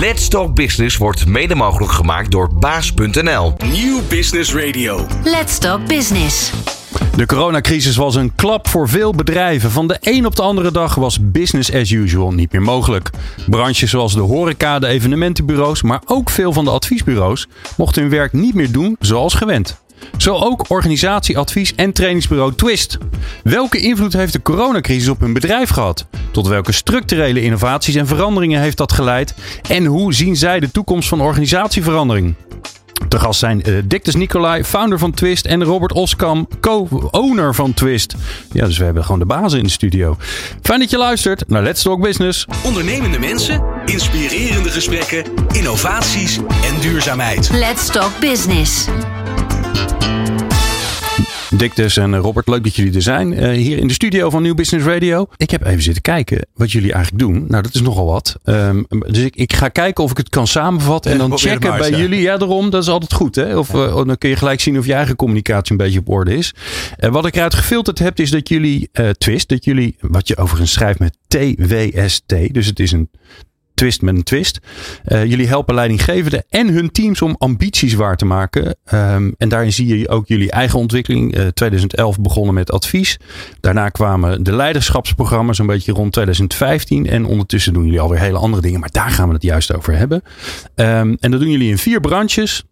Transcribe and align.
Let's 0.00 0.28
Talk 0.28 0.54
Business 0.54 0.96
wordt 0.96 1.26
mede 1.26 1.54
mogelijk 1.54 1.92
gemaakt 1.92 2.30
door 2.30 2.54
baas.nl. 2.54 3.54
Nieuw 3.70 4.00
Business 4.08 4.54
Radio. 4.54 5.06
Let's 5.24 5.58
Talk 5.58 5.86
Business. 5.86 6.52
De 7.16 7.26
coronacrisis 7.26 7.96
was 7.96 8.14
een 8.14 8.34
klap 8.34 8.68
voor 8.68 8.88
veel 8.88 9.14
bedrijven. 9.14 9.70
Van 9.70 9.88
de 9.88 9.96
een 10.00 10.26
op 10.26 10.36
de 10.36 10.42
andere 10.42 10.70
dag 10.70 10.94
was 10.94 11.18
business 11.20 11.72
as 11.72 11.90
usual 11.90 12.32
niet 12.32 12.52
meer 12.52 12.62
mogelijk. 12.62 13.10
Branches 13.46 13.90
zoals 13.90 14.14
de 14.14 14.20
horeca, 14.20 14.78
de 14.78 14.86
evenementenbureaus, 14.86 15.82
maar 15.82 16.02
ook 16.06 16.30
veel 16.30 16.52
van 16.52 16.64
de 16.64 16.70
adviesbureaus 16.70 17.48
mochten 17.76 18.02
hun 18.02 18.10
werk 18.10 18.32
niet 18.32 18.54
meer 18.54 18.72
doen 18.72 18.96
zoals 19.00 19.34
gewend. 19.34 19.80
Zo 20.16 20.34
ook 20.34 20.64
organisatie, 20.70 21.38
advies 21.38 21.74
en 21.74 21.92
trainingsbureau 21.92 22.54
Twist. 22.54 22.98
Welke 23.42 23.78
invloed 23.78 24.12
heeft 24.12 24.32
de 24.32 24.42
coronacrisis 24.42 25.08
op 25.08 25.20
hun 25.20 25.32
bedrijf 25.32 25.70
gehad? 25.70 26.06
Tot 26.30 26.46
welke 26.46 26.72
structurele 26.72 27.42
innovaties 27.42 27.94
en 27.94 28.06
veranderingen 28.06 28.60
heeft 28.60 28.76
dat 28.76 28.92
geleid? 28.92 29.34
En 29.68 29.84
hoe 29.84 30.14
zien 30.14 30.36
zij 30.36 30.60
de 30.60 30.70
toekomst 30.70 31.08
van 31.08 31.20
organisatieverandering? 31.20 32.34
Te 33.08 33.18
gast 33.18 33.38
zijn 33.38 33.62
uh, 33.68 33.78
Dictus 33.84 34.14
Nicolai, 34.14 34.64
founder 34.64 34.98
van 34.98 35.12
Twist, 35.12 35.46
en 35.46 35.64
Robert 35.64 35.92
Oskam, 35.92 36.48
co-owner 36.60 37.54
van 37.54 37.74
Twist. 37.74 38.14
Ja, 38.52 38.66
dus 38.66 38.78
we 38.78 38.84
hebben 38.84 39.04
gewoon 39.04 39.18
de 39.18 39.26
bazen 39.26 39.58
in 39.58 39.64
de 39.64 39.70
studio. 39.70 40.16
Fijn 40.62 40.80
dat 40.80 40.90
je 40.90 40.98
luistert 40.98 41.48
naar 41.48 41.62
Let's 41.62 41.82
Talk 41.82 42.02
Business. 42.02 42.46
Ondernemende 42.64 43.18
mensen, 43.18 43.62
inspirerende 43.84 44.70
gesprekken, 44.70 45.24
innovaties 45.52 46.36
en 46.36 46.80
duurzaamheid. 46.80 47.50
Let's 47.52 47.86
Talk 47.86 48.12
Business. 48.20 48.86
Dictus 51.58 51.96
en 51.96 52.16
Robert, 52.16 52.48
leuk 52.48 52.64
dat 52.64 52.76
jullie 52.76 52.94
er 52.94 53.02
zijn. 53.02 53.32
Uh, 53.32 53.50
hier 53.50 53.78
in 53.78 53.86
de 53.86 53.92
studio 53.92 54.30
van 54.30 54.42
Nieuw 54.42 54.54
Business 54.54 54.86
Radio. 54.86 55.26
Ik 55.36 55.50
heb 55.50 55.64
even 55.64 55.82
zitten 55.82 56.02
kijken 56.02 56.46
wat 56.54 56.72
jullie 56.72 56.92
eigenlijk 56.92 57.24
doen. 57.24 57.44
Nou, 57.48 57.62
dat 57.62 57.74
is 57.74 57.80
nogal 57.80 58.06
wat. 58.06 58.36
Um, 58.44 58.86
dus 58.88 59.18
ik, 59.18 59.36
ik, 59.36 59.52
ga 59.52 59.68
kijken 59.68 60.04
of 60.04 60.10
ik 60.10 60.16
het 60.16 60.28
kan 60.28 60.46
samenvatten 60.46 61.12
en 61.12 61.18
dan 61.18 61.38
checken 61.38 61.78
bij 61.78 61.90
jullie. 61.90 62.20
Ja, 62.20 62.36
daarom, 62.36 62.70
dat 62.70 62.82
is 62.82 62.88
altijd 62.88 63.12
goed. 63.12 63.34
Hè? 63.34 63.58
Of, 63.58 63.74
uh, 63.74 63.94
dan 63.94 64.18
kun 64.18 64.28
je 64.28 64.36
gelijk 64.36 64.60
zien 64.60 64.78
of 64.78 64.86
je 64.86 64.94
eigen 64.94 65.16
communicatie 65.16 65.72
een 65.72 65.76
beetje 65.76 65.98
op 65.98 66.08
orde 66.08 66.36
is. 66.36 66.54
Uh, 66.98 67.10
wat 67.10 67.26
ik 67.26 67.36
eruit 67.36 67.54
gefilterd 67.54 67.98
heb, 67.98 68.18
is 68.20 68.30
dat 68.30 68.48
jullie 68.48 68.90
twist, 69.18 69.48
dat 69.48 69.64
jullie, 69.64 69.96
wat 70.00 70.28
je 70.28 70.36
overigens 70.36 70.72
schrijft 70.72 70.98
met 70.98 71.16
TWST, 71.28 72.54
dus 72.54 72.66
het 72.66 72.80
is 72.80 72.92
een 72.92 73.10
twist 73.78 74.02
met 74.02 74.16
een 74.16 74.22
twist. 74.22 74.58
Uh, 75.08 75.24
jullie 75.24 75.48
helpen 75.48 75.74
leidinggevenden 75.74 76.44
en 76.48 76.68
hun 76.68 76.90
teams 76.90 77.22
om 77.22 77.34
ambities 77.38 77.94
waar 77.94 78.16
te 78.16 78.24
maken. 78.24 78.76
Um, 78.92 79.34
en 79.38 79.48
daarin 79.48 79.72
zie 79.72 79.98
je 79.98 80.08
ook 80.08 80.26
jullie 80.26 80.50
eigen 80.50 80.78
ontwikkeling. 80.78 81.36
Uh, 81.36 81.46
2011 81.46 82.20
begonnen 82.20 82.54
met 82.54 82.72
advies. 82.72 83.18
Daarna 83.60 83.88
kwamen 83.88 84.42
de 84.42 84.54
leiderschapsprogramma's 84.54 85.58
een 85.58 85.66
beetje 85.66 85.92
rond 85.92 86.12
2015. 86.12 87.06
En 87.06 87.24
ondertussen 87.24 87.72
doen 87.72 87.84
jullie 87.84 88.00
alweer 88.00 88.20
hele 88.20 88.38
andere 88.38 88.62
dingen. 88.62 88.80
Maar 88.80 88.90
daar 88.92 89.10
gaan 89.10 89.28
we 89.28 89.34
het 89.34 89.42
juist 89.42 89.74
over 89.74 89.96
hebben. 89.96 90.22
Um, 90.74 91.16
en 91.20 91.30
dat 91.30 91.40
doen 91.40 91.50
jullie 91.50 91.70
in 91.70 91.78
vier 91.78 92.00
branches. 92.00 92.64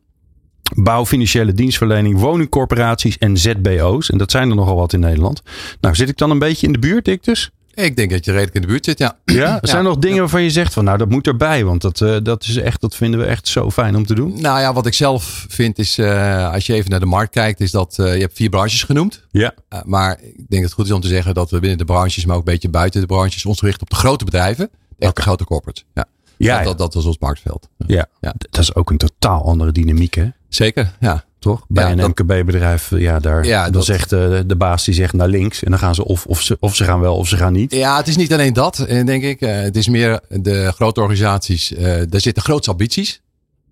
Bouw, 0.74 1.06
financiële 1.06 1.52
dienstverlening, 1.52 2.18
woningcorporaties 2.18 3.18
en 3.18 3.36
ZBO's. 3.36 4.10
En 4.10 4.18
dat 4.18 4.30
zijn 4.30 4.50
er 4.50 4.56
nogal 4.56 4.76
wat 4.76 4.92
in 4.92 5.00
Nederland. 5.00 5.42
Nou, 5.80 5.94
zit 5.94 6.08
ik 6.08 6.16
dan 6.16 6.30
een 6.30 6.38
beetje 6.38 6.66
in 6.66 6.72
de 6.72 6.78
buurt, 6.78 7.08
ik 7.08 7.24
dus? 7.24 7.50
Ik 7.84 7.96
denk 7.96 8.10
dat 8.10 8.24
je 8.24 8.30
redelijk 8.30 8.54
in 8.54 8.60
de 8.60 8.66
buurt 8.66 8.84
zit, 8.84 8.98
ja. 8.98 9.16
Ja, 9.24 9.60
er 9.60 9.68
zijn 9.68 9.84
nog 9.84 9.98
dingen 9.98 10.18
waarvan 10.18 10.42
je 10.42 10.50
zegt 10.50 10.72
van 10.72 10.84
nou 10.84 10.98
dat 10.98 11.08
moet 11.08 11.26
erbij, 11.26 11.64
want 11.64 11.80
dat, 11.80 12.00
uh, 12.00 12.16
dat, 12.22 12.44
is 12.44 12.56
echt, 12.56 12.80
dat 12.80 12.96
vinden 12.96 13.20
we 13.20 13.26
echt 13.26 13.48
zo 13.48 13.70
fijn 13.70 13.96
om 13.96 14.06
te 14.06 14.14
doen. 14.14 14.40
Nou 14.40 14.60
ja, 14.60 14.72
wat 14.72 14.86
ik 14.86 14.94
zelf 14.94 15.46
vind 15.48 15.78
is, 15.78 15.98
uh, 15.98 16.52
als 16.52 16.66
je 16.66 16.74
even 16.74 16.90
naar 16.90 17.00
de 17.00 17.06
markt 17.06 17.32
kijkt, 17.32 17.60
is 17.60 17.70
dat 17.70 17.96
uh, 18.00 18.14
je 18.14 18.20
hebt 18.20 18.36
vier 18.36 18.48
branches 18.48 18.82
genoemd. 18.82 19.22
Ja. 19.30 19.54
maar 19.84 20.18
ik 20.20 20.34
denk 20.36 20.48
dat 20.48 20.62
het 20.62 20.72
goed 20.72 20.86
is 20.86 20.92
om 20.92 21.00
te 21.00 21.08
zeggen 21.08 21.34
dat 21.34 21.50
we 21.50 21.60
binnen 21.60 21.78
de 21.78 21.84
branches, 21.84 22.24
maar 22.24 22.36
ook 22.36 22.46
een 22.46 22.52
beetje 22.52 22.68
buiten 22.68 23.00
de 23.00 23.06
branches, 23.06 23.44
ons 23.44 23.60
richten 23.60 23.82
op 23.82 23.90
de 23.90 23.96
grote 23.96 24.24
bedrijven, 24.24 24.64
echt 24.64 25.10
okay. 25.10 25.12
de 25.14 25.22
grote 25.22 25.44
corporates. 25.44 25.84
Ja. 25.94 26.04
Ja, 26.38 26.56
dat, 26.56 26.64
dat, 26.64 26.78
dat 26.78 26.94
was 26.94 27.04
ons 27.04 27.18
marktveld. 27.18 27.68
Ja. 27.86 28.06
ja, 28.20 28.34
dat 28.50 28.62
is 28.62 28.74
ook 28.74 28.90
een 28.90 28.98
totaal 28.98 29.44
andere 29.44 29.72
dynamiek 29.72 30.14
hè? 30.14 30.28
Zeker, 30.48 30.92
ja 31.00 31.24
toch? 31.38 31.64
Bij 31.68 31.84
ja, 31.84 32.02
een 32.02 32.10
MKB-bedrijf, 32.10 32.90
ja, 32.90 33.18
daar 33.18 33.44
ja, 33.44 33.62
dan 33.62 33.72
dat, 33.72 33.84
zegt 33.84 34.10
de, 34.10 34.44
de 34.46 34.56
baas 34.56 34.84
die 34.84 34.94
zegt 34.94 35.12
naar 35.12 35.28
links 35.28 35.62
en 35.62 35.70
dan 35.70 35.78
gaan 35.78 35.94
ze 35.94 36.04
of, 36.04 36.26
of, 36.26 36.42
ze, 36.42 36.56
of 36.60 36.76
ze 36.76 36.84
gaan 36.84 37.00
wel 37.00 37.16
of 37.16 37.28
ze 37.28 37.36
gaan 37.36 37.52
niet. 37.52 37.72
Ja, 37.72 37.96
het 37.96 38.08
is 38.08 38.16
niet 38.16 38.32
alleen 38.32 38.52
dat, 38.52 38.84
denk 38.88 39.22
ik. 39.22 39.40
Het 39.40 39.76
is 39.76 39.88
meer 39.88 40.20
de 40.28 40.72
grote 40.74 41.00
organisaties, 41.00 41.72
uh, 41.72 41.78
daar 42.08 42.20
zitten 42.20 42.42
grootste 42.42 42.70
ambities. 42.70 43.20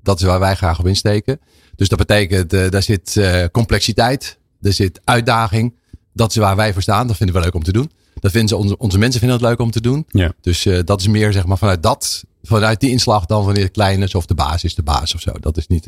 Dat 0.03 0.21
is 0.21 0.27
waar 0.27 0.41
wij 0.41 0.55
graag 0.55 0.79
op 0.79 0.87
insteken. 0.87 1.41
Dus 1.77 1.89
dat 1.89 1.99
betekent, 1.99 2.51
daar 2.51 2.83
zit 2.83 3.21
complexiteit, 3.53 4.39
er 4.63 4.73
zit 4.73 5.01
uitdaging. 5.05 5.75
Dat 6.13 6.31
is 6.31 6.37
waar 6.37 6.57
wij 6.57 6.73
voor 6.73 6.83
staan. 6.83 7.07
Dat 7.07 7.17
vinden 7.17 7.37
we 7.37 7.43
leuk 7.43 7.55
om 7.55 7.63
te 7.63 7.73
doen. 7.73 7.91
Dat 8.21 8.31
vinden 8.31 8.49
ze, 8.49 8.57
onze, 8.57 8.79
onze 8.79 8.99
mensen 8.99 9.21
vinden 9.21 9.39
het 9.39 9.47
leuk 9.47 9.61
om 9.61 9.71
te 9.71 9.81
doen. 9.81 10.05
Ja. 10.09 10.33
Dus 10.41 10.69
dat 10.85 11.01
is 11.01 11.09
meer 11.09 11.33
zeg 11.33 11.47
maar 11.47 11.59
vanuit 11.59 11.83
dat, 11.83 12.25
vanuit 12.43 12.81
die 12.81 12.91
inslag 12.91 13.27
dan 13.27 13.45
wanneer 13.45 13.63
het 13.63 13.73
klein 13.73 14.03
is 14.03 14.15
of 14.15 14.27
de 14.27 14.35
baas 14.35 14.65
is 14.65 14.75
de 14.75 14.83
baas 14.83 15.15
of 15.15 15.21
zo. 15.21 15.33
Dat 15.41 15.57
is 15.57 15.67
niet 15.67 15.87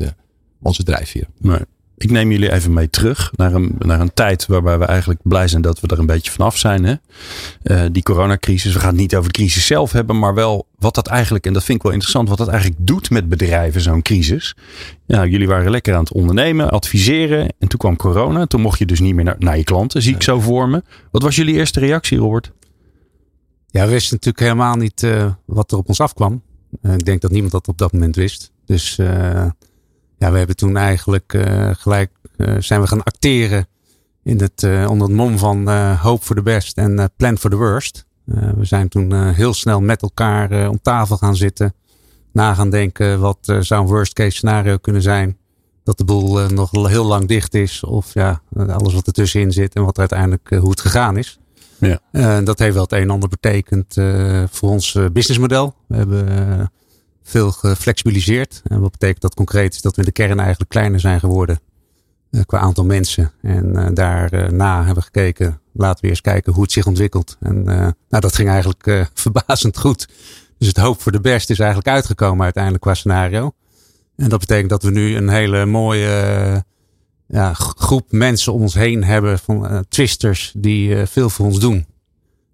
onze 0.61 0.83
drijfveer. 0.83 1.27
Nee. 1.39 1.59
Ik 1.99 2.11
neem 2.11 2.31
jullie 2.31 2.51
even 2.51 2.73
mee 2.73 2.89
terug 2.89 3.31
naar 3.35 3.53
een, 3.53 3.75
naar 3.79 3.99
een 3.99 4.13
tijd 4.13 4.45
waarbij 4.45 4.79
we 4.79 4.85
eigenlijk 4.85 5.19
blij 5.23 5.47
zijn 5.47 5.61
dat 5.61 5.79
we 5.79 5.87
er 5.87 5.99
een 5.99 6.05
beetje 6.05 6.31
vanaf 6.31 6.57
zijn. 6.57 6.83
Hè? 6.83 6.95
Uh, 7.63 7.89
die 7.91 8.03
coronacrisis. 8.03 8.73
We 8.73 8.79
gaan 8.79 8.89
het 8.89 8.97
niet 8.97 9.15
over 9.15 9.31
de 9.31 9.39
crisis 9.39 9.65
zelf 9.65 9.91
hebben, 9.91 10.19
maar 10.19 10.33
wel 10.33 10.67
wat 10.79 10.95
dat 10.95 11.07
eigenlijk, 11.07 11.45
en 11.45 11.53
dat 11.53 11.63
vind 11.63 11.77
ik 11.77 11.83
wel 11.83 11.93
interessant, 11.93 12.29
wat 12.29 12.37
dat 12.37 12.47
eigenlijk 12.47 12.79
doet 12.87 13.09
met 13.09 13.29
bedrijven, 13.29 13.81
zo'n 13.81 14.01
crisis. 14.01 14.55
Ja, 15.05 15.25
jullie 15.25 15.47
waren 15.47 15.71
lekker 15.71 15.93
aan 15.93 15.99
het 15.99 16.13
ondernemen, 16.13 16.69
adviseren. 16.69 17.41
En 17.59 17.67
toen 17.67 17.79
kwam 17.79 17.95
corona. 17.95 18.45
Toen 18.45 18.61
mocht 18.61 18.79
je 18.79 18.85
dus 18.85 18.99
niet 18.99 19.15
meer 19.15 19.25
naar, 19.25 19.35
naar 19.39 19.57
je 19.57 19.63
klanten, 19.63 20.01
zie 20.01 20.15
ik 20.15 20.23
zo 20.23 20.39
voor 20.39 20.69
me. 20.69 20.83
Wat 21.11 21.21
was 21.21 21.35
jullie 21.35 21.55
eerste 21.55 21.79
reactie, 21.79 22.17
Robert? 22.17 22.51
Ja, 23.67 23.85
we 23.85 23.91
wisten 23.91 24.15
natuurlijk 24.15 24.43
helemaal 24.43 24.75
niet 24.75 25.03
uh, 25.03 25.31
wat 25.45 25.71
er 25.71 25.77
op 25.77 25.87
ons 25.87 25.99
afkwam. 25.99 26.41
Uh, 26.81 26.93
ik 26.93 27.05
denk 27.05 27.21
dat 27.21 27.31
niemand 27.31 27.51
dat 27.51 27.67
op 27.67 27.77
dat 27.77 27.91
moment 27.91 28.15
wist. 28.15 28.51
Dus 28.65 28.99
ja, 30.17 30.31
we 30.31 30.37
hebben 30.37 30.55
toen 30.55 30.77
eigenlijk 30.77 31.33
uh, 31.33 31.69
gelijk 31.73 32.11
uh, 32.37 32.55
zijn 32.59 32.81
we 32.81 32.87
gaan 32.87 33.03
acteren 33.03 33.67
in 34.23 34.39
het, 34.39 34.63
uh, 34.63 34.89
onder 34.89 35.07
het 35.07 35.15
mom 35.15 35.37
van 35.37 35.69
hope 35.95 36.25
for 36.25 36.35
the 36.35 36.41
best 36.41 36.77
en 36.77 37.11
plan 37.17 37.37
for 37.37 37.49
the 37.49 37.55
worst. 37.55 38.05
we 38.25 38.65
zijn 38.65 38.89
toen 38.89 39.33
heel 39.33 39.53
snel 39.53 39.81
met 39.81 40.01
elkaar 40.01 40.69
om 40.69 40.79
tafel 40.81 41.17
gaan 41.17 41.35
zitten. 41.35 41.73
Na 42.31 42.53
gaan 42.53 42.69
denken 42.69 43.19
wat 43.19 43.37
zou 43.59 43.81
een 43.81 43.87
worst 43.87 44.13
case 44.13 44.35
scenario 44.35 44.77
kunnen 44.77 45.01
zijn. 45.01 45.37
Dat 45.83 45.97
de 45.97 46.03
boel 46.03 46.49
nog 46.49 46.71
heel 46.87 47.05
lang 47.05 47.27
dicht 47.27 47.53
is. 47.53 47.83
Of 47.83 48.13
ja, 48.13 48.41
alles 48.67 48.93
wat 48.93 49.07
ertussenin 49.07 49.51
zit 49.51 49.73
en 49.75 49.83
wat 49.83 49.99
uiteindelijk 49.99 50.49
hoe 50.49 50.69
het 50.69 50.81
gegaan 50.81 51.17
is. 51.17 51.39
Ja. 51.79 52.41
dat 52.41 52.59
heeft 52.59 52.73
wel 52.73 52.83
het 52.83 52.91
een 52.91 53.01
en 53.01 53.09
ander 53.09 53.29
betekend 53.29 53.93
voor 54.49 54.69
ons 54.69 54.97
businessmodel. 55.11 55.75
We 55.87 55.95
hebben 55.95 56.25
veel 57.27 57.51
geflexibiliseerd. 57.51 58.61
En 58.67 58.79
wat 58.79 58.91
betekent 58.91 59.21
dat 59.21 59.33
concreet? 59.35 59.73
Is 59.73 59.81
dat 59.81 59.95
we 59.95 60.01
in 60.01 60.07
de 60.07 60.13
kern 60.13 60.39
eigenlijk 60.39 60.69
kleiner 60.69 60.99
zijn 60.99 61.19
geworden 61.19 61.59
uh, 62.31 62.41
qua 62.45 62.59
aantal 62.59 62.85
mensen. 62.85 63.31
En 63.41 63.65
uh, 63.75 63.87
daarna 63.93 64.77
hebben 64.77 64.95
we 64.95 65.01
gekeken, 65.01 65.59
laten 65.73 66.01
we 66.03 66.09
eerst 66.09 66.21
kijken 66.21 66.53
hoe 66.53 66.63
het 66.63 66.71
zich 66.71 66.85
ontwikkelt. 66.85 67.37
En 67.39 67.63
nou, 67.63 67.93
dat 68.09 68.35
ging 68.35 68.49
eigenlijk 68.49 69.07
verbazend 69.13 69.77
goed. 69.77 70.07
Dus 70.57 70.67
het 70.67 70.77
hoop 70.77 71.01
voor 71.01 71.11
de 71.11 71.19
best 71.19 71.49
is 71.49 71.59
eigenlijk 71.59 71.89
uitgekomen 71.89 72.43
uiteindelijk 72.43 72.83
qua 72.83 72.93
scenario. 72.93 73.51
En 74.15 74.29
dat 74.29 74.39
betekent 74.39 74.69
dat 74.69 74.83
we 74.83 74.91
nu 74.91 75.15
een 75.15 75.29
hele 75.29 75.65
mooie 75.65 76.63
ja, 77.27 77.53
groep 77.53 78.11
mensen 78.11 78.53
om 78.53 78.61
ons 78.61 78.73
heen 78.73 79.03
hebben 79.03 79.39
van 79.39 79.85
twisters 79.89 80.53
die 80.57 81.05
veel 81.05 81.29
voor 81.29 81.45
ons 81.45 81.59
doen. 81.59 81.85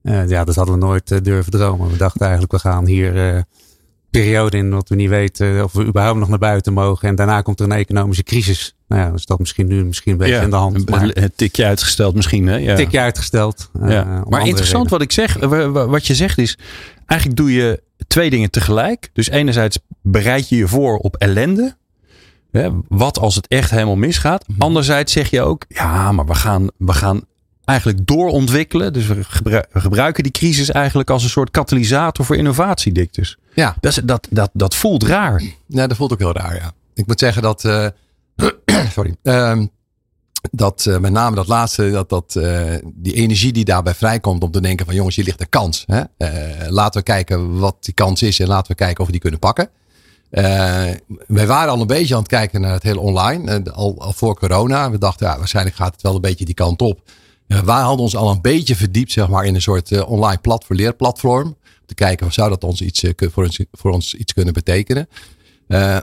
ja, 0.02 0.44
dat 0.44 0.56
hadden 0.56 0.80
we 0.80 0.86
nooit 0.86 1.24
durven 1.24 1.52
dromen. 1.52 1.90
We 1.90 1.98
dachten 1.98 2.22
eigenlijk, 2.22 2.52
we 2.52 2.60
gaan 2.60 2.86
hier 2.86 3.46
periode 4.22 4.58
in 4.58 4.70
wat 4.70 4.90
we 4.90 4.96
niet 4.96 5.10
weten 5.10 5.64
of 5.64 5.74
we 5.74 5.86
überhaupt 5.86 6.20
nog 6.20 6.30
naar 6.30 6.38
buiten 6.38 6.74
mogen. 6.74 7.08
En 7.08 7.16
daarna 7.16 7.42
komt 7.42 7.60
er 7.60 7.66
een 7.66 7.72
economische 7.72 8.24
crisis. 8.24 8.76
Nou 8.88 9.02
ja, 9.02 9.14
is 9.14 9.26
dat 9.26 9.40
misschien 9.40 9.68
nu 9.68 9.86
misschien 9.86 10.12
een 10.12 10.18
beetje 10.18 10.34
ja, 10.34 10.42
in 10.42 10.50
de 10.50 10.56
hand. 10.56 10.90
Maar, 10.90 11.10
een 11.14 11.32
tikje 11.36 11.66
uitgesteld 11.66 12.16
misschien. 12.16 12.48
Hè? 12.48 12.56
Ja. 12.56 12.76
tikje 12.76 13.00
uitgesteld. 13.00 13.70
Ja. 13.80 14.06
Uh, 14.06 14.22
maar 14.30 14.48
interessant 14.48 14.84
reden. 14.84 14.90
wat 14.90 15.02
ik 15.02 15.12
zeg, 15.12 15.38
wat 15.88 16.08
je 16.08 16.16
zegt 16.16 16.38
is, 16.38 16.58
eigenlijk 17.06 17.40
doe 17.40 17.54
je 17.54 17.82
twee 18.08 18.30
dingen 18.30 18.50
tegelijk. 18.50 19.10
Dus 19.14 19.30
enerzijds 19.30 19.80
bereid 20.02 20.50
je 20.50 20.56
je 20.56 20.68
voor 20.68 20.98
op 20.98 21.16
ellende. 21.16 21.76
Hè, 22.52 22.70
wat 22.88 23.20
als 23.20 23.36
het 23.36 23.48
echt 23.48 23.72
helemaal 23.72 23.96
misgaat. 23.96 24.46
Anderzijds 24.58 25.14
zeg 25.14 25.30
je 25.30 25.42
ook, 25.42 25.66
ja, 25.68 26.12
maar 26.12 26.26
we 26.26 26.36
gaan, 26.36 26.70
we 26.78 26.94
gaan 26.94 27.22
eigenlijk 27.66 28.08
doorontwikkelen. 28.08 28.94
Dus 28.94 29.08
we, 29.08 29.24
gebru 29.24 29.62
we 29.72 29.80
gebruiken 29.80 30.24
die 30.24 30.32
crisis 30.32 30.72
eigenlijk 30.72 31.10
als 31.10 31.24
een 31.24 31.30
soort 31.30 31.52
katalysator 31.52 32.26
voor 32.26 32.36
innovatie, 32.36 32.92
Dictus. 32.92 33.38
Ja. 33.54 33.76
Dat, 33.80 34.02
dat, 34.04 34.28
dat, 34.30 34.50
dat 34.54 34.76
voelt 34.76 35.04
raar. 35.04 35.44
Ja, 35.68 35.88
dat 35.88 35.98
voelt 35.98 36.12
ook 36.12 36.20
heel 36.20 36.34
raar, 36.34 36.56
ja. 36.56 36.74
Ik 36.94 37.08
moet 37.08 37.20
zeggen 37.20 37.42
dat, 37.42 37.64
uh, 37.64 37.88
sorry, 38.96 39.16
uh, 39.24 39.62
dat 40.52 40.86
uh, 40.86 40.98
met 40.98 41.12
name 41.12 41.36
dat 41.36 41.48
laatste, 41.48 41.92
dat, 41.92 42.10
dat, 42.10 42.36
uh, 42.38 42.62
die 42.84 43.14
energie 43.14 43.54
die 43.54 43.66
daarbij 43.66 43.94
vrijkomt 43.94 44.44
om 44.44 44.52
te 44.52 44.62
denken 44.62 44.86
van 44.86 44.96
jongens, 44.96 45.16
hier 45.16 45.26
ligt 45.26 45.42
een 45.42 45.50
kans. 45.50 45.84
Hè? 45.88 46.02
laten 46.70 47.00
we 47.00 47.06
kijken 47.06 47.60
wat 47.60 47.76
die 47.80 47.94
kans 47.94 48.22
is 48.22 48.40
en 48.40 48.48
laten 48.48 48.72
we 48.72 48.78
kijken 48.78 49.00
of 49.00 49.06
we 49.06 49.12
die 49.12 49.22
kunnen 49.22 49.40
pakken. 49.40 49.70
wij 51.28 51.48
waren 51.48 51.72
al 51.72 51.82
een 51.82 51.88
beetje 51.88 52.14
aan 52.14 52.20
het 52.20 52.30
kijken 52.30 52.62
naar 52.62 52.74
het 52.74 52.84
hele 52.84 53.00
online, 53.00 53.72
al, 53.72 53.96
al 53.98 54.14
voor 54.14 54.40
corona. 54.40 54.92
We 54.92 54.98
dachten, 54.98 55.28
ja, 55.28 55.38
waarschijnlijk 55.38 55.76
gaat 55.76 55.94
het 55.94 56.02
wel 56.02 56.16
een 56.16 56.22
beetje 56.22 56.46
die 56.46 56.54
kant 56.54 56.82
op. 56.82 57.02
wij 57.48 57.82
hadden 57.82 58.00
ons 58.00 58.16
al 58.16 58.32
een 58.32 58.42
beetje 58.42 58.76
verdiept 58.76 59.12
zeg 59.12 59.28
maar, 59.28 59.46
in 59.46 59.56
een 59.56 59.62
soort 59.62 60.04
online 60.04 60.42
platform, 60.42 60.78
leerplatform 60.78 61.54
te 61.54 61.64
te 61.86 62.04
kijken, 62.04 62.34
zou 62.34 62.50
dat 62.50 62.64
ons 62.64 62.82
iets, 62.82 63.04
voor, 63.16 63.44
ons, 63.44 63.60
voor 63.72 63.92
ons 63.92 64.14
iets 64.14 64.34
kunnen 64.34 64.54
betekenen? 64.54 65.08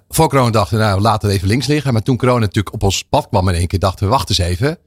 voor 0.08 0.28
corona 0.28 0.50
dachten 0.50 0.78
we, 0.78 0.84
nou, 0.84 1.00
laten 1.00 1.28
we 1.28 1.34
even 1.34 1.48
links 1.48 1.66
liggen. 1.66 1.92
Maar 1.92 2.02
toen 2.02 2.16
corona 2.16 2.38
natuurlijk 2.38 2.74
op 2.74 2.82
ons 2.82 3.04
pad 3.04 3.28
kwam 3.28 3.48
in 3.48 3.54
één 3.54 3.66
keer, 3.66 3.78
dachten 3.78 4.04
we, 4.04 4.12
wacht 4.12 4.28
eens 4.28 4.38
even. 4.38 4.78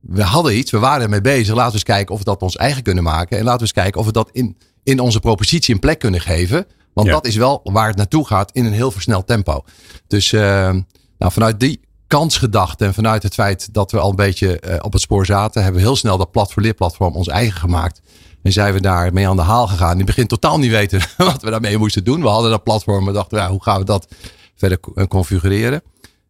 We 0.00 0.22
hadden 0.22 0.56
iets, 0.56 0.70
we 0.70 0.78
waren 0.78 1.02
ermee 1.02 1.20
bezig. 1.20 1.54
Laten 1.54 1.66
we 1.66 1.72
eens 1.72 1.82
kijken 1.82 2.12
of 2.12 2.18
we 2.18 2.24
dat 2.24 2.42
ons 2.42 2.56
eigen 2.56 2.82
kunnen 2.82 3.02
maken. 3.02 3.38
En 3.38 3.44
laten 3.44 3.58
we 3.58 3.62
eens 3.62 3.72
kijken 3.72 4.00
of 4.00 4.06
we 4.06 4.12
dat 4.12 4.28
in, 4.32 4.56
in 4.82 5.00
onze 5.00 5.20
propositie 5.20 5.74
een 5.74 5.80
plek 5.80 5.98
kunnen 5.98 6.20
geven. 6.20 6.66
Want 6.92 7.08
dat 7.08 7.26
is 7.26 7.36
wel 7.36 7.60
waar 7.64 7.88
het 7.88 7.96
naartoe 7.96 8.26
gaat 8.26 8.50
in 8.52 8.64
een 8.64 8.72
heel 8.72 8.90
versneld 8.90 9.26
tempo. 9.26 9.64
Dus 10.06 10.30
nou, 10.30 10.84
vanuit 11.18 11.60
die 11.60 11.80
kansgedachte 12.10 12.84
en 12.84 12.94
vanuit 12.94 13.22
het 13.22 13.34
feit 13.34 13.74
dat 13.74 13.90
we 13.90 13.98
al 13.98 14.10
een 14.10 14.16
beetje 14.16 14.62
uh, 14.68 14.74
op 14.80 14.92
het 14.92 15.02
spoor 15.02 15.26
zaten, 15.26 15.62
hebben 15.62 15.80
we 15.80 15.86
heel 15.86 15.96
snel 15.96 16.18
dat 16.18 16.30
platform 16.30 16.74
platform 16.74 17.14
ons 17.14 17.28
eigen 17.28 17.60
gemaakt. 17.60 18.00
En 18.42 18.52
zijn 18.52 18.72
we 18.72 18.80
daarmee 18.80 19.28
aan 19.28 19.36
de 19.36 19.42
haal 19.42 19.66
gegaan. 19.66 19.96
Die 19.96 20.06
begint 20.06 20.28
totaal 20.28 20.58
niet 20.58 20.70
weten 20.70 21.00
wat 21.16 21.42
we 21.42 21.50
daarmee 21.50 21.78
moesten 21.78 22.04
doen. 22.04 22.22
We 22.22 22.28
hadden 22.28 22.50
dat 22.50 22.62
platform 22.62 23.08
en 23.08 23.14
dachten, 23.14 23.38
ja, 23.38 23.50
hoe 23.50 23.62
gaan 23.62 23.78
we 23.78 23.84
dat 23.84 24.08
verder 24.54 24.78
eh, 24.94 25.04
configureren? 25.06 25.82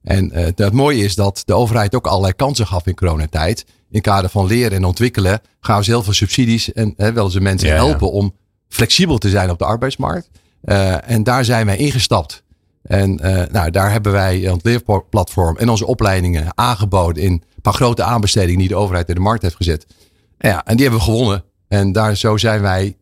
En 0.02 0.38
uh, 0.38 0.46
het 0.54 0.72
mooie 0.72 1.04
is 1.04 1.14
dat 1.14 1.42
de 1.44 1.54
overheid 1.54 1.94
ook 1.94 2.06
allerlei 2.06 2.32
kansen 2.32 2.66
gaf 2.66 2.86
in 2.86 2.94
coronatijd. 2.94 3.66
In 3.90 4.00
kader 4.00 4.30
van 4.30 4.46
leren 4.46 4.76
en 4.76 4.84
ontwikkelen 4.84 5.40
gaan 5.60 5.80
we 5.80 5.84
heel 5.84 6.02
veel 6.02 6.12
subsidies 6.12 6.72
en 6.72 6.94
hè, 6.96 7.12
willen 7.12 7.30
ze 7.30 7.40
mensen 7.40 7.74
helpen 7.74 8.12
om 8.12 8.34
flexibel 8.68 9.18
te 9.18 9.28
zijn 9.28 9.50
op 9.50 9.58
de 9.58 9.64
arbeidsmarkt. 9.64 10.28
Uh, 10.64 11.10
en 11.10 11.22
daar 11.22 11.44
zijn 11.44 11.66
wij 11.66 11.76
ingestapt. 11.76 12.42
En 12.82 13.18
uh, 13.22 13.42
nou, 13.50 13.70
daar 13.70 13.92
hebben 13.92 14.12
wij 14.12 14.38
het 14.38 14.64
leerplatform 14.64 15.56
en 15.56 15.68
onze 15.68 15.86
opleidingen 15.86 16.46
aangeboden 16.54 17.22
in 17.22 17.32
een 17.32 17.62
paar 17.62 17.72
grote 17.72 18.02
aanbestedingen 18.02 18.58
die 18.58 18.68
de 18.68 18.76
overheid 18.76 19.08
in 19.08 19.14
de 19.14 19.20
markt 19.20 19.42
heeft 19.42 19.56
gezet. 19.56 19.86
Ja, 20.38 20.64
en 20.64 20.76
die 20.76 20.86
hebben 20.88 21.04
we 21.04 21.10
gewonnen. 21.12 21.44
En 21.68 21.92
daar, 21.92 22.16
zo 22.16 22.36
zijn 22.36 22.60
wij 22.60 22.96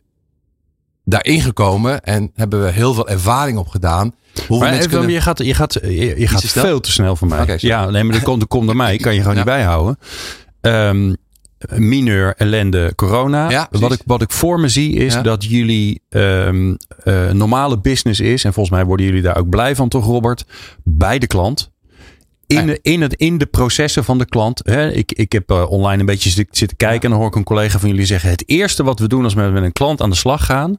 daarin 1.04 1.40
gekomen 1.40 2.02
en 2.02 2.30
hebben 2.34 2.64
we 2.64 2.70
heel 2.70 2.94
veel 2.94 3.08
ervaring 3.08 3.58
op 3.58 3.68
gedaan. 3.68 4.14
maar 4.48 4.72
even, 4.72 4.88
kunnen... 4.88 5.10
je 5.10 5.20
gaat, 5.20 5.38
je 5.38 5.54
gaat, 5.54 5.72
je, 5.82 6.28
gaat 6.28 6.44
veel 6.44 6.80
te 6.80 6.90
snel 6.90 7.16
voor 7.16 7.28
mij. 7.28 7.42
Okay, 7.42 7.58
ja, 7.60 7.90
nee, 7.90 8.04
maar 8.04 8.14
dat 8.14 8.22
komt, 8.22 8.46
komt 8.46 8.66
door 8.66 8.76
mij. 8.76 8.96
Kan 8.96 9.14
je 9.14 9.20
gewoon 9.20 9.36
ja. 9.36 9.42
niet 9.42 9.50
bijhouden. 9.50 9.98
Um, 10.60 11.16
mineur 11.76 12.34
ellende 12.36 12.92
corona. 12.94 13.68
wat, 13.70 13.92
ik, 13.92 14.00
wat 14.06 14.22
ik 14.22 14.30
voor 14.30 14.60
me 14.60 14.68
zie 14.68 14.92
is 14.92 15.22
dat 15.22 15.44
jullie 15.44 16.02
um, 16.08 16.76
uh, 17.04 17.30
normale 17.30 17.78
business 17.78 18.20
is. 18.20 18.44
En 18.44 18.52
volgens 18.52 18.76
mij 18.76 18.84
worden 18.84 19.06
jullie 19.06 19.22
daar 19.22 19.36
ook 19.36 19.48
blij 19.48 19.76
van 19.76 19.88
toch 19.88 20.04
Robert? 20.04 20.44
Bij 20.84 21.18
de 21.18 21.26
klant. 21.26 21.70
In, 22.46 22.66
de, 22.66 22.78
in, 22.82 23.02
het, 23.02 23.14
in 23.14 23.38
de 23.38 23.46
processen 23.46 24.04
van 24.04 24.18
de 24.18 24.26
klant. 24.26 24.60
Hè, 24.64 24.90
ik, 24.92 25.12
ik 25.12 25.32
heb 25.32 25.50
uh, 25.50 25.70
online 25.70 26.00
een 26.00 26.06
beetje 26.06 26.30
zitten 26.50 26.76
kijken. 26.76 27.02
En 27.02 27.10
dan 27.10 27.18
hoor 27.18 27.28
ik 27.28 27.34
een 27.34 27.44
collega 27.44 27.78
van 27.78 27.88
jullie 27.88 28.06
zeggen. 28.06 28.30
Het 28.30 28.48
eerste 28.48 28.82
wat 28.82 28.98
we 28.98 29.08
doen 29.08 29.24
als 29.24 29.34
we 29.34 29.42
met 29.42 29.62
een 29.62 29.72
klant 29.72 30.00
aan 30.00 30.10
de 30.10 30.16
slag 30.16 30.44
gaan 30.44 30.78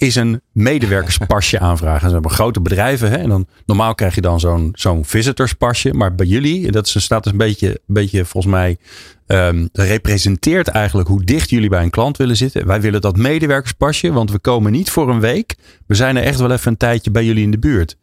is 0.00 0.16
een 0.16 0.40
medewerkerspasje 0.52 1.58
aanvragen. 1.70 2.08
Ze 2.08 2.12
hebben 2.14 2.30
grote 2.30 2.60
bedrijven. 2.60 3.10
Hè? 3.10 3.16
En 3.16 3.28
dan, 3.28 3.46
normaal 3.66 3.94
krijg 3.94 4.14
je 4.14 4.20
dan 4.20 4.40
zo'n 4.40 4.70
zo'n 4.74 5.04
visiterspasje. 5.04 5.94
Maar 5.94 6.14
bij 6.14 6.26
jullie, 6.26 6.70
dat 6.70 6.88
staat 6.88 7.22
dus 7.22 7.32
een 7.32 7.38
beetje, 7.38 7.68
een 7.68 7.78
beetje 7.86 8.24
volgens 8.24 8.52
mij, 8.52 8.78
um, 9.26 9.68
representeert 9.72 10.68
eigenlijk 10.68 11.08
hoe 11.08 11.24
dicht 11.24 11.50
jullie 11.50 11.68
bij 11.68 11.82
een 11.82 11.90
klant 11.90 12.16
willen 12.16 12.36
zitten. 12.36 12.66
Wij 12.66 12.80
willen 12.80 13.00
dat 13.00 13.16
medewerkerspasje, 13.16 14.12
want 14.12 14.30
we 14.30 14.38
komen 14.38 14.72
niet 14.72 14.90
voor 14.90 15.10
een 15.10 15.20
week. 15.20 15.56
We 15.86 15.94
zijn 15.94 16.16
er 16.16 16.22
echt 16.22 16.38
wel 16.38 16.50
even 16.50 16.70
een 16.70 16.76
tijdje 16.76 17.10
bij 17.10 17.24
jullie 17.24 17.42
in 17.42 17.50
de 17.50 17.58
buurt. 17.58 17.96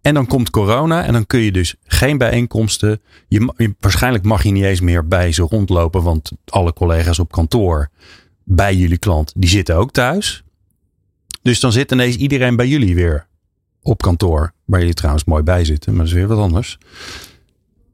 En 0.00 0.14
dan 0.14 0.26
komt 0.26 0.50
corona 0.50 1.04
en 1.04 1.12
dan 1.12 1.26
kun 1.26 1.40
je 1.40 1.52
dus 1.52 1.74
geen 1.84 2.18
bijeenkomsten. 2.18 3.00
Je, 3.28 3.74
waarschijnlijk 3.80 4.24
mag 4.24 4.42
je 4.42 4.50
niet 4.50 4.64
eens 4.64 4.80
meer 4.80 5.08
bij 5.08 5.32
ze 5.32 5.42
rondlopen, 5.42 6.02
want 6.02 6.32
alle 6.44 6.72
collega's 6.72 7.18
op 7.18 7.32
kantoor 7.32 7.88
bij 8.44 8.74
jullie 8.74 8.98
klant, 8.98 9.32
die 9.36 9.50
zitten 9.50 9.76
ook 9.76 9.90
thuis. 9.90 10.42
Dus 11.42 11.60
dan 11.60 11.72
zit 11.72 11.92
ineens 11.92 12.16
iedereen 12.16 12.56
bij 12.56 12.68
jullie 12.68 12.94
weer 12.94 13.26
op 13.82 14.02
kantoor. 14.02 14.52
Waar 14.64 14.80
jullie 14.80 14.94
trouwens 14.94 15.24
mooi 15.24 15.42
bij 15.42 15.64
zitten, 15.64 15.92
maar 15.92 16.04
dat 16.04 16.12
is 16.12 16.18
weer 16.18 16.28
wat 16.28 16.38
anders. 16.38 16.78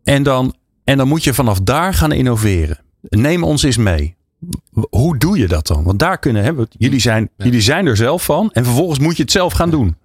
En 0.02 0.22
dan, 0.22 0.54
en 0.84 0.96
dan 0.96 1.08
moet 1.08 1.24
je 1.24 1.34
vanaf 1.34 1.60
daar 1.60 1.94
gaan 1.94 2.12
innoveren. 2.12 2.78
Neem 3.00 3.44
ons 3.44 3.62
eens 3.62 3.76
mee. 3.76 4.16
Hoe 4.90 5.18
doe 5.18 5.38
je 5.38 5.48
dat 5.48 5.66
dan? 5.66 5.84
Want 5.84 5.98
daar 5.98 6.18
kunnen, 6.18 6.44
hè, 6.44 6.52
jullie, 6.70 7.00
zijn, 7.00 7.30
jullie 7.36 7.60
zijn 7.60 7.86
er 7.86 7.96
zelf 7.96 8.24
van. 8.24 8.50
En 8.52 8.64
vervolgens 8.64 8.98
moet 8.98 9.16
je 9.16 9.22
het 9.22 9.32
zelf 9.32 9.52
gaan 9.52 9.70
doen. 9.70 9.96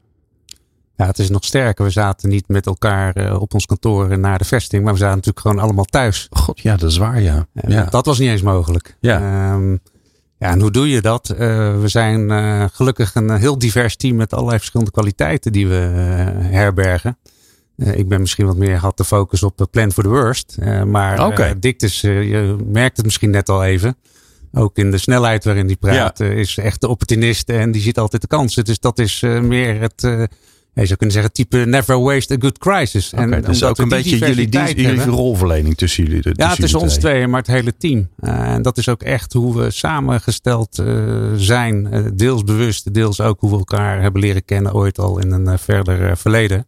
Ja, 0.95 1.05
het 1.05 1.19
is 1.19 1.29
nog 1.29 1.43
sterker. 1.43 1.85
We 1.85 1.91
zaten 1.91 2.29
niet 2.29 2.47
met 2.47 2.65
elkaar 2.65 3.15
eh, 3.15 3.41
op 3.41 3.53
ons 3.53 3.65
kantoor 3.65 4.19
naar 4.19 4.37
de 4.37 4.45
vesting. 4.45 4.83
Maar 4.83 4.93
we 4.93 4.99
zaten 4.99 5.15
natuurlijk 5.15 5.45
gewoon 5.45 5.63
allemaal 5.63 5.85
thuis. 5.85 6.27
God, 6.31 6.59
ja, 6.59 6.75
dat 6.75 6.89
is 6.89 6.97
waar, 6.97 7.21
ja. 7.21 7.47
ja. 7.67 7.85
Dat 7.85 8.05
was 8.05 8.19
niet 8.19 8.29
eens 8.29 8.41
mogelijk. 8.41 8.97
Ja. 8.99 9.53
Um, 9.53 9.79
ja, 10.43 10.49
en 10.49 10.61
hoe 10.61 10.71
doe 10.71 10.89
je 10.89 11.01
dat? 11.01 11.29
Uh, 11.31 11.37
we 11.79 11.87
zijn 11.87 12.29
uh, 12.29 12.65
gelukkig 12.71 13.15
een 13.15 13.37
heel 13.37 13.57
divers 13.57 13.95
team 13.95 14.15
met 14.15 14.33
allerlei 14.33 14.57
verschillende 14.57 14.91
kwaliteiten 14.91 15.51
die 15.51 15.67
we 15.67 15.75
herbergen. 16.35 17.17
ik 17.75 18.07
ben 18.07 18.21
misschien 18.21 18.45
wat 18.45 18.57
meer 18.57 18.77
had 18.77 18.97
de 18.97 19.05
focus 19.05 19.43
op 19.43 19.67
Plan 19.71 19.91
for 19.91 20.03
the 20.03 20.09
Worst. 20.09 20.57
maar 20.85 21.25
okay. 21.25 21.59
Dictus, 21.59 22.01
je 22.01 22.55
merkt 22.65 22.97
het 22.97 23.05
misschien 23.05 23.29
net 23.29 23.49
al 23.49 23.63
even. 23.63 23.97
Ook 24.53 24.77
in 24.77 24.91
de 24.91 24.97
snelheid 24.97 25.43
waarin 25.43 25.67
die 25.67 25.75
praat, 25.75 26.17
ja. 26.17 26.25
is 26.25 26.57
echt 26.57 26.81
de 26.81 26.87
opportunist 26.87 27.49
en 27.49 27.71
die 27.71 27.81
ziet 27.81 27.97
altijd 27.97 28.21
de 28.21 28.27
kansen. 28.27 28.65
Dus 28.65 28.79
dat 28.79 28.99
is 28.99 29.21
meer 29.41 29.79
het 29.79 30.27
je 30.81 30.85
zou 30.85 30.97
kunnen 30.97 31.15
zeggen, 31.15 31.33
type 31.33 31.57
never 31.57 32.01
waste 32.01 32.33
a 32.33 32.37
good 32.39 32.57
crisis. 32.57 33.13
Okay, 33.13 33.31
en 33.31 33.41
dus 33.41 33.63
ook 33.63 33.77
een 33.77 33.89
beetje 33.89 34.17
jullie, 34.17 34.49
dienst, 34.49 34.75
jullie 34.75 35.03
rolverlening 35.03 35.77
tussen 35.77 36.03
jullie. 36.03 36.21
Tussen 36.21 36.43
ja, 36.45 36.55
tussen 36.55 36.79
ons 36.79 36.97
twee, 36.97 37.27
maar 37.27 37.39
het 37.39 37.47
hele 37.47 37.77
team. 37.77 38.09
Uh, 38.19 38.53
en 38.53 38.61
dat 38.61 38.77
is 38.77 38.89
ook 38.89 39.03
echt 39.03 39.33
hoe 39.33 39.57
we 39.57 39.71
samengesteld 39.71 40.79
uh, 40.79 41.33
zijn. 41.35 41.87
Uh, 41.93 42.07
deels 42.13 42.43
bewust, 42.43 42.93
deels 42.93 43.21
ook 43.21 43.39
hoe 43.39 43.49
we 43.49 43.57
elkaar 43.57 44.01
hebben 44.01 44.21
leren 44.21 44.45
kennen 44.45 44.73
ooit 44.73 44.99
al 44.99 45.19
in 45.19 45.31
een 45.31 45.59
verder 45.59 46.17
verleden. 46.17 46.65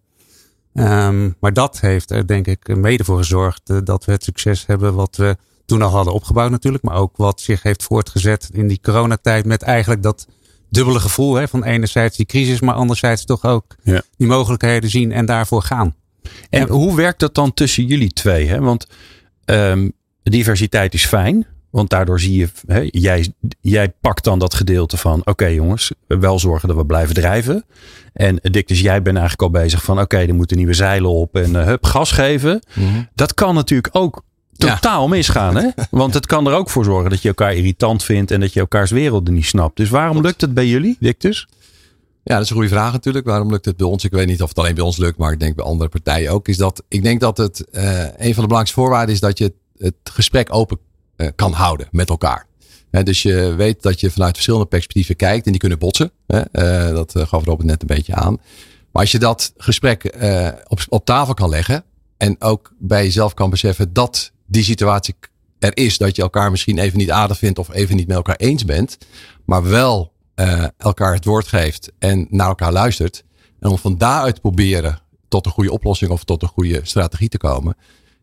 Um, 0.74 1.36
maar 1.40 1.54
dat 1.54 1.80
heeft 1.80 2.12
er 2.12 2.28
denk 2.28 2.48
ik 2.48 2.76
mede 2.76 3.04
voor 3.04 3.18
gezorgd 3.18 3.86
dat 3.86 4.06
we 4.06 4.12
het 4.12 4.24
succes 4.24 4.66
hebben 4.66 4.94
wat 4.94 5.16
we 5.16 5.38
toen 5.66 5.82
al 5.82 5.90
hadden 5.90 6.14
opgebouwd 6.14 6.52
natuurlijk. 6.52 6.84
Maar 6.84 6.96
ook 6.96 7.18
wat 7.18 7.42
zich 7.42 7.64
heeft 7.64 7.84
voortgezet 7.84 8.50
in 8.54 8.68
die 8.68 8.80
coronatijd 8.82 9.46
met 9.46 9.62
eigenlijk 9.62 10.04
dat 10.04 10.28
dubbele 10.76 11.00
gevoel. 11.00 11.36
Hè, 11.36 11.48
van 11.48 11.64
enerzijds 11.64 12.18
die 12.18 12.26
crisis, 12.26 12.60
maar 12.60 12.76
anderzijds 12.76 13.26
toch 13.26 13.46
ook 13.46 13.76
ja. 13.84 14.02
die 14.18 14.28
mogelijkheden 14.28 14.90
zien 14.90 15.12
en 15.12 15.26
daarvoor 15.26 15.62
gaan. 15.62 15.96
En 16.50 16.70
hoe 16.70 16.96
werkt 16.96 17.20
dat 17.20 17.36
dan 17.36 17.54
tussen 17.54 17.86
jullie 17.86 18.14
twee? 18.14 18.48
Hè? 18.48 18.60
Want 18.60 18.88
um, 19.46 19.94
diversiteit 20.24 20.94
is 20.94 21.06
fijn. 21.06 21.46
Want 21.70 21.90
daardoor 21.90 22.20
zie 22.20 22.38
je, 22.38 22.50
hè, 22.68 22.88
jij, 22.92 23.34
jij 23.62 23.94
pakt 24.02 24.24
dan 24.24 24.40
dat 24.40 24.54
gedeelte 24.54 24.98
van, 24.98 25.22
oké 25.26 25.46
jongens, 25.46 25.92
wel 26.08 26.40
zorgen 26.40 26.68
dat 26.68 26.78
we 26.78 26.86
blijven 26.86 27.16
drijven. 27.16 27.66
En 28.14 28.40
Dick, 28.42 28.68
dus 28.68 28.82
jij 28.82 29.02
bent 29.02 29.18
eigenlijk 29.18 29.42
al 29.42 29.62
bezig 29.62 29.84
van, 29.84 30.00
oké, 30.00 30.18
er 30.18 30.36
moeten 30.36 30.58
nieuwe 30.58 30.74
zeilen 30.74 31.10
op 31.10 31.36
en 31.36 31.50
uh, 31.50 31.64
hup, 31.64 31.84
gas 31.84 32.12
geven. 32.12 32.62
Mm 32.74 32.88
-hmm. 32.88 33.10
Dat 33.16 33.34
kan 33.34 33.56
natuurlijk 33.56 33.96
ook 33.96 34.24
totaal 34.58 35.08
misgaan. 35.08 35.56
Hè? 35.56 35.70
Want 35.90 36.14
het 36.14 36.26
kan 36.26 36.48
er 36.48 36.54
ook 36.54 36.70
voor 36.70 36.84
zorgen 36.84 37.10
dat 37.10 37.22
je 37.22 37.28
elkaar 37.28 37.54
irritant 37.54 38.04
vindt 38.04 38.32
en 38.32 38.40
dat 38.40 38.54
je 38.54 38.60
elkaars 38.60 38.92
werelden 38.92 39.34
niet 39.34 39.46
snapt. 39.46 39.78
Dus 39.78 39.90
waarom 39.90 40.22
lukt 40.22 40.42
het 40.42 40.54
bij 40.54 40.68
jullie, 40.68 40.98
Dictus? 41.00 41.48
Ja, 42.24 42.34
dat 42.34 42.44
is 42.44 42.50
een 42.50 42.56
goede 42.56 42.72
vraag 42.72 42.92
natuurlijk. 42.92 43.26
Waarom 43.26 43.52
lukt 43.52 43.66
het 43.66 43.78
bij 43.78 43.88
ons? 43.88 44.04
Ik 44.04 44.12
weet 44.12 44.28
niet 44.28 44.42
of 44.42 44.50
het 44.50 44.58
alleen 44.58 44.76
bij 44.76 44.84
ons 44.84 44.98
lukt, 44.98 45.18
maar 45.18 45.32
ik 45.32 45.40
denk 45.40 45.56
bij 45.56 45.66
andere 45.66 45.90
partijen 45.90 46.32
ook. 46.32 46.48
Is 46.48 46.58
dat, 46.58 46.84
ik 46.88 47.04
denk 47.04 47.20
dat 47.20 47.38
het 47.38 47.66
uh, 47.72 48.00
een 48.00 48.08
van 48.08 48.18
de 48.18 48.34
belangrijkste 48.34 48.80
voorwaarden 48.80 49.14
is 49.14 49.20
dat 49.20 49.38
je 49.38 49.54
het, 49.78 49.94
gesprek 50.04 50.54
open 50.54 50.80
uh, 51.18 51.28
kan 51.36 51.52
houden 51.52 51.88
met 51.92 52.10
elkaar. 52.10 52.46
He, 52.92 53.04
dus 53.04 53.22
je 53.22 53.54
weet 53.56 53.82
dat 53.82 54.00
je 54.00 54.12
vanuit 54.12 54.34
verschillende 54.34 54.68
perspectieven 54.68 55.16
kijkt 55.16 55.46
en 55.46 55.52
die 55.52 55.60
kunnen 55.60 55.80
botsen. 55.80 56.12
Uh, 56.28 56.44
dat 56.90 57.14
gaf 57.16 57.46
Robert 57.46 57.68
net 57.68 57.82
een 57.82 57.88
beetje 57.88 58.16
aan. 58.16 58.38
Maar 58.92 59.02
als 59.02 59.12
je 59.12 59.20
dat 59.20 59.54
gesprek 59.58 60.16
op, 60.68 60.80
op 60.90 61.06
tafel 61.06 61.34
kan 61.34 61.50
leggen 61.50 61.84
en 62.18 62.36
ook 62.40 62.74
bij 62.80 63.04
jezelf 63.04 63.34
kan 63.34 63.50
beseffen 63.50 63.94
dat 63.94 64.32
die 64.46 64.64
situatie 64.64 65.16
er 65.60 65.78
is. 65.78 65.98
Dat 65.98 66.16
je 66.16 66.22
elkaar 66.22 66.52
misschien 66.52 66.78
even 66.78 66.98
niet 66.98 67.12
aardig 67.12 67.38
vindt 67.38 67.60
of 67.60 67.74
even 67.74 67.96
niet 67.96 68.08
met 68.08 68.16
elkaar 68.16 68.36
eens 68.36 68.66
bent. 68.66 68.98
Maar 69.46 69.64
wel 69.64 70.12
uh, 70.36 70.64
elkaar 70.78 71.14
het 71.14 71.26
woord 71.26 71.48
geeft 71.48 71.92
en 72.00 72.28
naar 72.30 72.48
elkaar 72.48 72.72
luistert. 72.72 73.24
En 73.60 73.70
om 73.70 73.78
van 73.78 73.98
daaruit 73.98 74.36
te 74.36 74.42
proberen 74.42 75.00
tot 75.28 75.46
een 75.46 75.52
goede 75.52 75.72
oplossing 75.72 76.12
of 76.12 76.24
tot 76.24 76.42
een 76.42 76.48
goede 76.48 76.80
strategie 76.84 77.30
te 77.30 77.38
komen. 77.38 77.76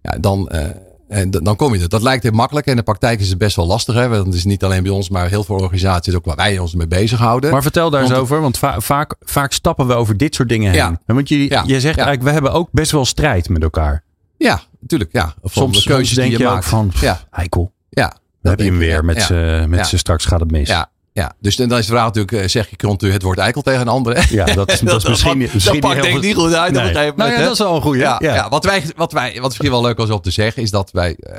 Ja, 0.03 0.19
dan, 0.21 0.49
uh, 0.53 0.67
en 1.09 1.31
dan 1.31 1.57
kom 1.57 1.75
je 1.75 1.81
er. 1.81 1.89
Dat 1.89 2.03
lijkt 2.03 2.23
heel 2.23 2.33
makkelijk. 2.33 2.67
En 2.67 2.73
in 2.73 2.79
de 2.79 2.85
praktijk 2.85 3.21
is 3.21 3.29
het 3.29 3.39
best 3.39 3.57
wel 3.57 3.67
lastig. 3.67 3.95
Hè? 3.95 4.09
Want 4.09 4.27
het 4.27 4.35
is 4.35 4.45
niet 4.45 4.65
alleen 4.65 4.83
bij 4.83 4.93
ons, 4.93 5.09
maar 5.09 5.29
heel 5.29 5.45
veel 5.45 5.57
organisaties 5.57 6.15
ook 6.15 6.25
waar 6.25 6.37
wij 6.37 6.59
ons 6.59 6.75
mee 6.75 6.87
bezighouden. 6.87 7.51
Maar 7.51 7.63
vertel 7.63 7.91
daar 7.91 8.03
eens 8.03 8.13
over. 8.13 8.41
Want 8.41 8.59
va 8.59 8.81
vaak, 8.81 9.15
vaak 9.21 9.53
stappen 9.53 9.87
we 9.87 9.95
over 9.95 10.17
dit 10.17 10.35
soort 10.35 10.49
dingen 10.49 10.71
heen. 10.71 10.81
Ja. 10.81 11.01
Want 11.07 11.29
je, 11.29 11.49
ja. 11.49 11.63
je 11.67 11.81
zegt 11.81 11.97
eigenlijk, 11.97 12.23
we 12.23 12.31
hebben 12.31 12.53
ook 12.53 12.69
best 12.73 12.91
wel 12.91 13.05
strijd 13.05 13.49
met 13.49 13.63
elkaar. 13.63 14.05
Ja, 14.37 14.63
natuurlijk. 14.83 15.13
Ja. 15.13 15.35
soms, 15.45 15.83
de 15.83 15.89
keuzes 15.89 16.15
denk 16.15 16.31
die 16.31 16.39
je, 16.39 16.45
je 16.45 16.51
ook 16.51 16.63
van, 16.63 16.93
ja. 17.01 17.21
heikel. 17.31 17.73
Ja. 17.89 18.17
Dan 18.43 18.51
heb 18.51 18.61
je 18.61 18.67
hem 18.67 18.79
weer 18.79 19.05
met 19.05 19.27
ja. 19.27 19.67
met 19.67 19.91
ja. 19.91 19.99
straks 19.99 20.25
gaat 20.25 20.41
het 20.41 20.51
mis. 20.51 20.69
Ja. 20.69 20.91
Ja, 21.15 21.33
dus 21.41 21.57
dan 21.57 21.73
is 21.73 21.87
de 21.87 21.93
vraag 21.93 22.05
natuurlijk, 22.05 22.33
eh, 22.33 22.49
zeg 22.49 22.71
je 22.71 22.77
continu 22.77 23.13
het 23.13 23.23
woord 23.23 23.39
eikel 23.39 23.63
tegen 23.63 23.81
een 23.81 23.89
andere? 23.89 24.23
Ja, 24.29 24.45
dat 24.45 24.73
is, 24.73 24.81
dat 24.91 25.03
is 25.03 25.09
misschien, 25.09 25.39
dat, 25.39 25.53
misschien 25.53 25.81
dat 25.81 25.91
pakt 25.91 26.03
denk 26.03 26.17
ik 26.17 26.23
niet 26.23 26.35
goed 26.35 26.55
uit 26.55 26.73
nee. 26.73 26.83
op 26.83 26.89
een 26.89 26.95
gegeven 26.95 27.17
moment. 27.17 27.17
Nou 27.17 27.31
ja, 27.31 27.39
dat 27.39 27.53
is 27.53 27.59
wel 27.59 27.75
een 27.75 27.83
goede. 27.83 27.99
Ja, 27.99 28.17
ja. 28.19 28.35
ja, 28.35 28.49
wat, 28.49 28.65
wij, 28.65 28.85
wat, 28.97 29.13
wij, 29.13 29.35
wat 29.35 29.45
misschien 29.45 29.71
wel 29.71 29.83
leuk 29.83 29.97
was 29.97 30.11
om 30.11 30.21
te 30.21 30.31
zeggen, 30.31 30.63
is 30.63 30.71
dat 30.71 30.91
wij, 30.91 31.17
uh, 31.19 31.37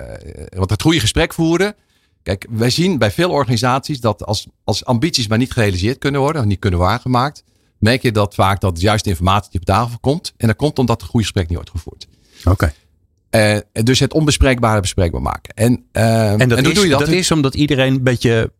wat 0.58 0.70
het 0.70 0.82
goede 0.82 1.00
gesprek 1.00 1.34
voeren, 1.34 1.76
Kijk, 2.24 2.48
wij 2.50 2.70
zien 2.70 2.98
bij 2.98 3.12
veel 3.12 3.30
organisaties 3.30 4.00
dat 4.00 4.26
als, 4.26 4.48
als 4.64 4.86
ambities 4.86 5.28
maar 5.28 5.38
niet 5.38 5.52
gerealiseerd 5.52 5.98
kunnen 5.98 6.22
worden, 6.22 6.42
of 6.42 6.48
niet 6.48 6.60
kunnen 6.60 6.80
waargemaakt, 6.80 7.44
merk 7.78 8.02
je 8.02 8.12
dat 8.12 8.34
vaak 8.34 8.62
dat 8.62 8.82
juist 8.82 9.06
informatie 9.06 9.60
op 9.60 9.66
tafel 9.66 9.98
komt. 10.00 10.34
En 10.38 10.48
dat 10.48 10.56
komt 10.56 10.80
omdat 10.80 11.02
het 11.02 11.10
goede 11.10 11.26
gesprek 11.26 11.48
niet 11.48 11.56
wordt 11.56 11.72
gevoerd. 11.72 12.08
Oké. 12.44 12.74
Uh, 13.36 13.58
dus 13.84 14.00
het 14.00 14.14
onbespreekbare 14.14 14.82
bespreekbaar 14.82 15.22
maken. 15.22 15.54
En, 15.56 15.86
uh, 15.94 16.32
en, 16.32 16.50
dat, 16.50 16.58
en 16.58 16.66
is, 16.66 16.74
doe 16.74 16.84
je 16.84 16.90
dat? 16.90 17.00
dat 17.00 17.10
is 17.10 17.32
omdat 17.32 17.56
iedereen 17.56 17.94
een 17.94 18.04
beetje 18.04 18.52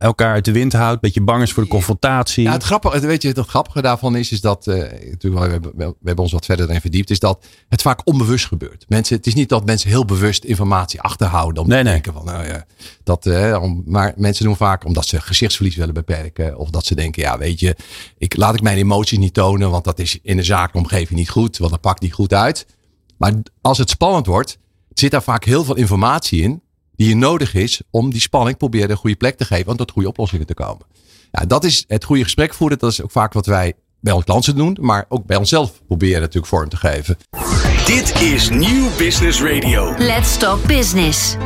elkaar 0.00 0.32
uit 0.32 0.44
de 0.44 0.52
wind 0.52 0.72
houdt, 0.72 0.92
een 0.92 0.98
beetje 1.00 1.20
bang 1.20 1.42
is 1.42 1.52
voor 1.52 1.62
de 1.62 1.68
confrontatie. 1.68 2.42
Ja, 2.42 2.52
het 2.52 2.62
grappige, 2.62 3.06
weet 3.06 3.22
je, 3.22 3.28
het 3.28 3.38
grappige 3.38 3.82
daarvan 3.82 4.16
is, 4.16 4.32
is 4.32 4.40
dat, 4.40 4.66
uh, 4.66 4.74
natuurlijk, 4.76 5.22
we 5.22 5.50
hebben, 5.50 5.72
we 5.76 5.94
hebben 6.04 6.24
ons 6.24 6.32
wat 6.32 6.44
verder 6.44 6.68
erin 6.68 6.80
verdiept, 6.80 7.10
is 7.10 7.18
dat 7.18 7.44
het 7.68 7.82
vaak 7.82 8.00
onbewust 8.04 8.46
gebeurt. 8.46 8.84
Mensen, 8.88 9.16
het 9.16 9.26
is 9.26 9.34
niet 9.34 9.48
dat 9.48 9.64
mensen 9.64 9.90
heel 9.90 10.04
bewust 10.04 10.44
informatie 10.44 11.00
achterhouden 11.00 11.62
om 11.62 11.68
nee, 11.68 11.78
te 11.78 11.84
nee. 11.84 11.92
denken 11.92 12.12
van, 12.12 12.24
nou 12.24 12.46
ja, 12.46 12.66
dat, 13.04 13.26
uh, 13.26 13.58
om, 13.62 13.82
maar 13.86 14.12
mensen 14.16 14.44
doen 14.44 14.56
vaak 14.56 14.84
omdat 14.84 15.06
ze 15.06 15.20
gezichtsverlies 15.20 15.76
willen 15.76 15.94
beperken, 15.94 16.58
of 16.58 16.70
dat 16.70 16.86
ze 16.86 16.94
denken, 16.94 17.22
ja, 17.22 17.38
weet 17.38 17.60
je, 17.60 17.76
ik 18.18 18.36
laat 18.36 18.54
ik 18.54 18.62
mijn 18.62 18.78
emoties 18.78 19.18
niet 19.18 19.34
tonen, 19.34 19.70
want 19.70 19.84
dat 19.84 19.98
is 19.98 20.18
in 20.22 20.36
de 20.36 20.42
zakelijke 20.42 21.14
niet 21.14 21.30
goed, 21.30 21.58
want 21.58 21.70
dat 21.70 21.80
pakt 21.80 22.00
niet 22.00 22.12
goed 22.12 22.34
uit. 22.34 22.66
Maar 23.20 23.32
als 23.60 23.78
het 23.78 23.90
spannend 23.90 24.26
wordt, 24.26 24.58
zit 24.92 25.10
daar 25.10 25.22
vaak 25.22 25.44
heel 25.44 25.64
veel 25.64 25.76
informatie 25.76 26.42
in 26.42 26.62
die 26.96 27.08
je 27.08 27.16
nodig 27.16 27.54
is 27.54 27.80
om 27.90 28.10
die 28.10 28.20
spanning 28.20 28.56
proberen 28.56 28.90
een 28.90 28.96
goede 28.96 29.16
plek 29.16 29.36
te 29.36 29.44
geven 29.44 29.70
en 29.70 29.76
tot 29.76 29.90
goede 29.90 30.08
oplossingen 30.08 30.46
te 30.46 30.54
komen. 30.54 30.86
Ja, 31.30 31.44
dat 31.46 31.64
is 31.64 31.84
het 31.88 32.04
goede 32.04 32.22
gesprek 32.22 32.54
voeren. 32.54 32.78
Dat 32.78 32.90
is 32.90 33.02
ook 33.02 33.10
vaak 33.10 33.32
wat 33.32 33.46
wij 33.46 33.74
bij 34.00 34.12
onze 34.12 34.24
klanten 34.24 34.56
doen, 34.56 34.76
maar 34.80 35.04
ook 35.08 35.26
bij 35.26 35.36
onszelf 35.36 35.82
proberen 35.86 36.20
natuurlijk 36.20 36.46
vorm 36.46 36.68
te 36.68 36.76
geven. 36.76 37.16
Dit 37.86 38.20
is 38.20 38.48
Nieuw 38.48 38.88
Business 38.98 39.42
Radio. 39.42 39.94
Let's 39.98 40.36
Talk 40.36 40.66
Business. 40.66 41.36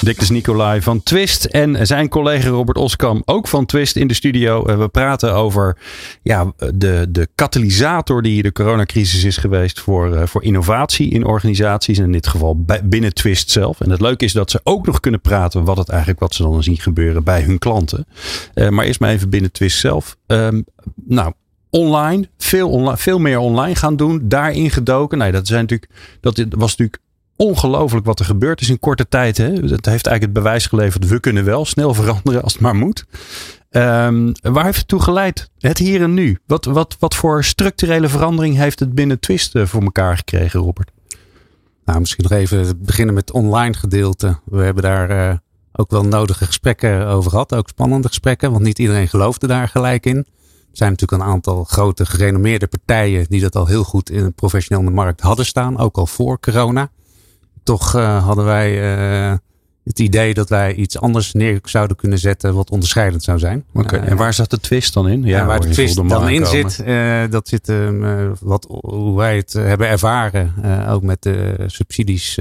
Dictus 0.00 0.30
Nicolai 0.30 0.82
van 0.82 1.02
Twist 1.02 1.44
en 1.44 1.86
zijn 1.86 2.08
collega 2.08 2.48
Robert 2.48 2.78
Oskam 2.78 3.22
ook 3.24 3.48
van 3.48 3.66
Twist 3.66 3.96
in 3.96 4.08
de 4.08 4.14
studio. 4.14 4.64
Eh, 4.64 4.78
we 4.78 4.88
praten 4.88 5.34
over 5.34 5.76
ja, 6.22 6.52
de, 6.74 7.06
de 7.08 7.28
katalysator 7.34 8.22
die 8.22 8.42
de 8.42 8.52
coronacrisis 8.52 9.24
is 9.24 9.36
geweest 9.36 9.80
voor, 9.80 10.14
eh, 10.14 10.26
voor 10.26 10.42
innovatie 10.42 11.10
in 11.10 11.24
organisaties. 11.24 11.98
In 11.98 12.12
dit 12.12 12.26
geval 12.26 12.64
binnen 12.84 13.14
Twist 13.14 13.50
zelf. 13.50 13.80
En 13.80 13.90
het 13.90 14.00
leuke 14.00 14.24
is 14.24 14.32
dat 14.32 14.50
ze 14.50 14.60
ook 14.64 14.86
nog 14.86 15.00
kunnen 15.00 15.20
praten 15.20 15.64
wat 15.64 15.76
het 15.76 15.88
eigenlijk 15.88 16.20
wat 16.20 16.34
ze 16.34 16.42
dan 16.42 16.62
zien 16.62 16.78
gebeuren 16.78 17.24
bij 17.24 17.42
hun 17.42 17.58
klanten. 17.58 18.06
Uh, 18.54 18.68
maar 18.68 18.84
eerst 18.84 19.00
maar 19.00 19.10
even 19.10 19.30
binnen 19.30 19.52
Twist 19.52 19.78
zelf. 19.78 20.16
Um, 20.26 20.64
nou, 21.04 21.32
online, 21.70 22.28
veel, 22.38 22.96
veel 22.96 23.18
meer 23.18 23.38
online 23.38 23.74
gaan 23.74 23.96
doen, 23.96 24.20
daarin 24.22 24.70
gedoken. 24.70 25.18
Nee, 25.18 25.32
dat, 25.32 25.46
zijn 25.46 25.60
natuurlijk, 25.60 25.90
dat 26.20 26.44
was 26.48 26.76
natuurlijk 26.76 27.02
ongelooflijk 27.38 28.06
wat 28.06 28.18
er 28.18 28.24
gebeurd 28.24 28.60
is 28.60 28.68
in 28.68 28.78
korte 28.78 29.08
tijd. 29.08 29.36
Hè? 29.36 29.44
Het 29.44 29.86
heeft 29.86 29.86
eigenlijk 29.86 30.22
het 30.22 30.32
bewijs 30.32 30.66
geleverd. 30.66 31.08
We 31.08 31.20
kunnen 31.20 31.44
wel 31.44 31.64
snel 31.64 31.94
veranderen 32.00 32.42
als 32.42 32.52
het 32.52 32.62
maar 32.62 32.76
moet. 32.76 33.04
Um, 33.70 34.32
waar 34.42 34.64
heeft 34.64 34.78
het 34.78 34.88
toe 34.88 35.02
geleid? 35.02 35.50
Het 35.58 35.78
hier 35.78 36.02
en 36.02 36.14
nu. 36.14 36.38
Wat, 36.46 36.64
wat, 36.64 36.96
wat 36.98 37.14
voor 37.14 37.44
structurele 37.44 38.08
verandering 38.08 38.56
heeft 38.56 38.80
het 38.80 38.94
binnen 38.94 39.20
Twist 39.20 39.54
eh, 39.54 39.66
voor 39.66 39.82
elkaar 39.82 40.16
gekregen, 40.16 40.60
Robert? 40.60 40.90
Nou, 41.84 42.00
misschien 42.00 42.24
nog 42.28 42.38
even 42.38 42.84
beginnen 42.84 43.14
met 43.14 43.28
het 43.28 43.36
online 43.36 43.74
gedeelte. 43.74 44.38
We 44.44 44.62
hebben 44.62 44.82
daar 44.82 45.10
uh, 45.10 45.36
ook 45.72 45.90
wel 45.90 46.04
nodige 46.04 46.44
gesprekken 46.44 47.06
over 47.06 47.30
gehad. 47.30 47.54
Ook 47.54 47.68
spannende 47.68 48.08
gesprekken, 48.08 48.50
want 48.50 48.62
niet 48.62 48.78
iedereen 48.78 49.08
geloofde 49.08 49.46
daar 49.46 49.68
gelijk 49.68 50.06
in. 50.06 50.16
Er 50.16 50.24
zijn 50.84 50.90
natuurlijk 50.90 51.22
een 51.22 51.28
aantal 51.28 51.64
grote 51.64 52.06
gerenommeerde 52.06 52.66
partijen 52.66 53.26
die 53.28 53.40
dat 53.40 53.56
al 53.56 53.66
heel 53.66 53.84
goed 53.84 54.10
in 54.10 54.34
professioneel 54.34 54.90
markt 54.90 55.20
hadden 55.20 55.46
staan. 55.46 55.78
Ook 55.78 55.96
al 55.96 56.06
voor 56.06 56.40
corona 56.40 56.90
toch 57.68 57.94
uh, 57.94 58.24
hadden 58.24 58.44
wij 58.44 58.98
uh, 59.30 59.36
het 59.84 59.98
idee 59.98 60.34
dat 60.34 60.48
wij 60.48 60.74
iets 60.74 60.98
anders 61.00 61.32
neer 61.32 61.60
zouden 61.64 61.96
kunnen 61.96 62.18
zetten 62.18 62.54
wat 62.54 62.70
onderscheidend 62.70 63.22
zou 63.22 63.38
zijn. 63.38 63.64
Oké, 63.72 63.96
en 63.96 64.16
waar 64.16 64.34
zat 64.34 64.50
de 64.50 64.60
twist 64.60 64.94
dan 64.94 65.08
in? 65.08 65.24
Ja, 65.24 65.46
waar 65.46 65.60
de 65.60 65.68
twist 65.68 65.96
dan 66.08 66.28
in 66.28 66.46
zit, 66.46 66.82
uh, 66.86 67.22
dat 67.30 67.48
zit 67.48 67.68
um, 67.68 68.34
wat, 68.40 68.66
hoe 68.80 69.16
wij 69.16 69.36
het 69.36 69.52
hebben 69.52 69.88
ervaren, 69.88 70.54
ook 70.88 71.02
met 71.02 71.22
de 71.22 71.64
subsidies, 71.66 72.38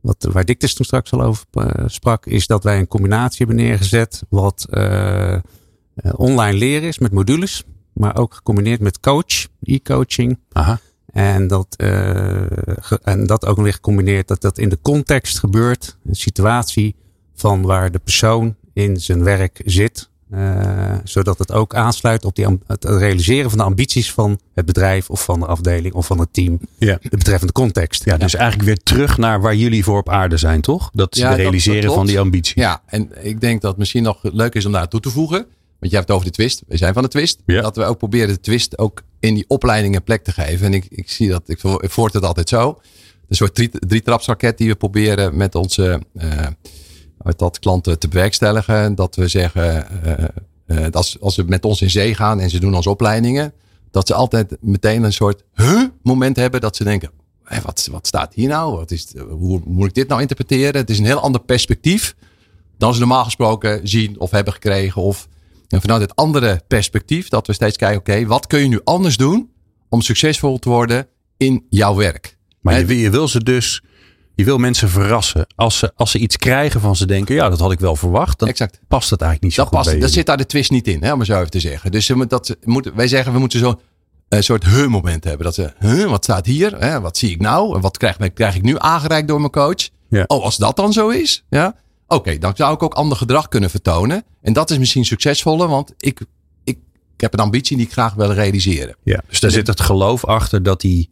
wat, 0.00 0.28
waar 0.32 0.44
Dictus 0.44 0.74
toen 0.74 0.84
straks 0.84 1.12
al 1.12 1.22
over 1.22 1.44
sprak, 1.86 2.26
is 2.26 2.46
dat 2.46 2.64
wij 2.64 2.78
een 2.78 2.88
combinatie 2.88 3.46
hebben 3.46 3.64
neergezet 3.64 4.22
wat 4.28 4.66
online 6.12 6.58
leren 6.58 6.88
is 6.88 6.98
met 6.98 7.12
modules, 7.12 7.64
maar 7.92 8.16
ook 8.16 8.34
gecombineerd 8.34 8.80
met 8.80 9.00
coach, 9.00 9.46
e-coaching. 9.62 10.38
Aha. 10.52 10.80
En 11.12 11.46
dat, 11.46 11.66
uh, 11.76 12.40
en 13.02 13.26
dat 13.26 13.46
ook 13.46 13.56
nog 13.56 13.64
weer 13.64 13.74
gecombineerd 13.74 14.28
dat 14.28 14.40
dat 14.40 14.58
in 14.58 14.68
de 14.68 14.78
context 14.82 15.38
gebeurt. 15.38 15.96
Een 16.06 16.14
situatie 16.14 16.94
van 17.34 17.62
waar 17.62 17.90
de 17.90 17.98
persoon 17.98 18.54
in 18.72 18.96
zijn 18.96 19.24
werk 19.24 19.60
zit. 19.64 20.08
Uh, 20.34 20.94
zodat 21.04 21.38
het 21.38 21.52
ook 21.52 21.74
aansluit 21.74 22.24
op 22.24 22.34
die, 22.34 22.46
het 22.66 22.84
realiseren 22.84 23.50
van 23.50 23.58
de 23.58 23.64
ambities 23.64 24.12
van 24.12 24.40
het 24.54 24.66
bedrijf 24.66 25.10
of 25.10 25.24
van 25.24 25.40
de 25.40 25.46
afdeling 25.46 25.94
of 25.94 26.06
van 26.06 26.18
het 26.18 26.32
team. 26.32 26.60
Ja. 26.78 26.98
De 27.02 27.16
betreffende 27.16 27.52
context. 27.52 28.04
Ja, 28.04 28.16
dus 28.16 28.34
eigenlijk 28.34 28.68
weer 28.68 28.82
terug 28.82 29.18
naar 29.18 29.40
waar 29.40 29.54
jullie 29.54 29.84
voor 29.84 29.98
op 29.98 30.08
aarde 30.08 30.36
zijn, 30.36 30.60
toch? 30.60 30.90
Dat 30.92 31.14
is 31.14 31.20
ja, 31.20 31.34
realiseren 31.34 31.92
van 31.92 32.06
die 32.06 32.20
ambities. 32.20 32.54
Ja, 32.54 32.82
en 32.86 33.10
ik 33.24 33.40
denk 33.40 33.60
dat 33.60 33.70
het 33.70 33.78
misschien 33.78 34.02
nog 34.02 34.18
leuk 34.22 34.54
is 34.54 34.66
om 34.66 34.72
daar 34.72 34.88
toe 34.88 35.00
te 35.00 35.10
voegen. 35.10 35.46
Want 35.80 35.92
je 35.92 35.98
hebt 35.98 36.08
het 36.08 36.10
over 36.10 36.26
de 36.26 36.32
twist. 36.32 36.62
We 36.66 36.76
zijn 36.76 36.94
van 36.94 37.02
de 37.02 37.08
twist. 37.08 37.40
Ja. 37.46 37.60
Dat 37.60 37.76
we 37.76 37.84
ook 37.84 37.98
proberen 37.98 38.28
de 38.28 38.40
twist 38.40 38.78
ook 38.78 39.02
in 39.20 39.34
die 39.34 39.44
opleidingen 39.48 40.02
plek 40.02 40.24
te 40.24 40.32
geven. 40.32 40.66
En 40.66 40.74
ik, 40.74 40.86
ik 40.88 41.10
zie 41.10 41.28
dat, 41.28 41.42
ik, 41.46 41.62
ik 41.62 41.90
voort 41.90 42.12
het 42.12 42.24
altijd 42.24 42.48
zo. 42.48 42.80
Een 43.28 43.36
soort 43.36 43.54
drie, 43.54 43.70
drie 43.70 44.02
trapsraket 44.02 44.58
die 44.58 44.68
we 44.68 44.74
proberen 44.74 45.36
met 45.36 45.54
onze 45.54 46.02
uh, 46.14 46.46
dat 47.36 47.58
klanten 47.58 47.98
te 47.98 48.08
bewerkstelligen. 48.08 48.94
Dat 48.94 49.16
we 49.16 49.28
zeggen, 49.28 49.86
uh, 50.04 50.78
uh, 50.78 50.86
als, 50.90 51.20
als 51.20 51.34
ze 51.34 51.44
met 51.44 51.64
ons 51.64 51.82
in 51.82 51.90
zee 51.90 52.14
gaan 52.14 52.40
en 52.40 52.50
ze 52.50 52.60
doen 52.60 52.74
onze 52.74 52.90
opleidingen. 52.90 53.52
Dat 53.90 54.06
ze 54.06 54.14
altijd 54.14 54.56
meteen 54.60 55.02
een 55.02 55.12
soort 55.12 55.42
huh 55.54 55.82
moment 56.02 56.36
hebben 56.36 56.60
dat 56.60 56.76
ze 56.76 56.84
denken. 56.84 57.10
Hey, 57.44 57.60
wat, 57.60 57.88
wat 57.90 58.06
staat 58.06 58.34
hier 58.34 58.48
nou? 58.48 58.76
Wat 58.76 58.90
is, 58.90 59.06
hoe 59.28 59.60
moet 59.64 59.88
ik 59.88 59.94
dit 59.94 60.08
nou 60.08 60.20
interpreteren? 60.20 60.80
Het 60.80 60.90
is 60.90 60.98
een 60.98 61.04
heel 61.04 61.20
ander 61.20 61.40
perspectief 61.40 62.14
dan 62.78 62.92
ze 62.94 63.00
normaal 63.00 63.24
gesproken 63.24 63.88
zien 63.88 64.20
of 64.20 64.30
hebben 64.30 64.52
gekregen. 64.52 65.02
Of 65.02 65.28
en 65.70 65.80
vanuit 65.80 66.00
het 66.00 66.16
andere 66.16 66.62
perspectief, 66.68 67.28
dat 67.28 67.46
we 67.46 67.52
steeds 67.52 67.76
kijken, 67.76 67.98
oké, 67.98 68.26
wat 68.26 68.46
kun 68.46 68.60
je 68.60 68.68
nu 68.68 68.80
anders 68.84 69.16
doen 69.16 69.50
om 69.88 70.00
succesvol 70.00 70.58
te 70.58 70.68
worden 70.68 71.06
in 71.36 71.66
jouw 71.68 71.94
werk? 71.94 72.38
Maar 72.60 72.78
je, 72.78 73.00
je 73.00 73.10
wil 73.10 73.28
ze 73.28 73.42
dus, 73.42 73.82
je 74.34 74.44
wil 74.44 74.58
mensen 74.58 74.88
verrassen. 74.88 75.46
Als 75.54 75.78
ze, 75.78 75.92
als 75.94 76.10
ze 76.10 76.18
iets 76.18 76.36
krijgen 76.36 76.80
van 76.80 76.96
ze 76.96 77.06
denken, 77.06 77.34
ja, 77.34 77.48
dat 77.48 77.60
had 77.60 77.72
ik 77.72 77.80
wel 77.80 77.96
verwacht. 77.96 78.38
Dan 78.38 78.48
exact. 78.48 78.80
past 78.88 79.10
het 79.10 79.20
eigenlijk 79.20 79.42
niet 79.42 79.54
zo 79.54 79.70
dat 79.70 79.74
goed 79.74 79.92
past, 79.92 80.00
Dat 80.00 80.10
zit 80.10 80.26
daar 80.26 80.36
de 80.36 80.46
twist 80.46 80.70
niet 80.70 80.88
in, 80.88 81.02
hè, 81.02 81.12
om 81.12 81.18
het 81.18 81.28
zo 81.28 81.38
even 81.38 81.50
te 81.50 81.60
zeggen. 81.60 81.90
Dus 81.90 82.12
dat, 82.28 82.56
moet, 82.64 82.90
wij 82.94 83.08
zeggen, 83.08 83.32
we 83.32 83.38
moeten 83.38 83.58
zo'n 83.58 83.78
een 84.28 84.44
soort 84.44 84.64
he-moment 84.64 85.24
hebben. 85.24 85.44
Dat 85.44 85.54
ze, 85.54 85.72
huh, 85.78 86.10
wat 86.10 86.24
staat 86.24 86.46
hier? 86.46 86.78
Hè, 86.78 87.00
wat 87.00 87.16
zie 87.16 87.30
ik 87.30 87.40
nou? 87.40 87.74
En 87.74 87.80
wat 87.80 87.96
krijg, 87.96 88.32
krijg 88.34 88.54
ik 88.54 88.62
nu 88.62 88.74
aangereikt 88.78 89.28
door 89.28 89.40
mijn 89.40 89.52
coach? 89.52 89.88
Ja. 90.08 90.24
Oh, 90.26 90.44
als 90.44 90.56
dat 90.56 90.76
dan 90.76 90.92
zo 90.92 91.08
is, 91.08 91.44
ja, 91.48 91.74
Oké, 92.12 92.38
dan 92.38 92.52
zou 92.56 92.74
ik 92.74 92.82
ook 92.82 92.94
ander 92.94 93.16
gedrag 93.16 93.48
kunnen 93.48 93.70
vertonen. 93.70 94.24
En 94.42 94.52
dat 94.52 94.70
is 94.70 94.78
misschien 94.78 95.04
succesvoller, 95.04 95.68
want 95.68 95.94
ik, 95.96 96.20
ik, 96.64 96.78
ik 97.14 97.20
heb 97.20 97.32
een 97.32 97.40
ambitie 97.40 97.76
die 97.76 97.86
ik 97.86 97.92
graag 97.92 98.14
wil 98.14 98.32
realiseren. 98.32 98.96
Ja, 99.02 99.22
dus 99.28 99.40
daar 99.40 99.50
zit 99.50 99.66
het 99.66 99.80
geloof 99.80 100.24
achter 100.24 100.62
dat 100.62 100.80
die, 100.80 101.10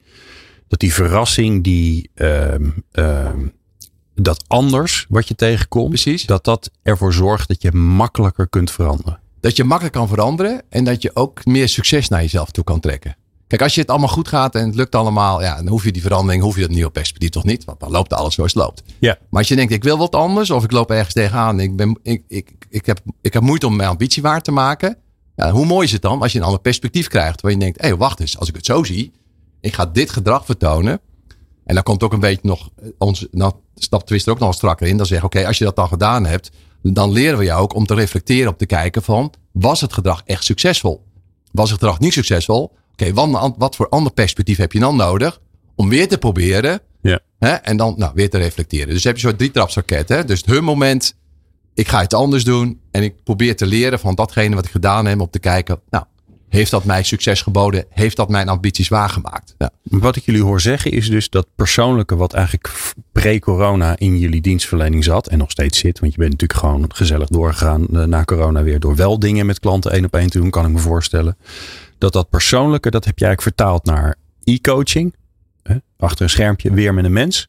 dat 0.68 0.80
die 0.80 0.92
verrassing, 0.94 1.64
die, 1.64 2.10
uh, 2.14 2.54
uh, 2.92 3.30
dat 4.14 4.44
anders 4.46 5.06
wat 5.08 5.28
je 5.28 5.34
tegenkomt, 5.34 5.88
Precies. 5.88 6.26
dat 6.26 6.44
dat 6.44 6.70
ervoor 6.82 7.12
zorgt 7.12 7.48
dat 7.48 7.62
je 7.62 7.72
makkelijker 7.72 8.48
kunt 8.48 8.70
veranderen. 8.70 9.20
Dat 9.40 9.56
je 9.56 9.64
makkelijk 9.64 9.94
kan 9.94 10.08
veranderen 10.08 10.62
en 10.68 10.84
dat 10.84 11.02
je 11.02 11.10
ook 11.14 11.44
meer 11.44 11.68
succes 11.68 12.08
naar 12.08 12.20
jezelf 12.20 12.50
toe 12.50 12.64
kan 12.64 12.80
trekken. 12.80 13.16
Kijk, 13.48 13.62
als 13.62 13.74
je 13.74 13.80
het 13.80 13.90
allemaal 13.90 14.08
goed 14.08 14.28
gaat 14.28 14.54
en 14.54 14.66
het 14.66 14.74
lukt 14.74 14.94
allemaal, 14.94 15.42
ja, 15.42 15.56
dan 15.56 15.68
hoef 15.68 15.84
je 15.84 15.92
die 15.92 16.02
verandering, 16.02 16.42
hoef 16.42 16.54
je 16.54 16.60
dat 16.60 16.70
nieuwe 16.70 16.90
perspectief 16.90 17.30
toch 17.30 17.44
niet, 17.44 17.64
want 17.64 17.80
dan 17.80 17.90
loopt 17.90 18.12
alles 18.12 18.34
zoals 18.34 18.54
het 18.54 18.62
loopt. 18.62 18.82
Ja. 18.98 19.18
Maar 19.30 19.40
als 19.40 19.48
je 19.48 19.56
denkt, 19.56 19.72
ik 19.72 19.82
wil 19.82 19.98
wat 19.98 20.14
anders 20.14 20.50
of 20.50 20.64
ik 20.64 20.72
loop 20.72 20.90
ergens 20.90 21.14
tegenaan, 21.14 21.60
ik, 21.60 21.76
ben, 21.76 21.98
ik, 22.02 22.22
ik, 22.28 22.52
ik, 22.68 22.86
heb, 22.86 23.00
ik 23.20 23.32
heb 23.32 23.42
moeite 23.42 23.66
om 23.66 23.76
mijn 23.76 23.88
ambitie 23.88 24.22
waar 24.22 24.42
te 24.42 24.50
maken. 24.50 24.96
Ja, 25.36 25.50
hoe 25.50 25.66
mooi 25.66 25.86
is 25.86 25.92
het 25.92 26.02
dan 26.02 26.22
als 26.22 26.32
je 26.32 26.38
een 26.38 26.44
ander 26.44 26.60
perspectief 26.60 27.08
krijgt, 27.08 27.40
waar 27.40 27.50
je 27.50 27.58
denkt, 27.58 27.80
hé, 27.80 27.88
hey, 27.88 27.96
wacht 27.96 28.20
eens, 28.20 28.38
als 28.38 28.48
ik 28.48 28.54
het 28.54 28.66
zo 28.66 28.84
zie, 28.84 29.12
ik 29.60 29.74
ga 29.74 29.86
dit 29.86 30.10
gedrag 30.10 30.44
vertonen. 30.44 31.00
En 31.64 31.74
dan 31.74 31.82
komt 31.82 32.02
ook 32.02 32.12
een 32.12 32.20
beetje 32.20 32.40
nog, 32.42 32.70
eh, 32.82 32.88
ons, 32.98 33.26
nou, 33.30 33.52
stap 33.74 34.06
Twister 34.06 34.32
ook 34.32 34.38
nog 34.38 34.54
strakker 34.54 34.86
in. 34.86 34.96
Dan 34.96 35.06
zeg 35.06 35.24
oké, 35.24 35.46
als 35.46 35.58
je 35.58 35.64
dat 35.64 35.76
dan 35.76 35.88
gedaan 35.88 36.26
hebt, 36.26 36.50
dan 36.82 37.12
leren 37.12 37.38
we 37.38 37.44
jou 37.44 37.62
ook 37.62 37.74
om 37.74 37.86
te 37.86 37.94
reflecteren, 37.94 38.50
op 38.50 38.58
te 38.58 38.66
kijken 38.66 39.02
van, 39.02 39.32
was 39.52 39.80
het 39.80 39.92
gedrag 39.92 40.22
echt 40.24 40.44
succesvol? 40.44 41.04
Was 41.52 41.70
het 41.70 41.78
gedrag 41.78 41.98
niet 41.98 42.12
succesvol? 42.12 42.72
Oké, 43.00 43.12
wat, 43.12 43.54
wat, 43.58 43.76
voor 43.76 43.88
ander 43.88 44.12
perspectief 44.12 44.56
heb 44.56 44.72
je 44.72 44.80
dan 44.80 44.96
nodig 44.96 45.40
om 45.74 45.88
weer 45.88 46.08
te 46.08 46.18
proberen 46.18 46.80
ja. 47.02 47.20
hè, 47.38 47.50
en 47.52 47.76
dan 47.76 47.94
nou, 47.96 48.12
weer 48.14 48.30
te 48.30 48.38
reflecteren. 48.38 48.88
Dus 48.88 49.04
heb 49.04 49.14
je 49.14 49.20
soort 49.20 49.38
drietrapsraket. 49.38 50.08
Hè? 50.08 50.24
Dus 50.24 50.42
het 50.46 50.60
moment, 50.60 51.14
ik 51.74 51.88
ga 51.88 52.02
iets 52.02 52.14
anders 52.14 52.44
doen 52.44 52.80
en 52.90 53.02
ik 53.02 53.14
probeer 53.24 53.56
te 53.56 53.66
leren 53.66 53.98
van 53.98 54.14
datgene 54.14 54.54
wat 54.54 54.64
ik 54.64 54.70
gedaan 54.70 55.06
heb 55.06 55.20
om 55.20 55.30
te 55.30 55.38
kijken, 55.38 55.80
nou, 55.90 56.04
Heeft 56.48 56.70
dat 56.70 56.84
mij 56.84 57.02
succes 57.02 57.42
geboden? 57.42 57.84
Heeft 57.90 58.16
dat 58.16 58.28
mijn 58.28 58.48
ambities 58.48 58.88
waargemaakt? 58.88 59.54
Ja. 59.58 59.70
Wat 59.82 60.16
ik 60.16 60.24
jullie 60.24 60.42
hoor 60.42 60.60
zeggen 60.60 60.90
is 60.90 61.10
dus 61.10 61.30
dat 61.30 61.46
persoonlijke 61.56 62.16
wat 62.16 62.32
eigenlijk 62.32 62.92
pre-corona 63.12 63.98
in 63.98 64.18
jullie 64.18 64.40
dienstverlening 64.40 65.04
zat 65.04 65.26
en 65.26 65.38
nog 65.38 65.50
steeds 65.50 65.78
zit. 65.78 66.00
Want 66.00 66.12
je 66.12 66.18
bent 66.18 66.30
natuurlijk 66.30 66.60
gewoon 66.60 66.84
gezellig 66.94 67.28
doorgegaan 67.28 67.86
eh, 67.92 68.04
na 68.04 68.24
corona 68.24 68.62
weer 68.62 68.80
door 68.80 68.96
wel 68.96 69.18
dingen 69.18 69.46
met 69.46 69.60
klanten 69.60 69.90
één 69.90 70.04
op 70.04 70.14
één 70.14 70.30
te 70.30 70.38
doen, 70.38 70.50
kan 70.50 70.64
ik 70.64 70.72
me 70.72 70.78
voorstellen. 70.78 71.36
Dat 71.98 72.12
dat 72.12 72.30
persoonlijke, 72.30 72.90
dat 72.90 73.04
heb 73.04 73.18
jij 73.18 73.28
eigenlijk 73.28 73.56
vertaald 73.56 73.84
naar 73.84 74.16
e-coaching. 74.44 75.14
Achter 75.96 76.22
een 76.22 76.30
schermpje, 76.30 76.72
weer 76.72 76.94
met 76.94 77.04
een 77.04 77.12
mens. 77.12 77.48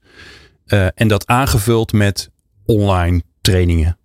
Uh, 0.66 0.88
en 0.96 1.08
dat 1.08 1.28
aangevuld 1.28 1.94
met 1.94 2.30
online 2.66 3.22
trainingen. 3.42 3.98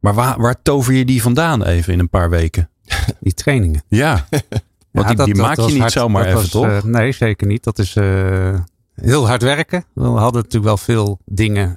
Maar 0.00 0.14
waar, 0.14 0.40
waar 0.40 0.62
tover 0.62 0.92
je 0.92 1.04
die 1.04 1.22
vandaan 1.22 1.64
even 1.64 1.92
in 1.92 1.98
een 1.98 2.08
paar 2.08 2.30
weken? 2.30 2.70
Die 3.20 3.34
trainingen. 3.34 3.82
Ja. 3.88 4.26
Want 4.92 5.08
die, 5.08 5.24
die 5.24 5.34
maak 5.34 5.56
je 5.56 5.72
niet 5.72 5.78
hard, 5.78 5.92
zomaar 5.92 6.24
even, 6.24 6.34
was, 6.34 6.48
toch? 6.48 6.66
Uh, 6.66 6.82
nee, 6.82 7.12
zeker 7.12 7.46
niet. 7.46 7.64
Dat 7.64 7.78
is 7.78 7.94
uh, 7.94 8.58
heel 8.94 9.26
hard 9.26 9.42
werken. 9.42 9.84
We 9.92 10.02
hadden 10.02 10.42
natuurlijk 10.42 10.64
wel 10.64 10.76
veel 10.76 11.18
dingen 11.24 11.76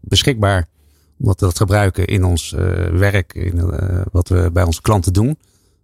beschikbaar. 0.00 0.66
Omdat 1.18 1.40
we 1.40 1.46
dat 1.46 1.56
gebruiken 1.56 2.06
in 2.06 2.24
ons 2.24 2.54
werk. 2.92 3.34
In, 3.34 3.70
wat 4.12 4.28
we 4.28 4.50
bij 4.52 4.62
onze 4.62 4.80
klanten 4.80 5.12
doen. 5.12 5.38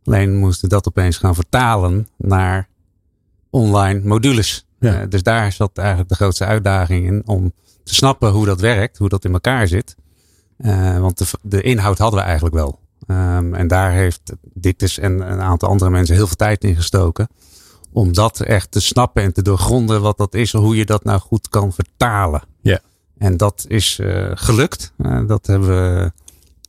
Alleen 0.05 0.37
moesten 0.37 0.69
we 0.69 0.75
dat 0.75 0.89
opeens 0.89 1.17
gaan 1.17 1.35
vertalen 1.35 2.09
naar 2.17 2.69
online 3.51 4.01
modules. 4.05 4.67
Ja. 4.79 5.07
dus 5.07 5.23
daar 5.23 5.53
zat 5.53 5.79
eigenlijk 5.79 6.09
de 6.09 6.15
grootste 6.15 6.45
uitdaging 6.45 7.07
in. 7.07 7.23
Om 7.27 7.53
te 7.85 7.95
snappen 7.95 8.31
hoe 8.31 8.47
dat 8.47 8.61
werkt. 8.61 8.99
Hoe 8.99 9.09
dat 9.09 9.25
in 9.25 9.33
elkaar 9.33 9.69
zit. 9.69 9.97
want 10.99 11.19
de, 11.19 11.25
de 11.43 11.63
inhoud 11.63 11.99
hadden 11.99 12.21
we 12.21 12.25
eigenlijk 12.25 12.55
wel. 12.55 12.81
Um, 13.07 13.55
en 13.55 13.69
daar 13.69 13.93
heeft 13.93 14.33
Dictus 14.55 14.99
en 14.99 15.33
een 15.33 15.41
aantal 15.41 15.69
andere 15.69 15.91
mensen 15.91 16.15
heel 16.15 16.27
veel 16.27 16.37
tijd 16.37 16.65
in 16.65 16.77
gestoken. 16.77 17.29
Om 17.93 18.13
dat 18.13 18.41
echt 18.41 18.71
te 18.71 18.81
snappen 18.81 19.23
en 19.23 19.33
te 19.33 19.43
doorgronden 19.43 20.03
wat 20.03 20.19
dat 20.19 20.35
is. 20.35 20.53
Hoe 20.53 20.77
je 20.77 20.85
dat 20.85 21.05
nou 21.05 21.21
goed 21.21 21.49
kan 21.49 21.73
vertalen. 21.73 22.43
Ja. 22.61 22.81
En 23.19 23.37
dat 23.37 23.65
is 23.69 23.99
uh, 23.99 24.31
gelukt. 24.35 24.93
Dat 25.27 25.47
hebben 25.47 25.69
we 25.69 26.13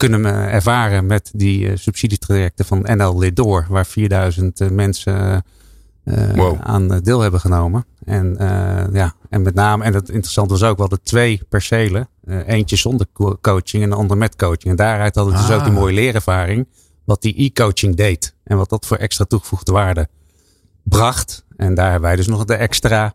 kunnen 0.10 0.26
ervaren 0.50 1.06
met 1.06 1.32
die 1.34 1.60
uh, 1.60 1.72
subsidietrajecten 1.76 2.66
van 2.66 2.82
NL 2.82 3.20
Lidor. 3.20 3.66
Waar 3.70 3.86
4000 3.86 4.72
mensen 4.72 5.44
wow. 6.36 6.58
aan 6.62 6.88
deel 6.88 7.20
hebben 7.22 7.40
genomen. 7.40 7.86
En, 8.06 8.36
ja, 8.94 9.14
en 9.30 9.42
met 9.42 9.54
name, 9.54 9.84
en 9.84 9.94
het 9.94 10.10
interessante 10.10 10.54
was 10.54 10.64
ook, 10.64 10.76
we 10.76 10.82
hadden 10.82 11.04
twee 11.04 11.42
percelen. 11.50 12.08
Eentje 12.26 12.76
zonder 12.76 13.08
coaching 13.42 13.84
en 13.84 13.90
de 13.90 13.96
andere 13.96 14.20
met 14.20 14.36
coaching. 14.36 14.64
En 14.64 14.76
daaruit 14.76 15.16
hadden 15.16 15.34
we 15.34 15.40
dus 15.40 15.52
ook 15.52 15.64
die 15.64 15.74
ah. 15.74 15.78
mooie 15.78 15.94
leerervaring. 15.94 16.68
Wat 17.04 17.22
die 17.22 17.36
e-coaching 17.36 17.96
deed. 17.96 18.36
En 18.44 18.58
wat 18.58 18.70
dat 18.70 18.86
voor 18.86 18.98
extra 18.98 19.26
toegevoegde 19.26 19.72
waarde 19.72 20.08
bracht. 20.84 21.46
En 21.58 21.74
daar 21.74 21.92
hebben 21.92 22.10
wij 22.10 22.16
dus 22.16 22.28
nog 22.28 22.46
de 22.46 22.56
extra 22.56 23.14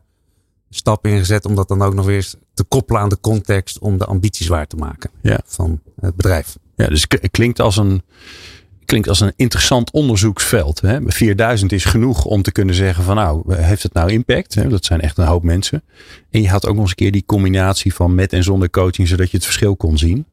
stap 0.71 1.07
in 1.07 1.18
gezet. 1.18 1.45
Om 1.45 1.54
dat 1.54 1.68
dan 1.68 1.83
ook 1.83 1.95
nog 1.95 2.07
weer 2.07 2.33
te 2.54 2.64
koppelen 2.64 3.02
aan 3.02 3.09
de 3.09 3.21
context. 3.21 3.78
Om 3.78 3.99
de 3.99 4.04
ambities 4.04 4.49
waar 4.49 4.66
te 4.66 4.76
maken 4.76 5.11
ja. 5.21 5.40
van 5.45 5.80
het 6.00 6.16
bedrijf. 6.16 6.57
Ja, 6.78 6.87
dus 6.87 7.04
het 7.08 7.30
klinkt 7.30 7.61
als 7.61 7.76
een 7.76 8.02
klinkt 8.85 9.08
als 9.08 9.20
een 9.20 9.32
interessant 9.37 9.90
onderzoeksveld. 9.90 10.80
Hè? 10.80 10.99
4000 11.06 11.73
is 11.73 11.85
genoeg 11.85 12.25
om 12.25 12.42
te 12.42 12.52
kunnen 12.52 12.75
zeggen 12.75 13.04
van 13.04 13.16
nou, 13.16 13.54
heeft 13.54 13.82
het 13.82 13.92
nou 13.92 14.11
impact? 14.11 14.70
Dat 14.70 14.85
zijn 14.85 15.00
echt 15.00 15.18
een 15.18 15.26
hoop 15.26 15.42
mensen. 15.42 15.82
En 16.30 16.42
je 16.42 16.49
had 16.49 16.66
ook 16.66 16.73
nog 16.73 16.80
eens 16.80 16.90
een 16.90 16.97
keer 16.97 17.12
die 17.12 17.25
combinatie 17.26 17.94
van 17.94 18.14
met 18.14 18.32
en 18.32 18.42
zonder 18.42 18.70
coaching, 18.70 19.08
zodat 19.08 19.30
je 19.30 19.37
het 19.37 19.47
verschil 19.47 19.76
kon 19.76 19.99
zien. 19.99 20.26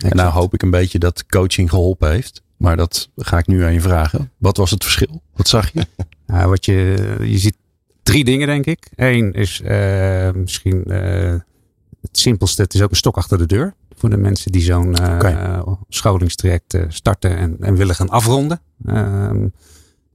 En 0.00 0.16
nou 0.16 0.30
hoop 0.30 0.54
ik 0.54 0.62
een 0.62 0.70
beetje 0.70 0.98
dat 0.98 1.26
coaching 1.26 1.70
geholpen 1.70 2.10
heeft. 2.10 2.42
Maar 2.56 2.76
dat 2.76 3.10
ga 3.16 3.38
ik 3.38 3.46
nu 3.46 3.62
aan 3.62 3.72
je 3.72 3.80
vragen. 3.80 4.30
Wat 4.38 4.56
was 4.56 4.70
het 4.70 4.82
verschil? 4.82 5.22
Wat 5.34 5.48
zag 5.48 5.72
je? 5.72 5.86
Ja, 6.26 6.48
wat 6.48 6.64
je, 6.64 7.16
je 7.20 7.38
ziet 7.38 7.56
drie 8.02 8.24
dingen, 8.24 8.46
denk 8.46 8.66
ik. 8.66 8.88
Eén 8.96 9.32
is 9.32 9.60
uh, 9.64 10.30
misschien 10.30 10.84
uh, 10.86 11.34
het 12.00 12.18
simpelste. 12.18 12.62
Het 12.62 12.74
is 12.74 12.82
ook 12.82 12.90
een 12.90 12.96
stok 12.96 13.16
achter 13.16 13.38
de 13.38 13.46
deur 13.46 13.74
voor 14.02 14.10
de 14.10 14.16
mensen 14.16 14.52
die 14.52 14.62
zo'n 14.62 14.88
okay. 14.88 15.62
scholingstraject 15.88 16.74
uh, 16.74 16.82
starten 16.88 17.36
en, 17.36 17.56
en, 17.60 17.76
willen 17.76 17.94
gaan 17.94 18.08
afronden. 18.08 18.60
Um, 18.86 19.52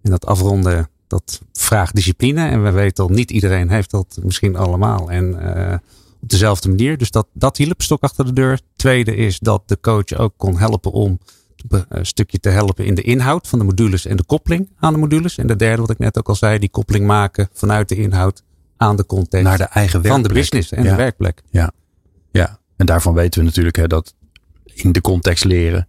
en 0.02 0.12
dat 0.12 0.26
afronden, 0.26 0.90
dat 1.08 1.42
vraagt 1.54 1.96
discipline. 1.96 2.48
En 2.48 2.64
we 2.64 2.72
weten 2.72 3.04
al, 3.04 3.10
niet 3.10 3.32
iedereen 3.32 3.70
heeft 3.70 3.92
dat 3.92 4.20
misschien 4.24 4.56
allemaal. 4.56 5.12
En 5.12 5.26
uh, 5.26 5.74
op 6.22 6.30
dezelfde 6.30 6.70
manier. 6.70 6.98
Dus 6.98 7.12
dat, 7.12 7.28
dat 7.34 7.58
hielp, 7.58 7.82
stok 7.82 8.04
achter 8.04 8.26
de 8.26 8.34
deur. 8.34 8.60
Tweede 8.76 9.16
is 9.16 9.40
dat 9.40 9.64
de 9.66 9.78
coach 9.82 10.14
ook 10.14 10.34
kon 10.38 10.58
helpen 10.58 10.92
om 10.92 11.20
een 11.90 12.06
stukje 12.06 12.40
te 12.40 12.50
helpen 12.50 12.86
in 12.86 12.96
de 12.96 13.02
inhoud 13.02 13.48
van 13.48 13.60
de 13.60 13.66
modules 13.66 14.06
en 14.06 14.18
de 14.18 14.26
koppeling 14.26 14.70
aan 14.80 14.94
de 14.94 15.00
modules. 15.00 15.38
En 15.38 15.48
de 15.48 15.56
derde, 15.56 15.82
wat 15.82 15.92
ik 15.92 15.98
net 15.98 16.18
ook 16.18 16.30
al 16.30 16.36
zei, 16.36 16.60
die 16.60 16.70
koppeling 16.70 17.06
maken 17.06 17.50
vanuit 17.54 17.90
de 17.90 17.96
inhoud 17.96 18.44
aan 18.78 18.96
de 18.96 19.06
context. 19.06 19.46
Naar 19.46 19.58
de 19.58 19.64
eigen 19.64 20.02
werkplek. 20.02 20.12
Van 20.12 20.34
de 20.34 20.40
business 20.40 20.72
en 20.72 20.84
ja. 20.84 20.90
de 20.90 20.96
werkplek. 20.96 21.44
Ja. 21.50 21.72
En 22.78 22.86
daarvan 22.86 23.14
weten 23.14 23.40
we 23.40 23.46
natuurlijk 23.46 23.76
hè, 23.76 23.88
dat 23.88 24.14
in 24.66 24.92
de 24.92 25.02
context 25.02 25.44
leren 25.44 25.88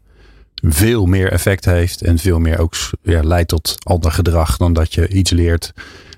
veel 0.54 1.06
meer 1.06 1.32
effect 1.32 1.64
heeft 1.64 2.02
en 2.02 2.18
veel 2.18 2.38
meer 2.38 2.58
ook 2.58 2.74
ja, 3.02 3.22
leidt 3.22 3.48
tot 3.48 3.74
ander 3.82 4.12
gedrag 4.12 4.56
dan 4.56 4.72
dat 4.72 4.94
je 4.94 5.08
iets 5.08 5.30
leert 5.30 5.72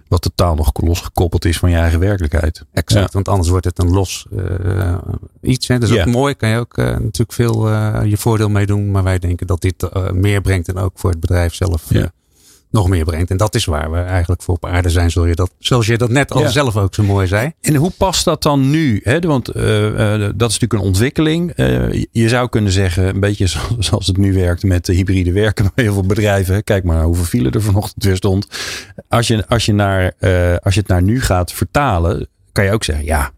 wat 0.08 0.22
totaal 0.22 0.54
nog 0.54 0.70
losgekoppeld 0.74 1.44
is 1.44 1.58
van 1.58 1.70
je 1.70 1.76
eigen 1.76 2.00
werkelijkheid. 2.00 2.64
Exact, 2.72 3.06
ja. 3.06 3.12
want 3.12 3.28
anders 3.28 3.48
wordt 3.48 3.64
het 3.64 3.78
een 3.78 3.90
los 3.90 4.26
uh, 4.32 4.98
iets. 5.40 5.68
Hè. 5.68 5.78
Dat 5.78 5.88
is 5.88 5.94
yeah. 5.94 6.08
ook 6.08 6.14
mooi, 6.14 6.34
kan 6.34 6.48
je 6.48 6.58
ook 6.58 6.78
uh, 6.78 6.84
natuurlijk 6.86 7.32
veel 7.32 7.68
uh, 7.68 8.00
je 8.04 8.16
voordeel 8.16 8.48
mee 8.48 8.66
doen. 8.66 8.90
Maar 8.90 9.02
wij 9.02 9.18
denken 9.18 9.46
dat 9.46 9.60
dit 9.60 9.88
meer 10.12 10.40
brengt 10.40 10.68
en 10.68 10.76
ook 10.76 10.92
voor 10.94 11.10
het 11.10 11.20
bedrijf 11.20 11.54
zelf 11.54 11.84
ja 11.88 12.12
nog 12.70 12.88
meer 12.88 13.04
brengt. 13.04 13.30
En 13.30 13.36
dat 13.36 13.54
is 13.54 13.64
waar 13.64 13.90
we 13.90 13.98
eigenlijk 13.98 14.42
voor 14.42 14.54
op 14.54 14.66
aarde 14.66 14.90
zijn, 14.90 15.10
zoals 15.10 15.28
je 15.28 15.34
dat, 15.34 15.50
zoals 15.58 15.86
je 15.86 15.98
dat 15.98 16.10
net 16.10 16.32
al 16.32 16.40
ja. 16.40 16.48
zelf 16.48 16.76
ook 16.76 16.94
zo 16.94 17.02
mooi 17.02 17.26
zei. 17.26 17.52
En 17.60 17.74
hoe 17.74 17.92
past 17.96 18.24
dat 18.24 18.42
dan 18.42 18.70
nu? 18.70 19.00
Hè? 19.04 19.20
Want 19.20 19.56
uh, 19.56 19.84
uh, 19.84 20.20
dat 20.34 20.50
is 20.50 20.58
natuurlijk 20.58 20.72
een 20.72 20.80
ontwikkeling. 20.80 21.52
Uh, 21.56 22.04
je 22.12 22.28
zou 22.28 22.48
kunnen 22.48 22.72
zeggen, 22.72 23.08
een 23.08 23.20
beetje 23.20 23.46
zoals 23.78 24.06
het 24.06 24.16
nu 24.16 24.32
werkt 24.32 24.62
met 24.62 24.86
de 24.86 24.94
hybride 24.94 25.32
werken 25.32 25.70
bij 25.74 25.84
heel 25.84 25.92
veel 25.92 26.06
bedrijven. 26.06 26.64
Kijk 26.64 26.84
maar 26.84 27.02
hoeveel 27.02 27.24
file 27.24 27.50
er 27.50 27.62
vanochtend 27.62 28.04
weer 28.04 28.16
stond. 28.16 28.46
Als 29.08 29.26
je, 29.26 29.48
als 29.48 29.66
je, 29.66 29.72
naar, 29.72 30.12
als 30.62 30.74
je 30.74 30.80
het 30.80 30.88
naar 30.88 31.02
nu 31.02 31.20
gaat 31.20 31.52
vertalen, 31.52 32.28
kan 32.52 32.64
je 32.64 32.72
ook 32.72 32.84
zeggen, 32.84 33.04
ja, 33.04 33.30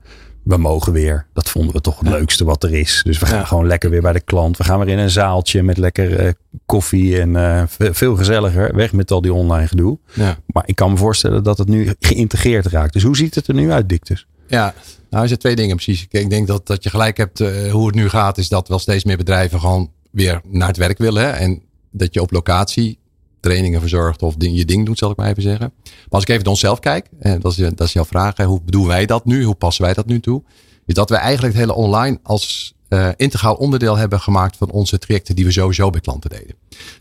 we 0.43 0.57
mogen 0.57 0.93
weer. 0.93 1.27
Dat 1.33 1.49
vonden 1.49 1.75
we 1.75 1.81
toch 1.81 1.99
het 1.99 2.09
ja. 2.09 2.15
leukste 2.15 2.45
wat 2.45 2.63
er 2.63 2.75
is. 2.75 3.03
Dus 3.05 3.19
we 3.19 3.27
gaan 3.27 3.39
ja. 3.39 3.45
gewoon 3.45 3.67
lekker 3.67 3.91
weer 3.91 4.03
bij 4.03 4.13
de 4.13 4.21
klant. 4.21 4.57
We 4.57 4.65
gaan 4.65 4.79
weer 4.79 4.89
in 4.89 4.99
een 4.99 5.11
zaaltje 5.11 5.63
met 5.63 5.79
lekker 5.79 6.25
uh, 6.25 6.33
koffie 6.67 7.21
en 7.21 7.35
uh, 7.35 7.63
veel 7.69 8.17
gezelliger. 8.17 8.75
Weg 8.75 8.93
met 8.93 9.11
al 9.11 9.21
die 9.21 9.33
online 9.33 9.67
gedoe. 9.67 9.99
Ja. 10.13 10.39
Maar 10.47 10.63
ik 10.67 10.75
kan 10.75 10.91
me 10.91 10.97
voorstellen 10.97 11.43
dat 11.43 11.59
het 11.59 11.69
nu 11.69 11.95
geïntegreerd 12.01 12.67
raakt. 12.67 12.93
Dus 12.93 13.03
hoe 13.03 13.17
ziet 13.17 13.35
het 13.35 13.49
er 13.49 13.55
nu 13.55 13.71
uit, 13.71 13.89
Dictus? 13.89 14.27
Ja, 14.47 14.75
nou 15.11 15.23
er 15.23 15.29
zijn 15.29 15.41
twee 15.41 15.57
dingen 15.57 15.77
precies. 15.77 16.07
Ik 16.11 16.31
denk 16.31 16.47
dat, 16.47 16.67
dat 16.67 16.83
je 16.83 16.91
gelijk 16.91 17.17
hebt 17.17 17.41
uh, 17.41 17.73
hoe 17.73 17.87
het 17.87 17.95
nu 17.95 18.09
gaat. 18.09 18.39
Is 18.39 18.49
dat 18.49 18.69
wel 18.69 18.79
steeds 18.79 19.05
meer 19.05 19.17
bedrijven 19.17 19.61
gewoon 19.61 19.91
weer 20.11 20.41
naar 20.45 20.69
het 20.69 20.77
werk 20.77 20.99
willen. 20.99 21.23
Hè? 21.23 21.31
En 21.31 21.63
dat 21.91 22.15
je 22.15 22.21
op 22.21 22.33
locatie 22.33 22.99
trainingen 23.43 23.81
verzorgt 23.81 24.23
of 24.23 24.35
ding, 24.35 24.57
je 24.57 24.65
ding 24.65 24.87
doet, 24.87 24.99
zal 24.99 25.11
ik 25.11 25.17
maar 25.17 25.31
even 25.31 25.43
zeggen. 25.43 25.73
Maar 25.77 26.09
als 26.09 26.23
ik 26.23 26.29
even 26.29 26.43
naar 26.43 26.53
onszelf 26.53 26.79
kijk, 26.79 27.07
en 27.19 27.41
dat 27.41 27.53
is, 27.53 27.57
dat 27.57 27.81
is 27.81 27.93
jouw 27.93 28.05
vraag, 28.05 28.37
hoe 28.37 28.61
doen 28.65 28.87
wij 28.87 29.07
dat 29.07 29.25
nu? 29.25 29.45
Hoe 29.45 29.55
passen 29.55 29.85
wij 29.85 29.95
dat 29.95 30.07
nu 30.07 30.21
toe? 30.21 30.43
Is 30.87 30.95
dat 30.95 31.11
we 31.11 31.17
eigenlijk 31.17 31.55
het 31.55 31.63
hele 31.63 31.79
online 31.79 32.19
als 32.23 32.75
uh, 32.89 33.09
integraal 33.17 33.55
onderdeel 33.55 33.97
hebben 33.97 34.21
gemaakt 34.21 34.57
van 34.57 34.71
onze 34.71 34.99
trajecten 34.99 35.37
die 35.37 35.45
we 35.45 35.53
sowieso 35.53 35.91
bij 35.91 36.01
klanten 36.01 36.31
deden. 36.31 36.55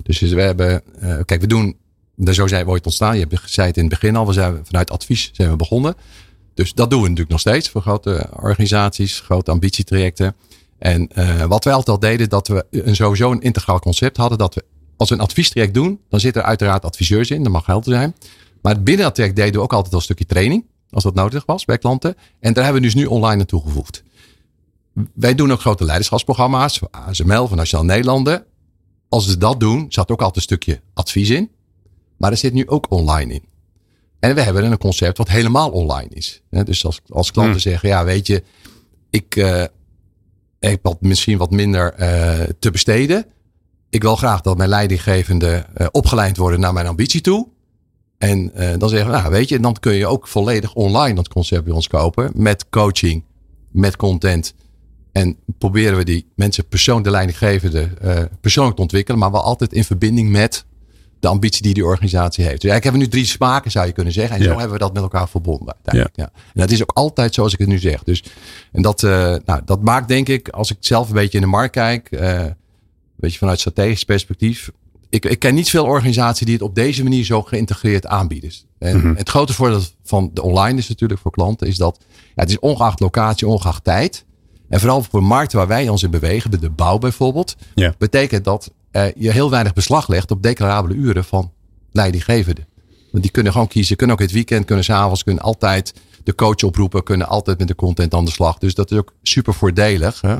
Dus 0.03 0.19
we 0.19 0.41
hebben, 0.41 0.81
uh, 1.03 1.19
kijk, 1.25 1.41
we 1.41 1.47
doen, 1.47 1.77
zo 2.31 2.47
zijn 2.47 2.65
we 2.65 2.71
ooit 2.71 2.85
ontstaan. 2.85 3.13
Je 3.13 3.25
hebt 3.27 3.39
gezegd 3.39 3.77
in 3.77 3.81
het 3.81 3.91
begin 3.91 4.15
al, 4.15 4.27
we 4.27 4.33
zijn 4.33 4.59
vanuit 4.63 4.91
advies 4.91 5.29
zijn 5.33 5.49
we 5.49 5.55
begonnen. 5.55 5.95
Dus 6.53 6.73
dat 6.73 6.89
doen 6.89 6.99
we 6.99 7.07
natuurlijk 7.07 7.31
nog 7.31 7.39
steeds 7.39 7.69
voor 7.69 7.81
grote 7.81 8.29
organisaties, 8.35 9.19
grote 9.19 9.51
ambitietrajecten. 9.51 10.35
En 10.77 11.09
wat 11.47 11.63
we 11.63 11.71
altijd 11.71 11.89
al 11.89 11.99
deden, 11.99 12.29
dat 12.29 12.47
we 12.47 12.65
een, 12.71 12.95
sowieso 12.95 13.31
een 13.31 13.41
integraal 13.41 13.79
concept 13.79 14.17
hadden. 14.17 14.37
Dat 14.37 14.55
we 14.55 14.63
als 15.01 15.09
we 15.09 15.15
een 15.15 15.21
adviestraject 15.21 15.73
doen, 15.73 15.99
dan 16.09 16.19
zitten 16.19 16.41
er 16.41 16.47
uiteraard 16.47 16.85
adviseurs 16.85 17.31
in. 17.31 17.43
Dat 17.43 17.51
mag 17.51 17.65
helder 17.65 17.93
zijn. 17.93 18.15
Maar 18.61 18.83
binnen 18.83 19.05
dat 19.05 19.15
traject 19.15 19.35
deden 19.35 19.53
we 19.53 19.61
ook 19.61 19.73
altijd 19.73 19.93
al 19.93 19.99
een 19.99 20.05
stukje 20.05 20.25
training. 20.25 20.65
Als 20.89 21.03
dat 21.03 21.13
nodig 21.13 21.45
was 21.45 21.65
bij 21.65 21.77
klanten. 21.77 22.15
En 22.39 22.53
daar 22.53 22.63
hebben 22.63 22.81
we 22.81 22.87
dus 22.87 22.95
nu 22.95 23.05
online 23.05 23.39
aan 23.41 23.45
toegevoegd. 23.45 24.03
Wij 25.13 25.35
doen 25.35 25.51
ook 25.51 25.59
grote 25.59 25.85
leiderschapsprogramma's. 25.85 26.79
ASML 26.91 27.47
van 27.47 27.57
Nationaal 27.57 27.85
Nederlanden. 27.85 28.45
Als 29.09 29.27
we 29.27 29.37
dat 29.37 29.59
doen, 29.59 29.85
zat 29.89 30.11
ook 30.11 30.19
altijd 30.19 30.35
een 30.35 30.41
stukje 30.41 30.81
advies 30.93 31.29
in. 31.29 31.51
Maar 32.17 32.31
er 32.31 32.37
zit 32.37 32.53
nu 32.53 32.67
ook 32.67 32.91
online 32.91 33.33
in. 33.33 33.43
En 34.19 34.35
we 34.35 34.41
hebben 34.41 34.71
een 34.71 34.77
concept 34.77 35.17
wat 35.17 35.29
helemaal 35.29 35.69
online 35.69 36.09
is. 36.09 36.41
Dus 36.49 36.85
als, 36.85 37.01
als 37.09 37.31
klanten 37.31 37.53
hmm. 37.53 37.61
zeggen, 37.61 37.89
ja 37.89 38.03
weet 38.03 38.27
je, 38.27 38.43
ik, 39.09 39.35
uh, 39.35 39.63
ik 40.59 40.79
heb 40.83 40.97
misschien 40.99 41.37
wat 41.37 41.51
minder 41.51 41.93
uh, 41.99 42.43
te 42.59 42.71
besteden 42.71 43.25
ik 43.91 44.01
wil 44.01 44.15
graag 44.15 44.41
dat 44.41 44.57
mijn 44.57 44.69
leidinggevende 44.69 45.65
uh, 45.77 45.87
opgeleid 45.91 46.37
worden 46.37 46.59
naar 46.59 46.73
mijn 46.73 46.87
ambitie 46.87 47.21
toe. 47.21 47.47
En 48.17 48.51
uh, 48.55 48.69
dan 48.77 48.89
zeggen 48.89 49.11
we, 49.11 49.17
nou 49.17 49.31
weet 49.31 49.49
je, 49.49 49.59
dan 49.59 49.73
kun 49.79 49.93
je 49.93 50.07
ook 50.07 50.27
volledig 50.27 50.73
online 50.73 51.15
dat 51.15 51.27
concept 51.27 51.63
bij 51.63 51.73
ons 51.73 51.87
kopen. 51.87 52.31
Met 52.33 52.69
coaching, 52.69 53.23
met 53.71 53.95
content. 53.95 54.53
En 55.11 55.37
proberen 55.57 55.97
we 55.97 56.03
die 56.03 56.27
mensen 56.35 56.67
persoon, 56.67 57.03
de 57.03 57.09
leidinggevende, 57.09 57.89
uh, 58.03 58.19
persoonlijk 58.41 58.75
te 58.75 58.81
ontwikkelen. 58.81 59.19
Maar 59.19 59.31
wel 59.31 59.43
altijd 59.43 59.73
in 59.73 59.83
verbinding 59.83 60.29
met 60.29 60.65
de 61.19 61.27
ambitie 61.27 61.61
die 61.61 61.73
die 61.73 61.85
organisatie 61.85 62.43
heeft. 62.43 62.61
Dus 62.61 62.69
eigenlijk 62.69 62.83
hebben 62.83 63.01
we 63.01 63.07
nu 63.07 63.11
drie 63.11 63.25
smaken, 63.25 63.71
zou 63.71 63.85
je 63.85 63.91
kunnen 63.91 64.13
zeggen. 64.13 64.35
En 64.35 64.43
zo 64.43 64.49
hebben 64.49 64.71
we 64.71 64.77
dat 64.77 64.93
met 64.93 65.03
elkaar 65.03 65.29
verbonden. 65.29 65.75
Ja. 65.83 66.07
ja. 66.13 66.31
En 66.33 66.61
dat 66.61 66.71
is 66.71 66.81
ook 66.81 66.91
altijd 66.93 67.33
zoals 67.33 67.53
ik 67.53 67.59
het 67.59 67.67
nu 67.67 67.79
zeg. 67.79 68.03
Dus, 68.03 68.23
en 68.71 68.81
dat, 68.81 69.01
uh, 69.01 69.35
nou, 69.45 69.61
dat 69.65 69.81
maakt 69.81 70.07
denk 70.07 70.27
ik, 70.27 70.49
als 70.49 70.71
ik 70.71 70.77
zelf 70.79 71.07
een 71.07 71.15
beetje 71.15 71.37
in 71.37 71.43
de 71.43 71.49
markt 71.49 71.71
kijk, 71.71 72.09
weet 73.21 73.31
je, 73.31 73.37
vanuit 73.37 73.59
strategisch 73.59 74.03
perspectief. 74.03 74.71
Ik, 75.09 75.25
ik 75.25 75.39
ken 75.39 75.55
niet 75.55 75.69
veel 75.69 75.85
organisaties 75.85 76.45
die 76.45 76.55
het 76.55 76.63
op 76.63 76.75
deze 76.75 77.03
manier 77.03 77.23
zo 77.23 77.41
geïntegreerd 77.41 78.05
aanbieden. 78.07 78.51
En 78.77 78.95
mm 78.95 79.01
-hmm. 79.01 79.15
het 79.15 79.29
grote 79.29 79.53
voordeel 79.53 79.81
van 80.03 80.31
de 80.33 80.41
online 80.41 80.77
is 80.77 80.89
natuurlijk 80.89 81.19
voor 81.19 81.31
klanten, 81.31 81.67
is 81.67 81.77
dat 81.77 81.97
ja, 82.09 82.41
het 82.41 82.49
is 82.49 82.59
ongeacht 82.59 82.99
locatie, 82.99 83.47
ongeacht 83.47 83.83
tijd. 83.83 84.25
En 84.69 84.79
vooral 84.79 84.97
op 84.97 85.13
een 85.13 85.23
markt 85.23 85.53
waar 85.53 85.67
wij 85.67 85.89
ons 85.89 86.03
in 86.03 86.09
bewegen, 86.09 86.51
de 86.61 86.69
bouw 86.69 86.97
bijvoorbeeld, 86.97 87.55
ja. 87.75 87.95
betekent 87.97 88.43
dat 88.43 88.71
uh, 88.91 89.05
je 89.15 89.31
heel 89.31 89.49
weinig 89.49 89.73
beslag 89.73 90.07
legt 90.07 90.31
op 90.31 90.43
declarabele 90.43 90.93
uren 90.93 91.23
van 91.23 91.51
leidinggevenden. 91.91 92.67
Want 93.11 93.23
die 93.23 93.31
kunnen 93.31 93.51
gewoon 93.51 93.67
kiezen, 93.67 93.95
kunnen 93.95 94.15
ook 94.15 94.21
het 94.21 94.31
weekend, 94.31 94.65
kunnen 94.65 94.83
s'avonds, 94.83 95.23
kunnen 95.23 95.43
altijd 95.43 95.93
de 96.23 96.35
coach 96.35 96.63
oproepen, 96.63 97.03
kunnen 97.03 97.27
altijd 97.27 97.59
met 97.59 97.67
de 97.67 97.75
content 97.75 98.13
aan 98.13 98.25
de 98.25 98.31
slag. 98.31 98.57
Dus 98.57 98.75
dat 98.75 98.91
is 98.91 98.97
ook 98.97 99.13
super 99.21 99.53
voordelig 99.53 100.21
hè? 100.21 100.37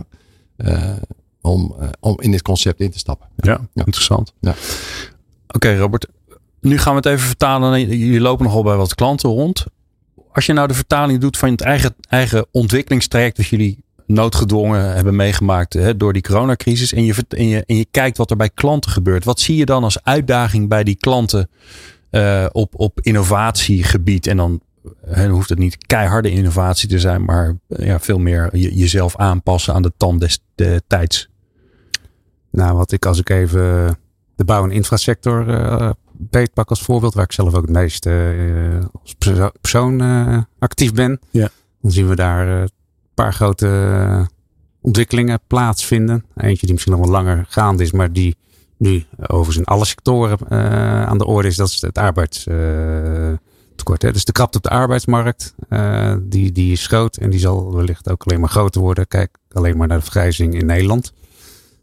Uh, 0.57 0.95
om, 1.41 1.75
uh, 1.79 1.87
om 1.99 2.15
in 2.19 2.31
dit 2.31 2.41
concept 2.41 2.79
in 2.79 2.91
te 2.91 2.97
stappen. 2.97 3.27
Ja, 3.35 3.67
ja. 3.73 3.85
interessant. 3.85 4.33
Ja. 4.39 4.51
Oké, 4.51 5.55
okay, 5.55 5.77
Robert. 5.77 6.07
Nu 6.61 6.77
gaan 6.77 6.91
we 6.91 6.97
het 6.97 7.05
even 7.05 7.27
vertalen. 7.27 7.97
Jullie 7.97 8.21
lopen 8.21 8.45
nogal 8.45 8.63
bij 8.63 8.75
wat 8.75 8.95
klanten 8.95 9.29
rond. 9.29 9.65
Als 10.31 10.45
je 10.45 10.53
nou 10.53 10.67
de 10.67 10.73
vertaling 10.73 11.19
doet 11.19 11.37
van 11.37 11.49
het 11.49 11.61
eigen, 11.61 11.95
eigen 12.09 12.45
ontwikkelingstraject 12.51 13.37
dat 13.37 13.45
jullie 13.45 13.83
noodgedwongen 14.05 14.93
hebben 14.93 15.15
meegemaakt 15.15 15.73
hè, 15.73 15.97
door 15.97 16.13
die 16.13 16.21
coronacrisis. 16.21 16.93
En 16.93 17.03
je, 17.03 17.15
en, 17.29 17.47
je, 17.47 17.63
en 17.65 17.75
je 17.75 17.85
kijkt 17.91 18.17
wat 18.17 18.29
er 18.29 18.37
bij 18.37 18.49
klanten 18.49 18.91
gebeurt. 18.91 19.23
Wat 19.23 19.39
zie 19.39 19.55
je 19.55 19.65
dan 19.65 19.83
als 19.83 20.03
uitdaging 20.03 20.69
bij 20.69 20.83
die 20.83 20.95
klanten 20.95 21.49
uh, 22.11 22.45
op, 22.51 22.79
op 22.79 22.99
innovatiegebied? 23.01 24.27
En 24.27 24.37
dan 24.37 24.61
hè, 25.05 25.29
hoeft 25.29 25.49
het 25.49 25.59
niet 25.59 25.77
keiharde 25.85 26.31
innovatie 26.31 26.89
te 26.89 26.99
zijn, 26.99 27.23
maar 27.25 27.57
ja, 27.67 27.99
veel 27.99 28.19
meer 28.19 28.57
je, 28.57 28.75
jezelf 28.75 29.15
aanpassen 29.15 29.73
aan 29.73 29.81
de 29.81 29.93
tand 29.97 30.19
des 30.19 30.39
de 30.55 30.81
tijds. 30.87 31.29
Nou, 32.51 32.77
wat 32.77 32.91
ik 32.91 33.05
als 33.05 33.19
ik 33.19 33.29
even 33.29 33.97
de 34.35 34.45
bouw- 34.45 34.63
en 34.63 34.71
infrasector 34.71 35.47
uh, 35.47 35.89
beetpak 36.11 36.69
als 36.69 36.81
voorbeeld, 36.81 37.13
waar 37.13 37.23
ik 37.23 37.31
zelf 37.31 37.53
ook 37.53 37.61
het 37.61 37.71
meest 37.71 38.05
uh, 38.05 38.79
als 39.03 39.15
persoon 39.61 40.01
actief 40.59 40.93
ben. 40.93 41.19
Ja. 41.29 41.49
Dan 41.81 41.91
zien 41.91 42.07
we 42.07 42.15
daar 42.15 42.69
paar 43.13 43.33
grote 43.33 43.67
eh, 43.67 44.25
ontwikkelingen 44.81 45.39
plaatsvinden. 45.47 46.25
Eentje 46.35 46.65
die 46.65 46.71
misschien 46.71 46.93
nog 46.93 47.01
wat 47.01 47.09
langer 47.09 47.45
gaande 47.49 47.83
is, 47.83 47.91
maar 47.91 48.13
die 48.13 48.35
nu 48.77 49.05
overigens 49.27 49.57
in 49.57 49.65
alle 49.65 49.85
sectoren 49.85 50.49
aan 51.07 51.17
de 51.17 51.25
orde 51.25 51.47
is. 51.47 51.55
Dat 51.55 51.67
is 51.67 51.81
het 51.81 51.97
arbeidstekort. 51.97 54.01
Dus 54.01 54.25
de 54.25 54.31
krapte 54.31 54.57
op 54.57 54.63
de 54.63 54.69
arbeidsmarkt, 54.69 55.55
die, 56.21 56.51
die 56.51 56.71
is 56.71 56.87
groot 56.87 57.17
en 57.17 57.29
die 57.29 57.39
zal 57.39 57.75
wellicht 57.75 58.09
ook 58.09 58.23
alleen 58.23 58.39
maar 58.39 58.49
groter 58.49 58.81
worden. 58.81 59.07
Kijk 59.07 59.37
alleen 59.51 59.77
maar 59.77 59.87
naar 59.87 59.97
de 59.97 60.03
vergrijzing 60.03 60.53
in 60.53 60.65
Nederland. 60.65 61.13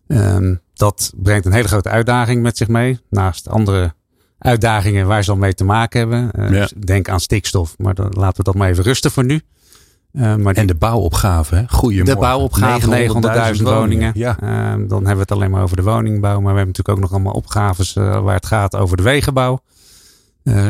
Um, 0.09 0.61
dat 0.75 1.13
brengt 1.17 1.47
een 1.47 1.53
hele 1.53 1.69
grote 1.69 1.89
uitdaging 1.89 2.43
met 2.43 2.57
zich 2.57 2.69
mee. 2.69 2.99
Naast 3.11 3.49
andere 3.49 3.95
uitdagingen 4.39 5.07
waar 5.07 5.25
ze 5.25 5.31
al 5.31 5.37
mee 5.37 5.55
te 5.55 5.65
maken 5.65 5.99
hebben. 5.99 6.31
Ja. 6.37 6.61
Dus 6.61 6.73
denk 6.87 7.09
aan 7.09 7.21
stikstof, 7.21 7.75
maar 7.79 7.95
dan 7.95 8.11
laten 8.11 8.37
we 8.37 8.43
dat 8.43 8.55
maar 8.55 8.69
even 8.69 8.85
rusten 8.85 9.11
voor 9.11 9.25
nu. 9.25 9.41
Uh, 10.13 10.35
maar 10.35 10.55
en 10.55 10.67
de 10.67 10.75
bouwopgave, 10.75 11.55
hè? 11.55 11.65
Goedemorgen. 11.69 12.15
De 12.15 12.21
bouwopgave, 12.21 13.57
900.000 13.57 13.63
woningen. 13.63 14.13
Ja. 14.15 14.37
Uh, 14.43 14.49
dan 14.89 14.89
hebben 14.91 15.15
we 15.15 15.21
het 15.21 15.33
alleen 15.33 15.51
maar 15.51 15.63
over 15.63 15.77
de 15.77 15.83
woningbouw. 15.83 16.41
Maar 16.41 16.53
we 16.53 16.59
hebben 16.59 16.67
natuurlijk 16.67 16.89
ook 16.89 17.01
nog 17.01 17.13
allemaal 17.13 17.33
opgaves 17.33 17.97
uh, 17.97 18.21
waar 18.21 18.35
het 18.35 18.47
gaat 18.47 18.77
over 18.77 18.97
de 18.97 19.03
wegenbouw. 19.03 19.61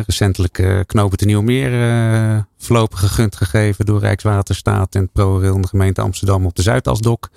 recentelijk 0.06 0.84
knopen 0.86 1.18
de 1.18 1.24
Nieuwmeer 1.24 2.46
voorlopig 2.58 3.00
gegund 3.00 3.36
gegeven 3.36 3.86
door 3.86 4.00
Rijkswaterstaat 4.00 4.94
en 4.94 5.10
ProRail 5.10 5.54
in 5.54 5.62
de 5.62 5.68
gemeente 5.68 6.00
Amsterdam 6.00 6.46
op 6.46 6.54
de 6.54 6.62
Zuidasdok. 6.62 7.28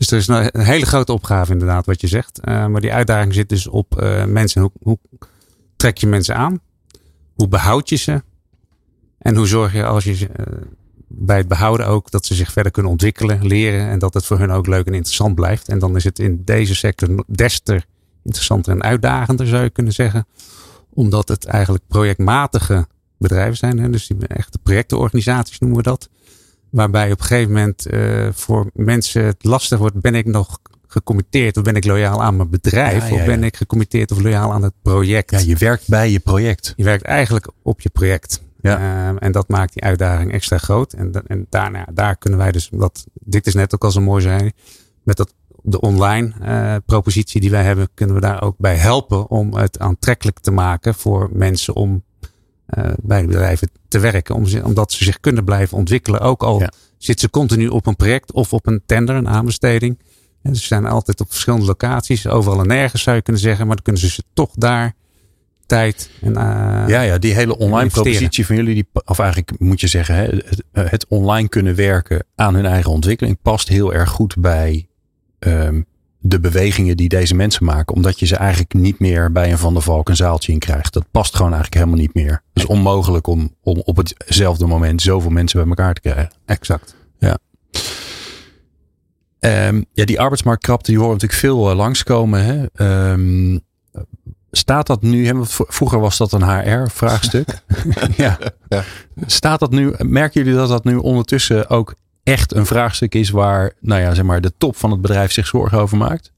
Dus 0.00 0.10
er 0.10 0.18
is 0.18 0.28
een, 0.28 0.58
een 0.58 0.64
hele 0.64 0.86
grote 0.86 1.12
opgave 1.12 1.52
inderdaad 1.52 1.86
wat 1.86 2.00
je 2.00 2.06
zegt. 2.06 2.40
maar 2.44 2.80
die 2.80 2.92
uitdaging 2.92 3.34
zit 3.34 3.48
dus 3.48 3.66
op 3.66 3.94
mensen. 4.26 4.60
Hoe, 4.60 4.70
hoe 4.82 4.98
trek 5.76 5.98
je 5.98 6.06
mensen 6.06 6.36
aan? 6.36 6.60
Hoe 7.34 7.48
behoud 7.48 7.88
je 7.88 7.96
ze? 7.96 8.22
En 9.18 9.36
hoe 9.36 9.46
zorg 9.46 9.72
je 9.72 9.84
als 9.84 10.04
je 10.04 10.28
bij 11.08 11.36
het 11.36 11.48
behouden 11.48 11.86
ook 11.86 12.10
dat 12.10 12.26
ze 12.26 12.34
zich 12.34 12.52
verder 12.52 12.72
kunnen 12.72 12.92
ontwikkelen, 12.92 13.46
leren 13.46 13.88
en 13.88 13.98
dat 13.98 14.14
het 14.14 14.26
voor 14.26 14.38
hun 14.38 14.50
ook 14.50 14.66
leuk 14.66 14.86
en 14.86 14.94
interessant 14.94 15.34
blijft. 15.34 15.68
En 15.68 15.78
dan 15.78 15.96
is 15.96 16.04
het 16.04 16.18
in 16.18 16.42
deze 16.44 16.74
sector 16.74 17.24
des 17.26 17.60
te 17.60 17.82
interessanter 18.22 18.72
en 18.72 18.82
uitdagender, 18.82 19.46
zou 19.46 19.62
je 19.62 19.70
kunnen 19.70 19.92
zeggen. 19.92 20.26
Omdat 20.90 21.28
het 21.28 21.44
eigenlijk 21.44 21.84
projectmatige 21.88 22.86
bedrijven 23.18 23.56
zijn. 23.56 23.78
Hè? 23.78 23.90
Dus 23.90 24.06
die 24.06 24.26
echte 24.26 24.58
projectenorganisaties 24.58 25.58
noemen 25.58 25.78
we 25.78 25.84
dat. 25.84 26.08
Waarbij 26.70 27.12
op 27.12 27.18
een 27.18 27.24
gegeven 27.24 27.52
moment 27.52 27.92
uh, 27.92 28.28
voor 28.32 28.70
mensen 28.74 29.24
het 29.24 29.44
lastig 29.44 29.78
wordt. 29.78 30.00
Ben 30.00 30.14
ik 30.14 30.26
nog 30.26 30.58
gecommitteerd 30.86 31.56
of 31.56 31.62
ben 31.62 31.76
ik 31.76 31.84
loyaal 31.84 32.22
aan 32.22 32.36
mijn 32.36 32.50
bedrijf? 32.50 33.02
Ja, 33.02 33.08
ja, 33.08 33.14
ja. 33.14 33.20
Of 33.20 33.26
ben 33.26 33.44
ik 33.44 33.56
gecommitteerd 33.56 34.10
of 34.10 34.20
loyaal 34.20 34.52
aan 34.52 34.62
het 34.62 34.74
project? 34.82 35.30
Ja, 35.30 35.38
je 35.38 35.56
werkt 35.56 35.88
bij 35.88 36.10
je 36.10 36.18
project. 36.20 36.72
Je 36.76 36.84
werkt 36.84 37.04
eigenlijk 37.04 37.50
op 37.62 37.80
je 37.80 37.88
project. 37.88 38.42
Ja. 38.60 39.08
Um, 39.08 39.18
en 39.18 39.32
dat 39.32 39.48
maakt 39.48 39.72
die 39.72 39.82
uitdaging 39.82 40.32
extra 40.32 40.58
groot. 40.58 40.92
En, 40.92 41.12
en 41.26 41.46
daarna, 41.48 41.86
daar 41.92 42.16
kunnen 42.16 42.38
wij 42.38 42.52
dus, 42.52 42.68
wat 42.72 43.06
dit 43.12 43.46
is 43.46 43.54
net 43.54 43.74
ook 43.74 43.84
al 43.84 43.90
zo 43.90 44.00
mooi 44.00 44.22
zijn, 44.22 44.52
met 45.02 45.16
dat, 45.16 45.34
de 45.62 45.80
online 45.80 46.32
uh, 46.42 46.76
propositie 46.86 47.40
die 47.40 47.50
wij 47.50 47.64
hebben, 47.64 47.88
kunnen 47.94 48.14
we 48.14 48.20
daar 48.20 48.42
ook 48.42 48.54
bij 48.58 48.76
helpen 48.76 49.28
om 49.30 49.54
het 49.54 49.78
aantrekkelijk 49.78 50.38
te 50.38 50.50
maken 50.50 50.94
voor 50.94 51.28
mensen 51.32 51.74
om 51.74 52.02
bij 53.02 53.20
de 53.20 53.26
bedrijven 53.26 53.70
te 53.88 53.98
werken. 53.98 54.34
Om, 54.34 54.46
omdat 54.62 54.92
ze 54.92 55.04
zich 55.04 55.20
kunnen 55.20 55.44
blijven 55.44 55.76
ontwikkelen. 55.76 56.20
Ook 56.20 56.42
al 56.42 56.60
ja. 56.60 56.72
zitten 56.98 57.24
ze 57.24 57.30
continu 57.30 57.68
op 57.68 57.86
een 57.86 57.96
project 57.96 58.32
of 58.32 58.52
op 58.52 58.66
een 58.66 58.82
tender, 58.86 59.16
een 59.16 59.28
aanbesteding. 59.28 59.98
En 60.42 60.56
ze 60.56 60.66
zijn 60.66 60.86
altijd 60.86 61.20
op 61.20 61.30
verschillende 61.30 61.66
locaties, 61.66 62.26
overal 62.26 62.60
en 62.60 62.66
nergens 62.66 63.02
zou 63.02 63.16
je 63.16 63.22
kunnen 63.22 63.42
zeggen, 63.42 63.66
maar 63.66 63.74
dan 63.74 63.84
kunnen 63.84 64.02
ze 64.02 64.08
ze 64.08 64.22
toch 64.34 64.50
daar 64.54 64.94
tijd. 65.66 66.10
En, 66.20 66.32
uh, 66.32 66.84
ja, 66.86 67.00
ja, 67.00 67.18
die 67.18 67.34
hele 67.34 67.58
online 67.58 67.90
propositie 67.90 68.46
van 68.46 68.56
jullie, 68.56 68.74
die, 68.74 68.88
of 69.04 69.18
eigenlijk 69.18 69.58
moet 69.58 69.80
je 69.80 69.86
zeggen, 69.86 70.14
hè, 70.14 70.22
het, 70.22 70.62
het, 70.72 71.06
online 71.08 71.48
kunnen 71.48 71.74
werken 71.74 72.24
aan 72.34 72.54
hun 72.54 72.66
eigen 72.66 72.90
ontwikkeling 72.90 73.38
past 73.42 73.68
heel 73.68 73.94
erg 73.94 74.10
goed 74.10 74.36
bij 74.38 74.88
um, 75.38 75.86
de 76.20 76.40
bewegingen 76.40 76.96
die 76.96 77.08
deze 77.08 77.34
mensen 77.34 77.64
maken. 77.64 77.94
Omdat 77.94 78.18
je 78.18 78.26
ze 78.26 78.36
eigenlijk 78.36 78.74
niet 78.74 78.98
meer 78.98 79.32
bij 79.32 79.50
een 79.50 79.58
Van 79.58 79.72
der 79.72 79.82
Valk 79.82 80.08
een 80.08 80.16
zaaltje 80.16 80.52
in 80.52 80.58
krijgt. 80.58 80.92
Dat 80.92 81.10
past 81.10 81.36
gewoon 81.36 81.52
eigenlijk 81.52 81.82
helemaal 81.82 82.04
niet 82.04 82.14
meer. 82.14 82.42
Het 82.52 82.62
is 82.62 82.66
onmogelijk 82.66 83.26
om, 83.26 83.54
om 83.62 83.82
op 83.84 83.96
hetzelfde 83.96 84.66
moment 84.66 85.02
zoveel 85.02 85.30
mensen 85.30 85.58
bij 85.58 85.68
elkaar 85.68 85.94
te 85.94 86.00
krijgen. 86.00 86.30
Exact. 86.46 86.94
Ja. 87.18 87.38
Um, 89.68 89.84
ja, 89.92 90.04
die 90.04 90.20
arbeidsmarktkrapte, 90.20 90.90
die 90.90 91.00
horen 91.00 91.12
natuurlijk 91.14 91.40
veel 91.40 91.70
uh, 91.70 91.76
langskomen. 91.76 92.44
Hè? 92.44 92.84
Um, 93.12 93.60
Staat 94.52 94.86
dat 94.86 95.02
nu, 95.02 95.44
vroeger 95.46 96.00
was 96.00 96.16
dat 96.16 96.32
een 96.32 96.42
HR-vraagstuk. 96.42 97.62
ja. 98.16 98.38
ja. 98.68 98.84
Staat 99.26 99.60
dat 99.60 99.70
nu, 99.70 99.94
merken 99.98 100.42
jullie 100.42 100.58
dat 100.58 100.68
dat 100.68 100.84
nu 100.84 100.96
ondertussen 100.96 101.68
ook 101.68 101.94
echt 102.30 102.54
een 102.54 102.66
vraagstuk 102.66 103.14
is 103.14 103.30
waar, 103.30 103.72
nou 103.80 104.00
ja, 104.00 104.14
zeg 104.14 104.24
maar, 104.24 104.40
de 104.40 104.52
top 104.58 104.76
van 104.76 104.90
het 104.90 105.00
bedrijf 105.00 105.32
zich 105.32 105.46
zorgen 105.46 105.78
over 105.78 105.96
maakt? 105.96 106.32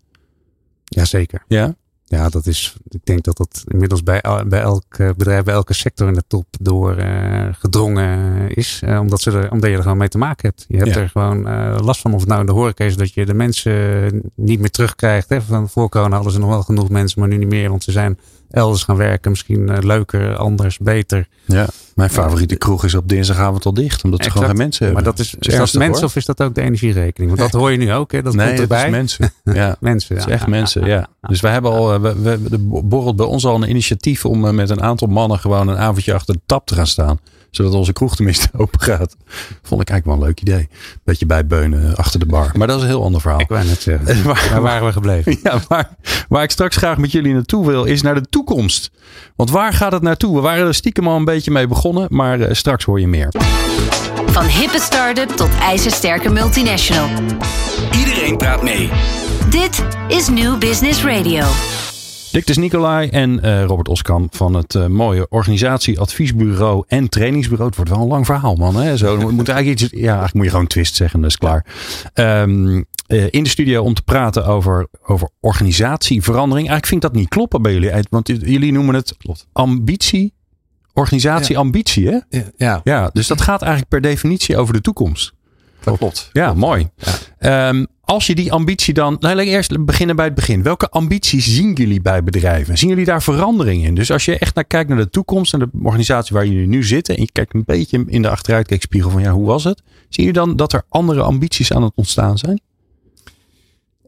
Jazeker. 0.85 1.45
Ja. 1.49 1.75
Ja, 2.05 2.29
dat 2.29 2.47
is, 2.47 2.77
ik 2.89 3.01
denk 3.05 3.25
dat 3.25 3.37
dat 3.37 3.65
inmiddels 3.67 4.03
bij, 4.03 4.23
bij 4.47 4.61
elk 4.61 4.85
eh, 4.89 5.11
bedrijf, 5.17 5.45
bij 5.45 5.55
elke 5.55 5.75
sector 5.75 6.09
in 6.09 6.15
de 6.15 6.25
top 6.27 6.47
door 6.61 6.99
uh, 6.99 7.49
gedrongen 7.53 8.49
is. 8.55 8.81
Uh, 8.85 9.01
omdat, 9.01 9.21
ze 9.21 9.31
er, 9.31 9.51
omdat 9.51 9.71
je 9.71 9.77
er 9.77 9.83
gewoon 9.83 9.97
mee 9.97 10.09
te 10.09 10.19
maken 10.19 10.49
hebt. 10.49 10.65
Je 10.69 10.77
hebt 10.77 10.95
ja. 10.95 11.01
er 11.01 11.09
gewoon 11.09 11.49
uh, 11.49 11.79
last 11.81 12.01
van. 12.01 12.15
Of 12.15 12.21
het 12.21 12.29
nou 12.29 12.41
in 12.41 12.47
de 12.47 12.53
horeca 12.53 12.85
is 12.85 12.97
dat 12.97 13.15
je 13.15 13.27
de 13.27 13.35
mensen 13.35 14.23
niet 14.35 14.61
meer 14.61 14.71
terugkrijgt. 14.71 15.29
Hè. 15.29 15.43
Van 15.43 15.69
voor 15.69 15.89
corona 15.89 16.15
hadden 16.15 16.33
ze 16.33 16.39
nog 16.39 16.49
wel 16.49 16.63
genoeg 16.63 16.89
mensen, 16.89 17.21
maar 17.21 17.29
nu 17.29 17.37
niet 17.37 17.49
meer. 17.49 17.69
Want 17.69 17.85
ze 17.85 17.93
zijn 17.93 18.19
elders 18.53 18.83
gaan 18.83 18.97
werken. 18.97 19.31
Misschien 19.31 19.87
leuker, 19.87 20.37
anders, 20.37 20.79
beter. 20.79 21.29
Ja, 21.45 21.67
mijn 21.95 22.11
favoriete 22.11 22.57
kroeg 22.57 22.85
is 22.85 22.95
op 22.95 23.09
dinsdagavond 23.09 23.65
al 23.65 23.75
dicht. 23.75 24.05
Omdat 24.05 24.19
exact. 24.19 24.37
ze 24.37 24.43
gewoon 24.43 24.57
geen 24.57 24.65
mensen 24.67 24.85
hebben. 24.85 25.05
Maar 25.05 25.13
dat 25.13 25.25
is, 25.25 25.35
is, 25.35 25.57
dat 25.57 25.73
mensen 25.73 25.95
hoor. 25.95 26.05
of 26.05 26.17
is 26.17 26.25
dat 26.25 26.43
ook 26.43 26.55
de 26.55 26.61
energierekening? 26.61 27.37
Want 27.37 27.53
dat 27.53 27.61
hoor 27.61 27.71
je 27.71 27.79
nu 27.79 27.93
ook. 27.93 28.13
Hè? 28.13 28.23
Dat 28.23 28.35
nee, 28.35 28.47
komt 28.47 28.61
erbij. 28.61 28.85
is 28.85 28.91
mensen. 28.91 29.33
Ja. 29.45 29.77
mensen, 29.81 30.15
ja. 30.15 30.21
Het 30.21 30.31
is 30.31 30.37
echt 30.37 30.47
mensen, 30.47 30.85
ja. 30.85 31.09
Dus 31.21 31.41
wij 31.41 31.53
hebben 31.53 31.71
al, 31.71 32.01
we, 32.01 32.21
we, 32.23 32.39
we 32.49 32.59
borrelt 32.85 33.17
bij 33.17 33.27
ons 33.27 33.47
al 33.47 33.55
een 33.55 33.71
initiatief 33.71 34.25
om 34.25 34.55
met 34.55 34.71
een 34.71 34.83
aantal 34.83 35.09
mannen 35.09 35.39
gewoon 35.39 35.69
een 35.69 35.79
avondje 35.79 36.15
achter 36.15 36.35
de 36.35 36.41
tap 36.47 36.67
te 36.67 36.75
gaan 36.75 36.87
staan 36.87 37.19
zodat 37.53 37.73
onze 37.73 37.93
kroeg 37.93 38.17
tenminste 38.17 38.49
open 38.63 38.81
gaat. 38.81 39.17
Vond 39.63 39.81
ik 39.81 39.91
eigenlijk 39.91 40.05
wel 40.05 40.15
een 40.15 40.23
leuk 40.23 40.41
idee. 40.41 40.69
Beetje 41.05 41.27
bijbeunen 41.27 41.97
achter 41.97 42.21
de 42.21 42.27
bar. 42.27 42.51
Maar 42.57 42.67
dat 42.67 42.77
is 42.77 42.83
een 42.83 42.89
heel 42.89 43.03
ander 43.05 43.21
verhaal. 43.21 43.41
Ik 43.41 43.49
wou 43.49 43.65
net 43.65 43.83
zeggen. 43.83 44.23
waar, 44.25 44.49
waar 44.51 44.63
waren 44.63 44.87
we 44.87 44.93
gebleven? 44.93 45.39
Ja, 45.43 45.61
waar, 45.69 45.97
waar 46.29 46.43
ik 46.43 46.51
straks 46.51 46.77
graag 46.77 46.97
met 46.97 47.13
jullie 47.13 47.33
naartoe 47.33 47.67
wil, 47.67 47.85
is 47.85 48.03
naar 48.03 48.15
de 48.15 48.29
toekomst. 48.31 48.91
Want 49.37 49.51
waar 49.51 49.73
gaat 49.73 49.93
het 49.93 50.03
naartoe? 50.03 50.35
We 50.35 50.41
waren 50.41 50.67
er 50.67 50.75
stiekem 50.75 51.09
al 51.09 51.17
een 51.17 51.25
beetje 51.25 51.51
mee 51.51 51.67
begonnen, 51.67 52.07
maar 52.11 52.39
uh, 52.39 52.47
straks 52.51 52.85
hoor 52.85 53.01
je 53.01 53.09
meer. 53.09 53.29
Van 54.27 54.45
hippe 54.45 54.81
start-up 54.81 55.29
tot 55.29 55.51
ijzersterke 55.61 56.31
multinational. 56.31 57.09
Iedereen 57.99 58.37
praat 58.37 58.63
mee. 58.63 58.91
Dit 59.51 59.85
is 60.09 60.29
New 60.29 60.59
Business 60.59 61.05
Radio. 61.05 61.45
Dictus 62.33 62.57
Nicolai 62.57 63.09
en 63.09 63.47
uh, 63.47 63.65
Robert 63.65 63.89
Oskam 63.89 64.27
van 64.31 64.55
het 64.55 64.75
uh, 64.75 64.87
mooie 64.87 65.27
organisatieadviesbureau 65.29 66.85
en 66.87 67.09
trainingsbureau. 67.09 67.67
Het 67.67 67.77
wordt 67.77 67.91
wel 67.91 68.01
een 68.01 68.09
lang 68.09 68.27
verhaal, 68.27 68.55
man. 68.55 68.77
Hè? 68.77 68.97
Zo, 68.97 69.31
moet 69.31 69.49
eigenlijk 69.49 69.81
iets, 69.81 69.93
ja, 69.93 70.07
eigenlijk 70.07 70.35
moet 70.35 70.45
je 70.45 70.51
gewoon 70.51 70.67
twist 70.67 70.95
zeggen, 70.95 71.21
dat 71.21 71.31
is 71.31 71.37
klaar. 71.37 71.67
Um, 72.15 72.85
uh, 73.09 73.27
in 73.31 73.43
de 73.43 73.49
studio 73.49 73.83
om 73.83 73.95
te 73.95 74.03
praten 74.03 74.47
over, 74.47 74.87
over 75.03 75.29
organisatieverandering. 75.41 76.69
Eigenlijk 76.69 76.87
vind 76.87 77.05
ik 77.05 77.11
dat 77.11 77.19
niet 77.21 77.29
kloppen 77.29 77.63
bij 77.63 77.73
jullie. 77.73 77.91
Want 78.11 78.27
jullie 78.27 78.73
noemen 78.73 78.95
het 78.95 79.15
Klopt. 79.19 79.47
ambitie. 79.53 80.35
Organisatie 80.93 81.59
ambitie, 81.59 82.09
hè? 82.09 82.19
Ja, 82.29 82.45
ja. 82.57 82.81
ja. 82.85 83.11
Dus 83.13 83.27
dat 83.27 83.41
gaat 83.41 83.63
eigenlijk 83.63 83.91
per 83.91 84.01
definitie 84.01 84.57
over 84.57 84.75
de 84.75 84.81
toekomst. 84.81 85.33
Dat 85.81 85.99
klopt. 85.99 86.31
Ja, 86.33 86.45
klopt. 86.45 86.59
mooi. 86.61 86.89
Ja. 87.39 87.69
Um, 87.69 87.87
als 88.05 88.27
je 88.27 88.35
die 88.35 88.53
ambitie 88.53 88.95
dan. 88.95 89.17
Nou, 89.21 89.35
laat 89.35 89.45
ik 89.45 89.51
eerst 89.51 89.85
beginnen 89.85 90.17
bij 90.17 90.25
het 90.25 90.35
begin. 90.35 90.63
Welke 90.63 90.89
ambities 90.89 91.55
zien 91.55 91.73
jullie 91.73 92.01
bij 92.01 92.25
bedrijven? 92.25 92.79
Zien 92.79 92.89
jullie 92.89 93.05
daar 93.05 93.23
verandering 93.23 93.85
in? 93.85 93.95
Dus 93.95 94.11
als 94.11 94.25
je 94.25 94.39
echt 94.39 94.55
naar 94.55 94.65
kijkt 94.65 94.89
naar 94.89 94.99
de 94.99 95.11
toekomst 95.11 95.53
en 95.53 95.59
de 95.59 95.69
organisatie 95.83 96.37
waar 96.37 96.47
jullie 96.47 96.67
nu 96.67 96.85
zitten. 96.85 97.17
en 97.17 97.23
je 97.23 97.33
kijkt 97.33 97.55
een 97.55 97.65
beetje 97.67 98.05
in 98.07 98.23
de 98.23 98.29
achteruitkijkspiegel 98.29 99.11
van 99.11 99.23
ja, 99.23 99.31
hoe 99.31 99.47
was 99.47 99.65
het? 99.65 99.83
Zie 100.09 100.25
je 100.25 100.33
dan 100.33 100.57
dat 100.57 100.73
er 100.73 100.83
andere 100.89 101.23
ambities 101.23 101.73
aan 101.73 101.83
het 101.83 101.93
ontstaan 101.95 102.39
zijn? 102.39 102.61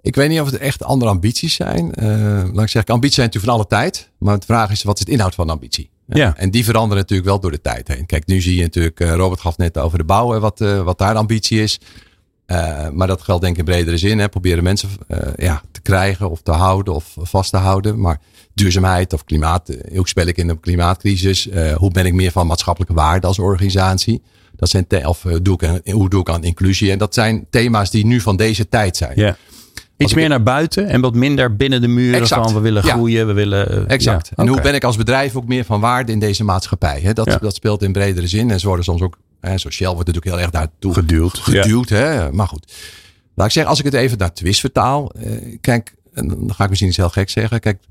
Ik 0.03 0.15
weet 0.15 0.29
niet 0.29 0.41
of 0.41 0.51
het 0.51 0.57
echt 0.57 0.83
andere 0.83 1.11
ambities 1.11 1.55
zijn. 1.55 1.93
Uh, 1.99 2.07
laat 2.53 2.65
ik 2.65 2.69
zeggen, 2.69 2.95
ambities 2.95 3.15
zijn 3.15 3.27
natuurlijk 3.27 3.45
van 3.45 3.55
alle 3.55 3.67
tijd. 3.67 4.11
Maar 4.19 4.39
de 4.39 4.47
vraag 4.47 4.71
is, 4.71 4.83
wat 4.83 4.95
is 4.95 5.01
het 5.01 5.09
inhoud 5.09 5.35
van 5.35 5.51
ambitie? 5.51 5.91
Ja. 6.07 6.37
En 6.37 6.51
die 6.51 6.65
veranderen 6.65 6.97
natuurlijk 6.97 7.29
wel 7.29 7.41
door 7.41 7.51
de 7.51 7.61
tijd 7.61 7.89
heen. 7.89 8.07
Kijk, 8.07 8.27
nu 8.27 8.41
zie 8.41 8.57
je 8.57 8.63
natuurlijk, 8.63 9.01
uh, 9.01 9.15
Robert 9.15 9.41
gaf 9.41 9.57
net 9.57 9.79
over 9.79 9.99
de 9.99 10.05
bouw, 10.05 10.41
wat, 10.41 10.61
uh, 10.61 10.83
wat 10.83 10.99
daar 10.99 11.13
de 11.13 11.19
ambitie 11.19 11.63
is. 11.63 11.81
Uh, 12.47 12.89
maar 12.89 13.07
dat 13.07 13.23
geldt 13.23 13.43
denk 13.43 13.53
ik 13.53 13.59
in 13.59 13.65
bredere 13.65 13.97
zin. 13.97 14.19
Hè. 14.19 14.29
Proberen 14.29 14.65
mensen 14.65 14.89
ja, 15.37 15.63
te 15.73 15.81
krijgen 15.81 16.31
of 16.31 16.43
te 16.43 16.53
houden 16.53 16.95
of 16.95 17.17
vast 17.21 17.51
te 17.51 17.57
houden. 17.57 18.01
Maar 18.01 18.21
duurzaamheid 18.55 19.13
of 19.13 19.25
klimaat, 19.25 19.97
ook 19.97 20.09
spel 20.09 20.27
ik 20.27 20.37
in 20.37 20.47
de 20.47 20.61
klimaatcrisis. 20.61 21.49
hoe 21.75 21.91
ben 21.91 22.07
ik 22.07 22.13
meer 22.13 22.31
van 22.31 22.47
maatschappelijke 22.47 22.95
waarde 22.95 23.27
als 23.27 23.39
organisatie? 23.39 24.23
Dat 24.57 24.69
zijn 24.69 25.07
of 25.07 25.27
doe 25.43 25.55
ik 25.55 25.65
aan, 25.65 25.81
hoe 25.93 26.09
doe 26.09 26.21
ik 26.21 26.31
aan 26.31 26.45
inclusie? 26.45 26.91
En 26.91 26.99
dat 26.99 27.15
zijn 27.15 27.47
thema's 27.51 27.91
die 27.91 28.07
nu 28.07 28.21
van 28.21 28.37
deze 28.37 28.69
tijd 28.69 28.97
zijn. 28.97 29.13
Ja. 29.17 29.37
Iets 29.97 30.15
meer 30.15 30.29
naar 30.29 30.43
buiten 30.43 30.89
en 30.89 31.01
wat 31.01 31.15
minder 31.15 31.57
binnen 31.57 31.81
de 31.81 31.89
muren 31.89 32.21
exact. 32.21 32.45
van 32.45 32.55
we 32.55 32.61
willen 32.61 32.83
groeien, 32.83 33.19
ja. 33.19 33.27
we 33.27 33.33
willen... 33.33 33.89
Exact. 33.89 34.31
Ja, 34.37 34.43
en 34.43 34.49
hoe 34.49 34.61
ben 34.61 34.75
ik 34.75 34.85
als 34.85 34.97
bedrijf 34.97 35.37
ook 35.37 35.47
meer 35.47 35.65
van 35.65 35.81
waarde 35.81 36.13
in 36.13 36.19
deze 36.19 36.45
maatschappij? 36.45 37.01
Hè? 37.01 37.13
Dat, 37.13 37.27
ja. 37.27 37.37
dat 37.37 37.55
speelt 37.55 37.83
in 37.83 37.93
bredere 37.93 38.27
zin. 38.27 38.51
En 38.51 38.61
ze 38.61 38.67
worden 38.67 38.85
soms 38.85 39.03
ook, 39.03 39.19
hè, 39.45 39.59
sociaal 39.59 39.95
wordt 39.95 40.07
natuurlijk 40.07 40.37
heel 40.37 40.45
erg 40.45 40.55
daartoe 40.55 40.95
geduwd. 40.95 41.39
geduwd 41.39 41.89
hè? 41.89 42.33
Maar 42.33 42.49
goed. 42.49 42.73
Laat 43.35 43.47
ik 43.47 43.53
zeggen, 43.53 43.71
als 43.71 43.79
ik 43.79 43.85
het 43.85 43.95
even 43.95 44.19
naar 44.19 44.33
twist 44.33 44.61
vertaal. 44.61 45.11
Eh, 45.11 45.57
kijk, 45.61 45.95
en 46.13 46.29
dan 46.29 46.55
ga 46.55 46.63
ik 46.63 46.69
misschien 46.69 46.89
iets 46.89 46.99
heel 46.99 47.09
gek 47.09 47.31
zeggen. 47.31 47.61
Kijk, 47.61 47.83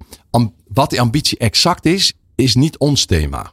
wat 0.68 0.90
die 0.90 1.02
ambitie 1.02 1.38
exact 1.38 1.86
is, 1.86 2.14
is 2.36 2.56
niet 2.56 2.78
ons 2.78 3.06
thema. 3.06 3.52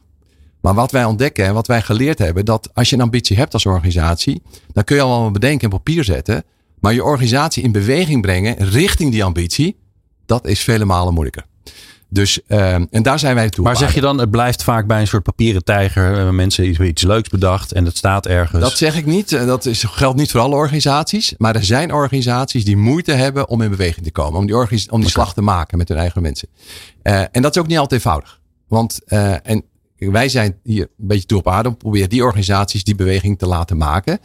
Maar 0.61 0.73
wat 0.73 0.91
wij 0.91 1.05
ontdekken 1.05 1.45
en 1.45 1.53
wat 1.53 1.67
wij 1.67 1.81
geleerd 1.81 2.19
hebben, 2.19 2.45
dat 2.45 2.69
als 2.73 2.89
je 2.89 2.95
een 2.95 3.01
ambitie 3.01 3.37
hebt 3.37 3.53
als 3.53 3.65
organisatie, 3.65 4.41
dan 4.73 4.83
kun 4.83 4.95
je 4.95 5.01
allemaal 5.01 5.31
bedenken 5.31 5.69
en 5.69 5.77
papier 5.77 6.03
zetten. 6.03 6.43
Maar 6.79 6.93
je 6.93 7.03
organisatie 7.03 7.63
in 7.63 7.71
beweging 7.71 8.21
brengen 8.21 8.55
richting 8.57 9.11
die 9.11 9.23
ambitie, 9.23 9.77
dat 10.25 10.47
is 10.47 10.59
vele 10.63 10.85
malen 10.85 11.13
moeilijker. 11.13 11.45
Dus, 12.13 12.39
uh, 12.47 12.73
en 12.73 13.03
daar 13.03 13.19
zijn 13.19 13.35
wij 13.35 13.49
toe. 13.49 13.63
Maar 13.63 13.77
zeg 13.77 13.93
je 13.93 14.01
dan, 14.01 14.17
het 14.17 14.31
blijft 14.31 14.63
vaak 14.63 14.87
bij 14.87 14.99
een 14.99 15.07
soort 15.07 15.23
papieren 15.23 15.63
tijger. 15.63 16.25
Uh, 16.25 16.29
mensen 16.29 16.67
iets, 16.67 16.79
iets 16.79 17.01
leuks 17.01 17.29
bedacht 17.29 17.71
en 17.71 17.85
het 17.85 17.97
staat 17.97 18.25
ergens. 18.25 18.61
Dat 18.61 18.77
zeg 18.77 18.95
ik 18.95 19.05
niet. 19.05 19.29
Dat 19.29 19.65
is, 19.65 19.83
geldt 19.83 20.17
niet 20.17 20.31
voor 20.31 20.39
alle 20.39 20.55
organisaties. 20.55 21.33
Maar 21.37 21.55
er 21.55 21.63
zijn 21.63 21.93
organisaties 21.93 22.65
die 22.65 22.77
moeite 22.77 23.11
hebben 23.11 23.49
om 23.49 23.61
in 23.61 23.69
beweging 23.69 24.05
te 24.05 24.11
komen. 24.11 24.39
Om 24.39 24.45
die, 24.45 24.55
om 24.55 24.67
die 24.67 24.89
okay. 24.89 25.09
slag 25.09 25.33
te 25.33 25.41
maken 25.41 25.77
met 25.77 25.87
hun 25.87 25.97
eigen 25.97 26.21
mensen. 26.21 26.47
Uh, 27.03 27.21
en 27.31 27.41
dat 27.41 27.55
is 27.55 27.61
ook 27.61 27.67
niet 27.67 27.77
altijd 27.77 28.03
eenvoudig. 28.03 28.39
Want 28.67 28.99
uh, 29.07 29.49
en 29.49 29.63
wij 29.97 30.29
zijn 30.29 30.59
hier 30.63 30.81
een 30.81 31.07
beetje 31.07 31.25
toe 31.25 31.39
op 31.39 31.47
aarde 31.47 31.69
om 31.69 31.77
proberen 31.77 32.09
die 32.09 32.23
organisaties 32.23 32.83
die 32.83 32.95
beweging 32.95 33.39
te 33.39 33.47
laten 33.47 33.77
maken. 33.77 34.19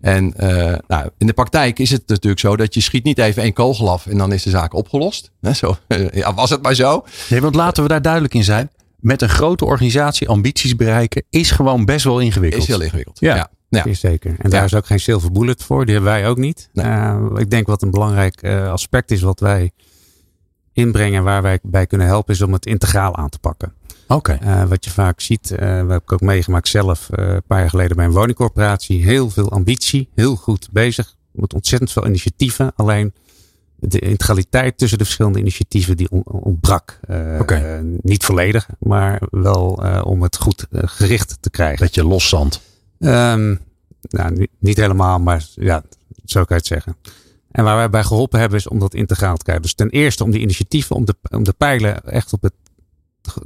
En 0.00 0.34
uh, 0.40 0.74
nou, 0.86 1.10
in 1.18 1.26
de 1.26 1.32
praktijk 1.32 1.78
is 1.78 1.90
het 1.90 2.02
natuurlijk 2.06 2.40
zo 2.40 2.56
dat 2.56 2.74
je 2.74 2.80
schiet 2.80 3.04
niet 3.04 3.18
even 3.18 3.42
één 3.42 3.52
kogel 3.52 3.90
af 3.90 4.06
en 4.06 4.18
dan 4.18 4.32
is 4.32 4.42
de 4.42 4.50
zaak 4.50 4.74
opgelost. 4.74 5.30
Zo, 5.52 5.76
ja, 6.12 6.34
was 6.34 6.50
het 6.50 6.62
maar 6.62 6.74
zo. 6.74 7.04
Nee, 7.28 7.40
want 7.40 7.54
laten 7.54 7.82
we 7.82 7.88
daar 7.88 8.02
duidelijk 8.02 8.34
in 8.34 8.44
zijn. 8.44 8.70
Met 9.00 9.22
een 9.22 9.28
grote 9.28 9.64
organisatie 9.64 10.28
ambities 10.28 10.76
bereiken 10.76 11.24
is 11.30 11.50
gewoon 11.50 11.84
best 11.84 12.04
wel 12.04 12.20
ingewikkeld. 12.20 12.62
Is 12.62 12.68
heel 12.68 12.80
ingewikkeld. 12.80 13.20
Ja, 13.20 13.36
ja. 13.36 13.50
ja. 13.68 13.84
Is 13.84 14.00
zeker. 14.00 14.36
En 14.38 14.50
daar 14.50 14.64
is 14.64 14.74
ook 14.74 14.86
geen 14.86 15.00
silver 15.00 15.32
bullet 15.32 15.62
voor. 15.62 15.84
Die 15.84 15.94
hebben 15.94 16.12
wij 16.12 16.28
ook 16.28 16.36
niet. 16.36 16.68
Nee. 16.72 16.86
Uh, 16.86 17.30
ik 17.36 17.50
denk 17.50 17.66
wat 17.66 17.82
een 17.82 17.90
belangrijk 17.90 18.42
uh, 18.42 18.72
aspect 18.72 19.10
is 19.10 19.20
wat 19.20 19.40
wij 19.40 19.70
inbrengen 20.72 21.22
waar 21.22 21.42
wij 21.42 21.58
bij 21.62 21.86
kunnen 21.86 22.06
helpen 22.06 22.34
is 22.34 22.42
om 22.42 22.52
het 22.52 22.66
integraal 22.66 23.16
aan 23.16 23.28
te 23.28 23.38
pakken. 23.38 23.74
Oké. 24.10 24.32
Okay. 24.32 24.62
Uh, 24.62 24.68
wat 24.68 24.84
je 24.84 24.90
vaak 24.90 25.20
ziet, 25.20 25.50
uh, 25.50 25.58
we 25.58 25.64
hebben 25.64 25.96
ik 25.96 26.12
ook 26.12 26.20
meegemaakt 26.20 26.68
zelf 26.68 27.08
uh, 27.10 27.28
een 27.28 27.42
paar 27.46 27.58
jaar 27.58 27.70
geleden 27.70 27.96
bij 27.96 28.04
een 28.04 28.12
woningcorporatie. 28.12 29.04
Heel 29.04 29.30
veel 29.30 29.50
ambitie, 29.50 30.08
heel 30.14 30.36
goed 30.36 30.68
bezig. 30.72 31.16
Met 31.32 31.54
ontzettend 31.54 31.92
veel 31.92 32.06
initiatieven. 32.06 32.72
Alleen 32.76 33.12
de 33.76 33.98
integraliteit 33.98 34.78
tussen 34.78 34.98
de 34.98 35.04
verschillende 35.04 35.38
initiatieven 35.38 35.96
die 35.96 36.10
on, 36.10 36.22
ontbrak. 36.24 37.00
Okay. 37.40 37.80
niet 38.00 38.24
volledig, 38.24 38.68
maar 38.78 39.22
wel 39.30 39.82
om 40.04 40.22
het 40.22 40.36
goed 40.36 40.66
gericht 40.70 41.36
te 41.40 41.50
krijgen. 41.50 41.78
Beetje 41.78 42.04
loszand. 42.04 42.60
Um, 42.98 43.60
nou, 44.00 44.32
niet, 44.32 44.50
niet, 44.58 44.76
helemaal, 44.76 45.18
maar 45.18 45.46
ja, 45.54 45.82
zo 46.24 46.44
kan 46.44 46.46
je 46.48 46.54
het 46.54 46.66
zeggen. 46.66 46.96
En 47.50 47.64
waar 47.64 47.76
wij 47.76 47.90
bij 47.90 48.04
geholpen 48.04 48.40
hebben 48.40 48.58
is 48.58 48.68
om 48.68 48.78
dat 48.78 48.94
integraal 48.94 49.36
te 49.36 49.42
krijgen. 49.42 49.64
Dus 49.64 49.74
ten 49.74 49.90
eerste 49.90 50.24
om 50.24 50.30
die 50.30 50.40
initiatieven, 50.40 50.96
om 50.96 51.04
de, 51.04 51.14
om 51.30 51.44
de 51.44 51.52
pijlen 51.52 52.04
echt 52.04 52.32
op 52.32 52.42
het 52.42 52.52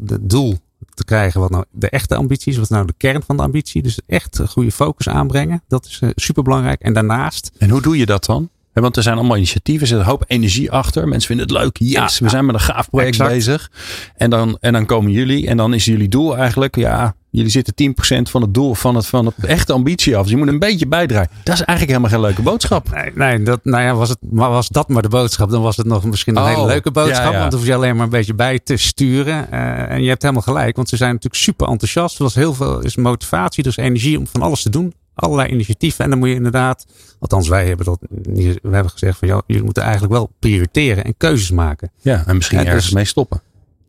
het 0.06 0.30
doel 0.30 0.58
te 0.94 1.04
krijgen 1.04 1.40
wat 1.40 1.50
nou 1.50 1.64
de 1.70 1.88
echte 1.88 2.14
ambitie 2.14 2.52
is. 2.52 2.58
Wat 2.58 2.68
nou 2.68 2.86
de 2.86 2.94
kern 2.96 3.22
van 3.22 3.36
de 3.36 3.42
ambitie. 3.42 3.82
Dus 3.82 3.98
echt 4.06 4.38
een 4.38 4.48
goede 4.48 4.72
focus 4.72 5.08
aanbrengen. 5.08 5.62
Dat 5.68 5.86
is 5.86 6.00
uh, 6.02 6.10
super 6.14 6.42
belangrijk. 6.42 6.80
En 6.80 6.92
daarnaast. 6.92 7.50
En 7.58 7.70
hoe 7.70 7.82
doe 7.82 7.96
je 7.96 8.06
dat 8.06 8.24
dan? 8.24 8.50
Want 8.72 8.96
er 8.96 9.02
zijn 9.02 9.16
allemaal 9.16 9.36
initiatieven, 9.36 9.82
er 9.82 9.88
zit 9.88 9.98
een 9.98 10.04
hoop 10.04 10.24
energie 10.26 10.70
achter. 10.70 11.08
Mensen 11.08 11.28
vinden 11.28 11.46
het 11.46 11.56
leuk. 11.56 11.76
Yes, 11.78 12.18
ja, 12.18 12.24
we 12.24 12.30
zijn 12.30 12.46
met 12.46 12.54
een 12.54 12.60
gaaf 12.60 12.90
project 12.90 13.10
exact. 13.10 13.30
bezig. 13.30 13.70
En 14.16 14.30
dan, 14.30 14.56
en 14.60 14.72
dan 14.72 14.86
komen 14.86 15.12
jullie 15.12 15.48
en 15.48 15.56
dan 15.56 15.74
is 15.74 15.84
jullie 15.84 16.08
doel 16.08 16.36
eigenlijk, 16.36 16.76
ja, 16.76 17.14
jullie 17.34 17.50
zitten 17.50 17.94
10% 18.18 18.30
van 18.30 18.42
het 18.42 18.54
doel 18.54 18.74
van 18.74 18.94
het, 18.94 19.06
van 19.06 19.26
het 19.26 19.34
echte 19.46 19.72
ambitie 19.72 20.16
af. 20.16 20.22
Dus 20.22 20.30
je 20.30 20.36
moet 20.36 20.48
een 20.48 20.58
beetje 20.58 20.86
bijdragen. 20.86 21.30
Dat 21.44 21.54
is 21.54 21.62
eigenlijk 21.62 21.88
helemaal 21.88 22.10
geen 22.10 22.20
leuke 22.20 22.42
boodschap. 22.42 22.90
Nee, 22.94 23.10
nee 23.14 23.42
dat, 23.42 23.60
nou 23.62 23.82
ja, 23.82 23.94
was, 23.94 24.08
het, 24.08 24.18
maar 24.30 24.50
was 24.50 24.68
dat 24.68 24.88
maar 24.88 25.02
de 25.02 25.08
boodschap, 25.08 25.50
dan 25.50 25.62
was 25.62 25.76
het 25.76 25.86
nog 25.86 26.04
misschien 26.04 26.36
een 26.36 26.42
Oh, 26.42 26.48
hele 26.48 26.66
leuke 26.66 26.90
boodschap. 26.90 27.24
ja, 27.24 27.30
ja. 27.32 27.38
Want 27.38 27.50
dan 27.50 27.60
hoef 27.60 27.68
je 27.68 27.74
alleen 27.74 27.94
maar 27.94 28.04
een 28.04 28.10
beetje 28.10 28.34
bij 28.34 28.58
te 28.58 28.76
sturen. 28.76 29.46
Uh, 29.52 29.90
en 29.90 30.02
je 30.02 30.08
hebt 30.08 30.22
helemaal 30.22 30.42
gelijk, 30.42 30.76
want 30.76 30.88
ze 30.88 30.96
zijn 30.96 31.12
natuurlijk 31.12 31.42
super 31.42 31.68
enthousiast. 31.68 32.16
Er 32.16 32.22
was 32.22 32.34
heel 32.34 32.54
veel 32.54 32.80
is 32.80 32.96
motivatie, 32.96 33.62
dus 33.62 33.76
energie 33.76 34.18
om 34.18 34.26
van 34.26 34.42
alles 34.42 34.62
te 34.62 34.70
doen. 34.70 34.94
Allerlei 35.14 35.48
initiatieven. 35.48 36.04
En 36.04 36.10
dan 36.10 36.18
moet 36.18 36.28
je 36.28 36.34
inderdaad, 36.34 36.86
althans 37.18 37.48
wij 37.48 37.66
hebben 37.66 37.86
dat, 37.86 37.98
we 38.32 38.58
hebben 38.70 38.90
gezegd 38.90 39.18
van 39.18 39.28
ja, 39.28 39.42
jullie 39.46 39.62
moeten 39.64 39.82
eigenlijk 39.82 40.12
wel 40.12 40.30
prioriteren 40.38 41.04
en 41.04 41.14
keuzes 41.16 41.50
maken. 41.50 41.90
Ja, 42.00 42.24
en 42.26 42.36
misschien 42.36 42.58
Ja, 42.58 42.64
ergens 42.64 42.84
dus- 42.84 42.94
mee 42.94 43.04
stoppen. 43.04 43.40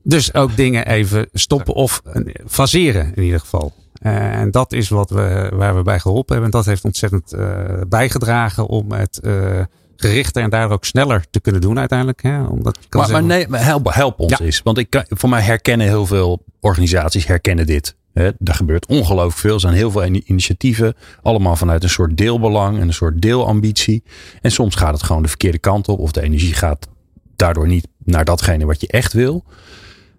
Dus 0.08 0.34
ook 0.34 0.56
dingen 0.56 0.88
even 0.88 1.28
stoppen 1.34 1.74
of 1.74 2.02
faseren 2.48 3.12
in 3.16 3.24
ieder 3.24 3.40
geval. 3.40 3.74
Eh, 3.94 4.40
en 4.40 4.52
dat 4.52 4.74
is 4.74 4.90
wat 4.90 5.10
we, 5.10 5.52
waar 5.54 5.76
we 5.76 5.82
bij 5.82 6.00
geholpen 6.00 6.34
hebben. 6.34 6.52
En 6.54 6.58
dat 6.58 6.66
heeft 6.66 6.84
ontzettend 6.86 7.34
eh, 7.34 7.64
bijgedragen 7.88 8.68
om 8.68 8.92
het 8.92 9.20
eh, 9.20 9.62
gerichter 9.96 10.44
en 10.44 10.50
daar 10.50 10.70
ook 10.72 10.86
sneller 10.86 11.26
te 11.32 11.40
kunnen 11.40 11.62
doen 11.62 11.80
uiteindelijk. 11.80 12.24
Hè? 12.24 12.44
Omdat 12.44 12.78
Maar, 12.90 13.12
maar 13.12 13.24
nee, 13.24 13.48
maar 13.48 13.64
help, 13.66 13.94
help 13.94 14.20
ons 14.20 14.38
Ja. 14.38 14.46
eens. 14.46 14.62
Want 14.64 14.78
ik, 14.78 14.90
kan- 14.90 15.06
voor 15.08 15.30
mij 15.30 15.42
herkennen 15.42 15.88
heel 15.88 16.06
veel 16.06 16.44
organisaties 16.60 17.26
herkennen 17.28 17.66
dit. 17.66 17.96
Hè, 18.14 18.26
er 18.44 18.54
gebeurt 18.54 18.86
ongelooflijk 18.86 19.38
veel. 19.38 19.54
Er 19.54 19.60
zijn 19.60 19.74
heel 19.74 19.92
veel 19.92 20.04
ini- 20.06 20.24
initiatieven. 20.26 20.94
Allemaal 21.22 21.56
vanuit 21.56 21.84
een 21.84 21.90
soort 21.90 22.18
deelbelang 22.18 22.80
en 22.80 22.88
een 22.88 22.94
soort 22.94 23.22
deelambitie. 23.22 24.04
En 24.42 24.52
soms 24.52 24.76
gaat 24.76 24.94
het 24.94 25.04
gewoon 25.04 25.22
de 25.22 25.28
verkeerde 25.28 25.58
kant 25.60 25.88
op. 25.88 26.00
Of 26.00 26.12
de 26.12 26.22
energie 26.22 26.54
gaat 26.54 26.88
daardoor 27.36 27.68
niet 27.68 27.88
naar 28.04 28.26
datgene 28.26 28.66
wat 28.66 28.82
je 28.82 28.88
echt 28.88 29.14
wil. 29.14 29.44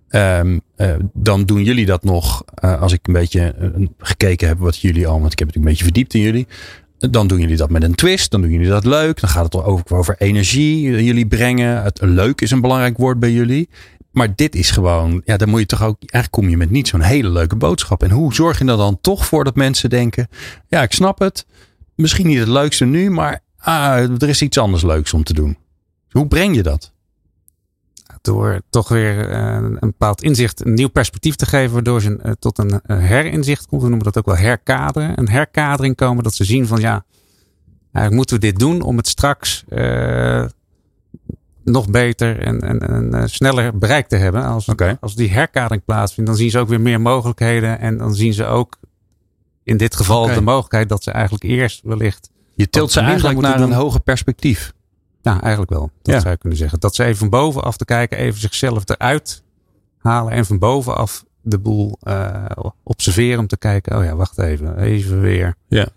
Ehm, 0.09 0.59
eh, 0.77 0.95
dan 1.13 1.45
doen 1.45 1.65
jullie 1.65 1.87
dat 1.87 2.05
nog. 2.05 2.45
eh, 2.55 2.81
als 2.81 2.93
ik 2.93 3.07
een 3.07 3.13
beetje 3.13 3.41
eh, 3.41 3.69
gekeken 3.99 4.49
heb 4.49 4.59
wat 4.59 4.79
jullie 4.79 5.07
al. 5.07 5.21
Want 5.21 5.33
ik 5.33 5.39
heb 5.39 5.49
het 5.49 5.57
een 5.57 5.63
beetje 5.63 5.85
verdiept 5.85 6.15
in 6.15 6.21
jullie. 6.21 6.47
Dan 6.99 7.27
doen 7.27 7.41
jullie 7.41 7.57
dat 7.57 7.71
met 7.71 7.83
een 7.83 7.95
twist. 7.95 8.31
Dan 8.31 8.41
doen 8.41 8.51
jullie 8.51 8.69
dat 8.69 8.85
leuk. 8.85 9.21
Dan 9.21 9.31
gaat 9.31 9.53
het 9.53 9.65
over 9.91 10.15
energie 10.19 11.05
jullie 11.05 11.27
brengen. 11.27 11.83
Het 11.83 12.01
leuk 12.03 12.41
is 12.41 12.51
een 12.51 12.61
belangrijk 12.61 12.97
woord 12.97 13.19
bij 13.19 13.33
jullie. 13.33 13.69
Maar 14.11 14.35
dit 14.35 14.55
is 14.55 14.71
gewoon, 14.71 15.23
ja, 15.25 15.37
dan 15.37 15.49
moet 15.49 15.61
je 15.61 15.67
toch 15.67 15.83
ook, 15.83 15.97
eigenlijk 15.99 16.31
kom 16.31 16.49
je 16.49 16.57
met 16.57 16.71
niet 16.71 16.89
zo'n 16.89 17.01
hele 17.01 17.29
leuke 17.29 17.57
boodschap. 17.57 18.03
En 18.03 18.11
hoe 18.11 18.35
zorg 18.35 18.59
je 18.59 18.65
er 18.65 18.77
dan 18.77 18.99
toch 19.01 19.27
voor 19.27 19.45
dat 19.45 19.55
mensen 19.57 19.91
denken, 19.91 20.29
ja, 20.69 20.83
ik 20.83 20.93
snap 20.93 21.19
het. 21.19 21.47
Misschien 21.95 22.27
niet 22.27 22.39
het 22.39 22.49
leukste 22.49 22.85
nu, 22.85 23.11
maar 23.11 23.41
ah, 23.57 24.23
er 24.23 24.29
is 24.29 24.43
iets 24.43 24.59
anders 24.59 24.83
leuks 24.83 25.13
om 25.13 25.25
te 25.25 25.35
doen. 25.35 25.57
Hoe 26.11 26.27
breng 26.27 26.57
je 26.57 26.63
dat? 26.63 26.93
Door 28.27 28.61
toch 28.71 28.89
weer 28.89 29.31
eh, 29.31 29.55
een 29.55 29.79
bepaald 29.81 30.23
inzicht, 30.23 30.65
een 30.65 30.75
nieuw 30.75 30.89
perspectief 30.89 31.35
te 31.35 31.47
geven, 31.47 31.73
waardoor 31.73 32.01
ze 32.01 32.19
eh, 32.23 32.33
tot 32.39 32.59
een 32.59 32.81
eh, 32.81 32.99
herinzicht 32.99 33.67
komt. 33.67 33.83
We 33.83 33.89
noemen 33.89 34.05
dat 34.05 34.19
ook 34.19 34.27
wel 34.27 34.37
herkaderen. 34.37 35.19
Een 35.19 35.29
herkadering 35.29 35.97
komen 35.97 36.25
dat 36.25 36.35
ze 36.35 36.45
zien 36.45 36.67
van 36.67 36.81
ja, 36.81 37.05
eigenlijk 37.93 38.15
moeten 38.15 38.35
we 38.35 38.47
dit 38.47 38.59
doen 38.59 38.83
om 38.83 38.97
het 38.97 39.09
straks 39.09 39.65
nog 41.65 41.91
beter 41.91 42.39
en, 42.41 42.61
en, 42.61 43.13
en 43.13 43.31
sneller 43.31 43.79
bereik 43.79 44.09
te 44.09 44.17
hebben. 44.17 44.45
Als, 44.45 44.69
okay. 44.69 44.97
als 45.01 45.15
die 45.15 45.31
herkadering 45.31 45.85
plaatsvindt, 45.85 46.31
dan 46.31 46.39
zien 46.39 46.51
ze 46.51 46.59
ook 46.59 46.69
weer 46.69 46.81
meer 46.81 47.01
mogelijkheden. 47.01 47.79
En 47.79 47.99
dan 47.99 48.15
zien 48.15 48.33
ze 48.33 48.45
ook 48.45 48.79
in 49.63 49.77
dit 49.77 49.97
geval 49.97 50.27
de 50.27 50.41
mogelijkheid 50.41 50.89
dat 50.89 51.03
ze 51.03 51.11
eigenlijk 51.11 51.45
eerst 51.45 51.81
wellicht. 51.85 52.31
Je 52.55 52.69
tilt 52.69 52.93
ze 52.93 53.01
eigenlijk 53.01 53.41
naar 53.41 53.61
een 53.61 53.73
hoger 53.73 54.01
perspectief. 54.01 54.73
Ja, 55.33 55.41
eigenlijk 55.41 55.71
wel. 55.73 55.91
Dat 56.03 56.15
Ja. 56.15 56.21
zou 56.21 56.33
je 56.33 56.39
kunnen 56.39 56.59
zeggen. 56.59 56.81
Dat 56.81 56.95
ze 56.95 57.05
even 57.05 57.17
van 57.17 57.31
bovenaf 57.31 57.77
te 57.77 57.85
kijken, 57.85 58.19
even 58.19 58.41
zichzelf 58.41 58.83
eruit 58.89 59.43
halen. 59.99 60.33
En 60.33 60.47
van 60.47 60.59
bovenaf 60.59 61.25
de 61.41 61.59
boel 61.59 61.99
eh, 62.03 62.45
observeren 62.83 63.39
om 63.39 63.47
te 63.47 63.57
kijken. 63.59 63.99
Oh 63.99 64.05
ja, 64.05 64.17
wacht 64.17 64.39
even. 64.39 64.79
Even 64.79 65.21
weer 65.21 65.55
Ja. 65.69 65.89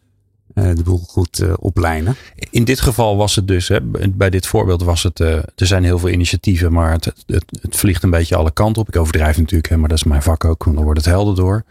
eh, 0.54 0.76
de 0.76 0.84
boel 0.84 0.98
goed 0.98 1.40
eh, 1.40 1.54
oplijnen. 1.60 2.16
In 2.50 2.64
dit 2.64 2.80
geval 2.82 3.18
was 3.18 3.36
het 3.36 3.48
dus, 3.48 3.68
hè, 3.68 3.82
bij 4.12 4.30
dit 4.30 4.48
voorbeeld 4.48 4.84
was 4.84 5.04
het, 5.04 5.20
er 5.20 5.44
zijn 5.56 5.84
heel 5.84 6.00
veel 6.00 6.10
initiatieven, 6.10 6.72
maar 6.72 6.92
het, 6.92 7.06
het, 7.06 7.46
het 7.62 7.76
vliegt 7.76 8.04
een 8.04 8.10
beetje 8.10 8.36
alle 8.36 8.52
kanten 8.52 8.82
op. 8.82 8.88
Ik 8.88 8.96
overdrijf 8.98 9.38
natuurlijk, 9.38 9.70
hè, 9.70 9.78
maar 9.78 9.90
dat 9.90 9.98
is 9.98 10.04
mijn 10.04 10.24
vak 10.24 10.46
ook, 10.46 10.64
want 10.64 10.76
dan 10.76 10.86
wordt 10.86 11.00
het 11.00 11.10
helder 11.10 11.36
door. 11.36 11.64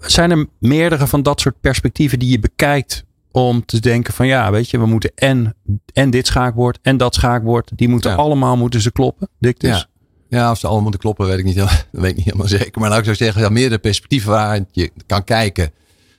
Zijn 0.00 0.30
er 0.30 0.46
meerdere 0.58 1.06
van 1.06 1.22
dat 1.22 1.40
soort 1.40 1.60
perspectieven 1.60 2.18
die 2.18 2.30
je 2.30 2.38
bekijkt 2.38 3.04
om 3.32 3.64
te 3.64 3.80
denken 3.80 4.14
van 4.14 4.26
ja, 4.26 4.50
weet 4.50 4.70
je, 4.70 4.78
we 4.78 4.86
moeten 4.86 5.12
en, 5.14 5.54
en 5.92 6.10
dit 6.10 6.26
schaakbord 6.26 6.78
en 6.82 6.96
dat 6.96 7.14
schaakbord, 7.14 7.70
die 7.74 7.88
moeten 7.88 8.10
Ja. 8.10 8.16
allemaal 8.16 8.56
moeten 8.56 8.80
ze 8.80 8.92
kloppen. 8.92 9.28
Dik 9.38 9.60
dus. 9.60 9.70
Ja. 9.70 9.86
Ja, 10.28 10.50
of 10.50 10.58
ze 10.58 10.64
allemaal 10.64 10.82
moeten 10.82 11.00
kloppen, 11.00 11.26
weet 11.26 11.38
ik 11.38 11.44
niet, 11.44 11.56
dat 11.62 11.86
weet 11.90 12.10
ik 12.10 12.16
niet 12.16 12.24
helemaal 12.24 12.48
zeker. 12.48 12.80
Maar 12.80 12.88
nou, 12.88 12.98
ik 12.98 13.04
zou 13.04 13.16
zeggen, 13.16 13.42
ja, 13.42 13.48
meerdere 13.48 13.80
perspectieven 13.80 14.30
waaruit 14.30 14.64
je 14.70 14.90
kan 15.06 15.24
kijken 15.24 15.70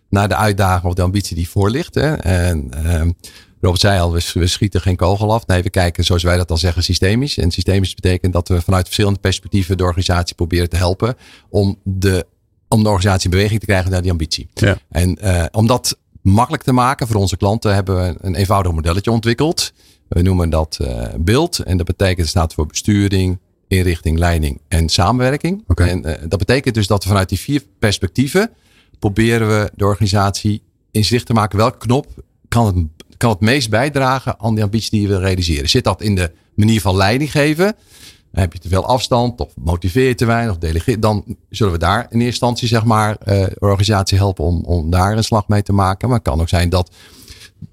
naar 0.10 0.28
de 0.28 0.36
uitdaging 0.36 0.86
of 0.86 0.94
de 0.94 1.02
ambitie 1.02 1.36
die 1.36 1.50
voor 1.50 1.70
ligt. 1.70 1.96
Hè. 1.96 2.14
En 2.14 2.68
ehm 2.86 3.12
Robert 3.62 3.82
zei 3.82 4.00
al, 4.00 4.14
we, 4.14 4.30
we 4.34 4.48
schieten 4.48 4.82
geen 4.82 4.96
kogel 4.96 5.34
af. 5.34 5.48
Nee, 5.48 5.64
we 5.64 5.70
kijken, 5.70 6.04
zoals 6.04 6.24
wij 6.24 6.38
dat 6.38 6.48
dan 6.48 6.58
zeggen, 6.58 6.84
systemisch. 6.84 7.38
En 7.38 7.52
systemisch 7.52 7.94
betekent 7.94 8.34
dat 8.34 8.48
we 8.48 8.62
vanuit 8.62 8.86
verschillende 8.86 9.20
perspectieven 9.20 9.78
de 9.78 9.84
organisatie 9.84 10.36
proberen 10.36 10.70
te 10.70 10.76
helpen 10.76 11.16
om 11.50 11.80
de, 11.84 12.26
om 12.68 12.84
de 12.84 12.90
organisatie 12.90 13.26
in 13.30 13.36
beweging 13.36 13.60
te 13.60 13.66
krijgen 13.66 13.92
naar 13.92 14.02
die 14.02 14.12
ambitie. 14.12 14.50
Ja. 14.54 14.78
En 14.90 15.16
eh, 15.18 15.46
om 15.52 15.68
dat 15.68 15.98
makkelijk 16.24 16.64
te 16.64 16.72
maken 16.72 17.08
voor 17.08 17.16
onze 17.16 17.38
klanten 17.38 17.74
hebben 17.74 17.96
we 17.96 18.16
een 18.22 18.36
eenvoudig 18.36 18.72
modelletje 18.72 19.12
ontwikkeld. 19.12 19.74
We 20.08 20.22
noemen 20.22 20.50
dat 20.50 20.78
eh 20.82 21.08
beeld. 21.20 21.60
En 21.60 21.78
dat 21.78 21.86
betekent, 21.86 22.18
het 22.18 22.28
staat 22.28 22.54
voor 22.54 22.66
besturing, 22.66 23.40
inrichting, 23.68 24.18
leiding 24.18 24.62
en 24.68 24.90
samenwerking. 24.90 25.64
En 25.76 26.06
eh, 26.06 26.22
dat 26.28 26.40
betekent 26.40 26.76
dus 26.76 26.88
dat 26.88 27.04
we 27.04 27.10
vanuit 27.10 27.30
die 27.30 27.40
vier 27.40 27.64
perspectieven 27.80 28.52
proberen 29.00 29.48
we 29.48 29.72
de 29.76 29.86
organisatie 29.86 30.62
inzicht 30.92 31.26
te 31.26 31.34
maken 31.34 31.58
welke 31.58 31.78
knop 31.78 32.08
kan 32.48 32.66
het, 32.66 32.76
kan 33.18 33.30
het 33.30 33.40
meest 33.40 33.70
bijdragen 33.70 34.40
aan 34.40 34.56
die 34.56 34.64
ambitie 34.64 34.90
die 34.90 35.02
je 35.02 35.08
wil 35.08 35.20
realiseren. 35.20 35.70
Zit 35.70 35.84
dat 35.84 36.02
in 36.02 36.16
de 36.16 36.32
manier 36.56 36.82
van 36.82 36.96
leiding 36.96 37.32
geven? 37.32 37.76
Heb 38.34 38.54
je 38.54 38.60
te 38.60 38.68
veel 38.68 38.86
afstand 38.86 39.40
of 39.40 39.54
motiveer 39.56 40.08
je 40.08 40.16
te 40.16 40.26
weinig 40.26 40.52
of 40.52 40.58
delegeer? 40.58 41.00
Dan 41.00 41.38
zullen 41.50 41.74
we 41.74 41.80
daar 41.80 42.00
in 42.00 42.06
eerste 42.08 42.26
instantie 42.26 42.68
zeg 42.68 42.84
maar 42.84 43.16
eh, 43.16 43.46
organisatie 43.60 44.18
helpen 44.18 44.44
om, 44.44 44.64
om 44.66 44.90
daar 44.90 45.18
een 45.18 45.24
slag 45.24 45.48
mee 45.48 45.64
te 45.64 45.74
maken. 45.74 46.08
Maar 46.08 46.18
het 46.18 46.28
kan 46.28 46.42
ook 46.42 46.50
zijn 46.50 46.70
dat 46.70 46.92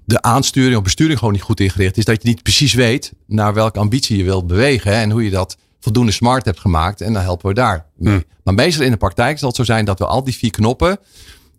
de 0.05 0.21
aansturing 0.21 0.75
of 0.75 0.83
besturing 0.83 1.17
gewoon 1.17 1.33
niet 1.33 1.41
goed 1.43 1.59
ingericht 1.59 1.97
is. 1.97 2.05
Dat 2.05 2.21
je 2.21 2.27
niet 2.27 2.43
precies 2.43 2.73
weet 2.73 3.13
naar 3.27 3.53
welke 3.53 3.79
ambitie 3.79 4.17
je 4.17 4.23
wilt 4.23 4.47
bewegen. 4.47 4.91
hè, 4.91 5.01
En 5.01 5.11
hoe 5.11 5.23
je 5.23 5.29
dat 5.29 5.57
voldoende 5.79 6.11
smart 6.11 6.45
hebt 6.45 6.59
gemaakt. 6.59 7.01
En 7.01 7.13
dan 7.13 7.21
helpen 7.21 7.47
we 7.47 7.53
daar 7.53 7.85
mee. 7.95 8.25
Maar 8.43 8.53
meestal 8.53 8.85
in 8.85 8.91
de 8.91 8.97
praktijk 8.97 9.39
zal 9.39 9.47
het 9.47 9.57
zo 9.57 9.63
zijn 9.63 9.85
dat 9.85 9.99
we 9.99 10.05
al 10.05 10.23
die 10.23 10.35
vier 10.35 10.51
knoppen 10.51 10.99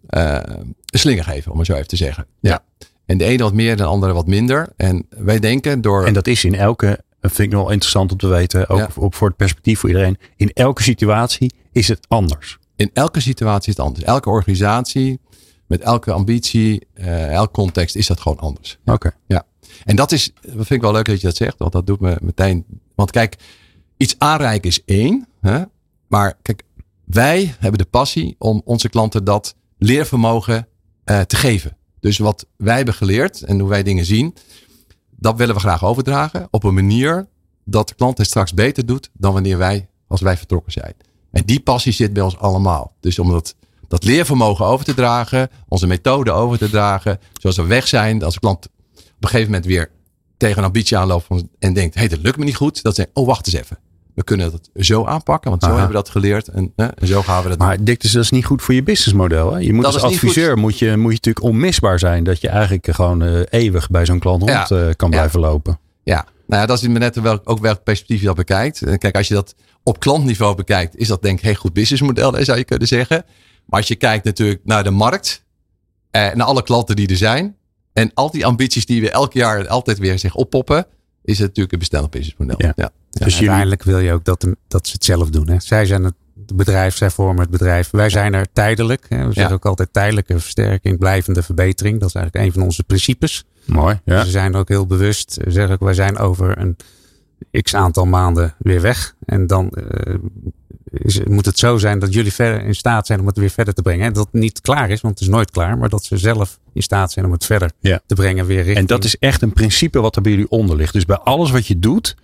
een 0.07 0.75
slinger 0.99 1.25
geven. 1.25 1.53
Om 1.53 1.59
het 1.59 1.67
zo 1.67 1.75
even 1.75 1.89
te 1.89 1.97
zeggen. 1.97 2.27
Ja. 2.41 2.65
En 3.07 3.19
de 3.19 3.25
ene 3.25 3.43
wat 3.43 3.53
meer, 3.53 3.77
de 3.77 3.85
andere 3.85 4.13
wat 4.13 4.27
minder. 4.27 4.73
En 4.77 5.07
wij 5.09 5.39
denken 5.39 5.81
door... 5.81 6.07
En 6.07 6.13
dat 6.13 6.27
is 6.27 6.45
in 6.45 6.55
elke, 6.55 7.05
dat 7.23 7.33
vind 7.33 7.49
ik 7.49 7.55
nog 7.55 7.63
wel 7.63 7.73
interessant 7.73 8.13
om 8.13 8.19
te 8.19 8.27
weten, 8.27 8.69
ook, 8.69 8.79
Ja. 8.79 8.89
ook 8.95 9.15
voor 9.15 9.29
het 9.29 9.37
perspectief 9.37 9.79
voor 9.79 9.89
iedereen. 9.89 10.19
In 10.37 10.51
elke 10.53 10.83
situatie 10.83 11.53
is 11.73 11.89
het 11.89 12.05
anders. 12.09 12.59
in 12.77 12.91
elke 12.93 13.21
situatie 13.21 13.71
is 13.71 13.77
het 13.77 13.87
anders. 13.87 14.05
Elke 14.05 14.31
organisatie, 14.31 15.21
met 15.67 15.81
elke 15.81 16.13
ambitie, 16.13 16.87
eh 16.95 17.33
elk 17.33 17.53
context 17.53 17.97
is 17.97 18.07
dat 18.07 18.21
gewoon 18.21 18.39
anders. 18.39 18.79
Oké. 18.85 19.11
Ja. 19.27 19.45
En 19.85 19.97
dat 19.97 20.13
is, 20.13 20.33
dat 20.41 20.53
vind 20.55 20.71
ik 20.71 20.81
wel 20.81 20.93
leuk 20.93 21.05
dat 21.05 21.21
je 21.21 21.27
dat 21.27 21.37
zegt, 21.37 21.59
want 21.59 21.73
dat 21.73 21.87
doet 21.87 22.01
me 22.01 22.17
meteen. 22.21 22.65
Want 22.95 23.11
kijk, 23.11 23.37
iets 23.97 24.15
aanreiken 24.19 24.69
is 24.69 24.85
één. 24.85 25.27
Hè? 25.41 25.63
Maar 26.09 26.39
kijk, 26.43 26.63
wij 27.05 27.55
hebben 27.59 27.79
de 27.79 27.85
passie 27.91 28.35
om 28.39 28.63
onze 28.65 28.89
klanten 28.89 29.25
dat 29.25 29.55
leervermogen 29.79 30.69
eh, 31.05 31.21
te 31.21 31.37
geven. 31.37 31.77
Dus 32.01 32.19
wat 32.19 32.47
wij 32.57 32.77
hebben 32.77 32.95
geleerd 32.95 33.43
en 33.43 33.59
hoe 33.61 33.69
wij 33.69 33.83
dingen 33.83 34.05
zien, 34.05 34.35
dat 35.23 35.37
willen 35.37 35.55
we 35.55 35.61
graag 35.61 35.85
overdragen 35.85 36.49
op 36.51 36.65
een 36.65 36.75
manier 36.75 37.27
dat 37.65 37.89
de 37.89 37.95
klant 37.95 38.19
het 38.19 38.27
straks 38.27 38.55
beter 38.55 38.87
doet 38.87 39.11
dan 39.13 39.33
wanneer 39.33 39.59
wij, 39.59 39.89
als 40.09 40.21
wij 40.21 40.37
vertrokken 40.37 40.73
zijn. 40.73 40.95
En 41.31 41.45
die 41.45 41.61
passie 41.61 41.93
zit 41.93 42.13
bij 42.13 42.23
ons 42.23 42.39
allemaal. 42.39 42.93
Dus 43.01 43.19
om 43.19 43.31
dat, 43.31 43.55
dat 43.89 44.05
leervermogen 44.05 44.67
over 44.67 44.85
te 44.85 44.95
dragen, 44.95 45.51
onze 45.69 45.87
methode 45.87 46.31
over 46.31 46.59
te 46.59 46.71
dragen, 46.71 47.21
zoals 47.33 47.57
we 47.57 47.67
weg 47.67 47.89
zijn, 47.89 48.23
als 48.23 48.35
de 48.35 48.41
klant 48.41 48.67
op 48.97 49.03
een 49.21 49.29
gegeven 49.29 49.47
moment 49.47 49.67
weer 49.67 49.91
tegen 50.37 50.59
een 50.59 50.65
ambitie 50.65 50.97
aanloopt 50.97 51.27
en 51.59 51.73
denkt, 51.73 51.95
hé, 51.95 52.01
hey, 52.01 52.09
dat 52.09 52.19
lukt 52.19 52.37
me 52.37 52.45
niet 52.45 52.57
goed. 52.57 52.83
Dat 52.83 52.95
ze, 52.95 53.09
oh, 53.13 53.27
wacht 53.27 53.47
eens 53.47 53.57
even. 53.57 53.79
We 54.15 54.25
kunnen 54.25 54.53
het 54.53 54.71
zo 54.87 55.05
aanpakken, 55.05 55.51
want 55.51 55.63
zo 55.63 55.69
Aha. 55.69 55.79
hebben 55.79 55.97
we 55.97 56.03
dat 56.03 56.13
geleerd 56.13 56.49
en, 56.49 56.73
hè, 56.77 56.87
en 56.87 57.07
zo 57.07 57.23
gaan 57.23 57.43
we 57.43 57.49
dat 57.49 57.59
doen. 57.59 57.67
Maar 57.69 57.85
Dick, 57.85 58.01
dus 58.01 58.13
dat 58.13 58.23
is 58.23 58.31
niet 58.31 58.45
goed 58.45 58.63
voor 58.63 58.75
je 58.75 58.83
businessmodel. 58.83 59.53
Hè? 59.53 59.59
Je 59.59 59.73
moet 59.73 59.85
Dat 59.85 59.95
als 59.95 60.03
adviseur 60.03 60.59
moet 60.59 60.79
je, 60.79 60.97
moet 60.97 61.11
je 61.11 61.17
natuurlijk 61.17 61.45
onmisbaar 61.45 61.99
zijn. 61.99 62.25
Dat 62.25 62.41
je 62.41 62.49
eigenlijk 62.49 62.87
gewoon 62.91 63.23
eh, 63.23 63.41
eeuwig 63.51 63.91
bij 63.91 64.07
zo'n 64.07 64.19
klant 64.19 64.43
rond 64.43 64.69
Ja. 64.69 64.77
eh, 64.89 64.95
kan 64.97 65.11
Ja. 65.11 65.17
blijven 65.17 65.41
lopen. 65.41 65.79
Ja, 66.03 66.27
nou 66.47 66.61
ja, 66.61 66.67
dat 66.67 66.83
is 66.83 66.89
net 66.89 67.45
ook 67.45 67.59
welk 67.59 67.83
perspectief 67.83 68.21
je 68.21 68.27
dat 68.27 68.37
bekijkt. 68.37 68.83
En 68.83 68.99
Kijk, 68.99 69.17
als 69.17 69.29
je 69.29 69.35
dat 69.35 69.55
op 69.83 70.01
klantniveau 70.01 70.55
bekijkt, 70.57 70.97
is 70.97 71.09
dat 71.09 71.23
denk 71.23 71.37
ik 71.39 71.43
een 71.43 71.49
heel 71.51 71.59
goed 71.61 71.73
businessmodel, 71.73 72.33
hè, 72.33 72.45
zou 72.45 72.59
je 72.59 72.65
kunnen 72.65 72.89
zeggen. 72.89 73.25
Maar 73.67 73.79
als 73.79 73.89
je 73.89 73.95
kijkt 73.97 74.25
natuurlijk 74.25 74.61
naar 74.65 74.85
de 74.85 74.91
markt, 74.91 75.45
eh, 76.11 76.21
naar 76.35 76.47
alle 76.47 76.63
klanten 76.63 76.97
die 76.97 77.09
er 77.09 77.17
zijn, 77.17 77.57
en 77.93 78.11
al 78.15 78.31
die 78.31 78.47
ambities 78.47 78.87
die 78.87 79.01
we 79.01 79.11
elk 79.11 79.33
jaar 79.33 79.69
altijd 79.69 79.99
weer 79.99 80.19
zich 80.19 80.35
oppoppen, 80.35 80.87
is 81.25 81.39
het 81.39 81.47
natuurlijk 81.47 81.73
een 81.73 81.79
bestendig 81.79 82.09
businessmodel. 82.09 82.55
Ja. 82.59 82.73
Ja. 82.77 82.91
Ja, 83.11 83.25
Dus 83.25 83.35
uiteindelijk 83.37 83.83
wil 83.83 83.99
je 83.99 84.13
ook 84.13 84.25
dat, 84.25 84.41
de- 84.41 84.57
dat 84.69 84.87
ze 84.87 84.93
het 84.93 85.05
zelf 85.05 85.31
doen. 85.31 85.49
Hè? 85.49 85.61
Zij 85.61 85.87
zijn 85.87 86.05
het 86.05 86.15
bedrijf, 86.55 86.97
zij 86.97 87.11
vormen 87.11 87.41
het 87.43 87.51
bedrijf. 87.51 87.91
Wij 87.91 88.11
zijn 88.11 88.35
er 88.35 88.47
tijdelijk. 88.53 89.07
Hè? 89.09 89.27
We 89.27 89.33
zeggen 89.33 89.55
ook 89.55 89.67
altijd 89.67 89.93
tijdelijke 89.93 90.39
versterking, 90.39 90.99
blijvende 90.99 91.43
verbetering. 91.43 92.01
Dat 92.01 92.09
is 92.09 92.15
eigenlijk 92.15 92.47
een 92.47 92.53
van 92.53 92.63
onze 92.63 92.85
principes. 92.85 93.45
Mooi. 93.67 94.01
Ja. 94.05 94.25
Ze 94.25 94.31
zijn 94.31 94.53
er 94.55 94.59
ook 94.59 94.69
heel 94.69 94.87
bewust. 94.87 95.33
Ze 95.33 95.51
zeggen 95.51 95.73
ook, 95.75 95.81
wij 95.81 95.95
zijn 95.95 96.19
over 96.19 96.59
een 96.59 96.77
x 97.63 97.75
aantal 97.75 98.05
maanden 98.05 98.55
weer 98.59 98.81
weg. 98.81 99.15
En 99.25 99.47
dan 99.47 99.71
eh, 99.71 100.15
is, 100.93 101.21
moet 101.25 101.47
het 101.47 101.59
zo 101.59 101.79
zijn 101.79 101.99
dat 101.99 102.15
jullie 102.15 102.33
verder 102.33 102.65
in 102.65 102.75
staat 102.75 103.07
zijn 103.07 103.21
om 103.21 103.27
het 103.27 103.37
weer 103.37 103.51
verder 103.51 103.75
te 103.75 103.83
brengen. 103.83 104.07
En 104.07 104.13
dat 104.13 104.25
het 104.33 104.41
niet 104.41 104.61
klaar 104.61 104.91
is, 104.91 105.01
want 105.01 105.19
het 105.19 105.29
is 105.29 105.35
nooit 105.35 105.51
klaar. 105.51 105.79
Maar 105.79 105.89
dat 105.89 106.05
ze 106.05 106.17
zelf 106.17 106.59
in 106.73 106.83
staat 106.83 107.13
zijn 107.13 107.27
om 107.27 107.33
het 107.33 107.45
verder 107.45 107.71
Ja. 107.81 108.01
te 108.07 108.15
brengen 108.15 108.47
weer 108.47 108.57
richting. 108.57 108.77
En 108.79 108.87
dat 108.87 109.05
is 109.05 109.17
echt 109.19 109.43
een 109.43 109.53
principe 109.53 110.01
wat 110.01 110.17
er 110.17 110.23
bij 110.23 110.33
jullie 110.33 110.51
onder 110.51 110.77
ligt. 110.77 110.93
Dus 110.93 111.05
bij 111.05 111.17
alles 111.19 111.51
wat 111.51 111.67
je 111.67 111.79
doet, 111.79 112.17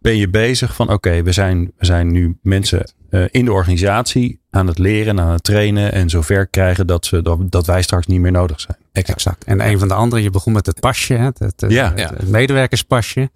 ben 0.00 0.16
je 0.16 0.28
bezig 0.28 0.74
van 0.74 0.92
oké, 0.92 1.22
we, 1.22 1.32
zijn, 1.32 1.72
we 1.76 1.84
zijn 1.86 2.12
nu 2.12 2.36
mensen 2.42 2.92
eh, 3.10 3.24
in 3.30 3.44
de 3.44 3.52
organisatie 3.52 4.40
aan 4.50 4.66
het 4.66 4.78
leren, 4.78 5.20
aan 5.20 5.30
het 5.32 5.44
trainen 5.44 5.92
en 5.92 6.10
zover 6.10 6.46
krijgen 6.46 6.86
dat, 6.86 7.06
ze, 7.06 7.22
dat, 7.22 7.50
dat 7.50 7.66
wij 7.66 7.82
straks 7.82 8.06
niet 8.06 8.20
meer 8.20 8.32
nodig 8.32 8.60
zijn. 8.60 8.76
Exact. 8.92 9.44
En 9.44 9.60
een 9.68 9.78
van 9.78 9.88
de 9.88 9.94
andere, 9.94 10.22
je 10.22 10.30
begon 10.30 10.52
met 10.52 10.66
het 10.66 10.80
pasje, 10.80 11.14
hè, 11.14 11.24
het, 11.24 11.38
het, 11.38 11.64
Ja. 11.68 11.92
het, 11.94 12.10
het 12.10 12.28
medewerkerspasje. 12.28 13.30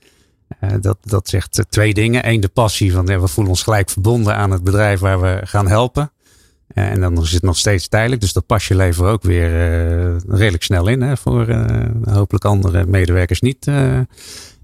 Eh, 0.61 0.71
dat, 0.81 0.99
dat 1.01 1.29
zegt 1.29 1.59
eh, 1.59 1.65
twee 1.69 1.95
dingen. 1.95 2.29
Eén, 2.29 2.41
de 2.41 2.49
passie 2.49 2.93
van 2.93 3.07
ja, 3.07 3.21
we 3.21 3.29
voelen 3.29 3.53
ons 3.53 3.63
gelijk 3.63 3.91
verbonden 3.91 4.37
aan 4.37 4.51
het 4.51 4.65
bedrijf 4.65 5.01
waar 5.01 5.21
we 5.21 5.41
gaan 5.45 5.69
helpen. 5.69 6.13
Eh, 6.67 6.91
en 6.91 7.01
dan 7.01 7.23
is 7.23 7.33
het 7.33 7.43
nog 7.43 7.57
steeds 7.57 7.89
tijdelijk. 7.89 8.21
Dus 8.21 8.33
dat 8.33 8.47
pasje 8.47 8.75
leveren 8.75 9.07
we 9.07 9.13
ook 9.13 9.23
weer 9.23 9.51
redelijk 10.29 10.63
snel 10.63 10.89
in. 10.89 11.01
Hè, 11.01 11.17
voor 11.17 11.53
hopelijk 12.05 12.45
andere 12.45 12.87
medewerkers 12.87 13.41
niet. 13.41 13.67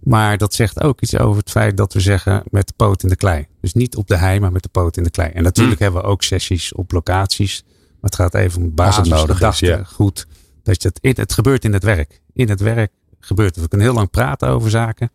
maar 0.01 0.38
dat 0.38 0.55
zegt 0.55 0.81
ook 0.83 1.01
iets 1.01 1.19
over 1.19 1.40
het 1.40 1.51
feit 1.51 1.77
dat 1.77 1.93
we 1.93 2.01
zeggen 2.01 2.43
met 2.51 2.66
de 2.66 2.73
poot 2.77 3.03
in 3.03 3.09
de 3.09 3.16
klei. 3.16 3.47
Dus 3.61 3.73
niet 3.73 3.97
op 3.97 4.07
de 4.07 4.16
hei, 4.16 4.40
maar 4.40 4.53
met 4.53 4.62
de 4.62 4.69
poot 4.69 4.97
in 4.97 5.03
de 5.03 5.11
klei. 5.11 5.31
En 5.31 5.43
natuurlijk 5.43 5.81
hebben 5.81 6.01
we 6.01 6.07
ook 6.07 6.23
sessies 6.23 6.73
op 6.73 6.93
locaties. 6.93 7.62
Maar 7.66 8.11
het 8.11 8.14
gaat 8.14 8.35
even 8.35 8.62
om 8.62 8.75
basis, 8.75 9.09
nodig 9.09 9.43
is, 9.43 9.59
ja. 9.59 9.85
goed. 9.85 10.27
Dat 10.62 10.83
je 10.83 10.93
het, 11.01 11.16
het 11.16 11.33
gebeurt 11.33 11.64
in 11.64 11.73
het 11.73 11.83
werk. 11.83 12.21
In 12.33 12.49
het 12.49 12.61
werk 12.61 12.93
gebeurt 13.21 13.55
het. 13.55 13.64
We 13.64 13.69
kunnen 13.69 13.87
heel 13.87 13.97
lang 13.97 14.11
praten 14.11 14.49
over 14.49 14.71
zaken. 14.71 15.11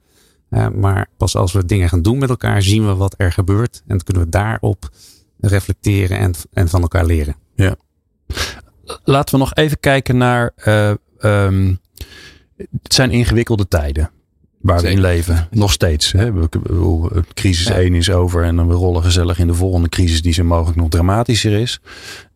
Eh, 0.49 0.67
maar 0.69 1.07
pas 1.17 1.35
als 1.35 1.53
we 1.53 1.65
dingen 1.65 1.89
gaan 1.89 2.01
doen 2.01 2.17
met 2.17 2.29
elkaar, 2.29 2.61
zien 2.61 2.85
we 2.87 2.95
wat 2.95 3.13
er 3.17 3.31
gebeurt. 3.31 3.77
En 3.77 3.83
dan 3.87 4.03
kunnen 4.03 4.23
we 4.23 4.29
daarop 4.29 4.89
reflecteren 5.39 6.17
en, 6.17 6.33
en 6.53 6.69
van 6.69 6.81
elkaar 6.81 7.05
leren. 7.05 7.35
Laten 9.03 9.33
we 9.35 9.39
nog 9.41 9.53
even 9.53 9.79
kijken 9.79 10.17
naar. 10.17 10.51
eh, 10.55 10.93
ehm, 11.19 11.73
het 12.57 12.93
zijn 12.93 13.11
ingewikkelde 13.11 13.67
tijden 13.67 14.11
waar 14.61 14.81
we 14.81 14.89
in 14.91 14.99
leven. 14.99 15.47
Nog 15.51 15.71
steeds. 15.71 16.11
Hè? 16.11 16.31
Crisis 17.33 17.67
Ja. 17.67 17.75
1 17.75 17.93
is 17.93 18.09
over 18.09 18.43
en 18.43 18.55
dan 18.55 18.67
we 18.67 18.73
rollen 18.73 19.03
gezellig 19.03 19.39
in 19.39 19.47
de 19.47 19.53
volgende 19.53 19.89
crisis 19.89 20.21
die 20.21 20.33
zo 20.33 20.43
mogelijk 20.43 20.77
nog 20.77 20.89
dramatischer 20.89 21.59
is. 21.59 21.79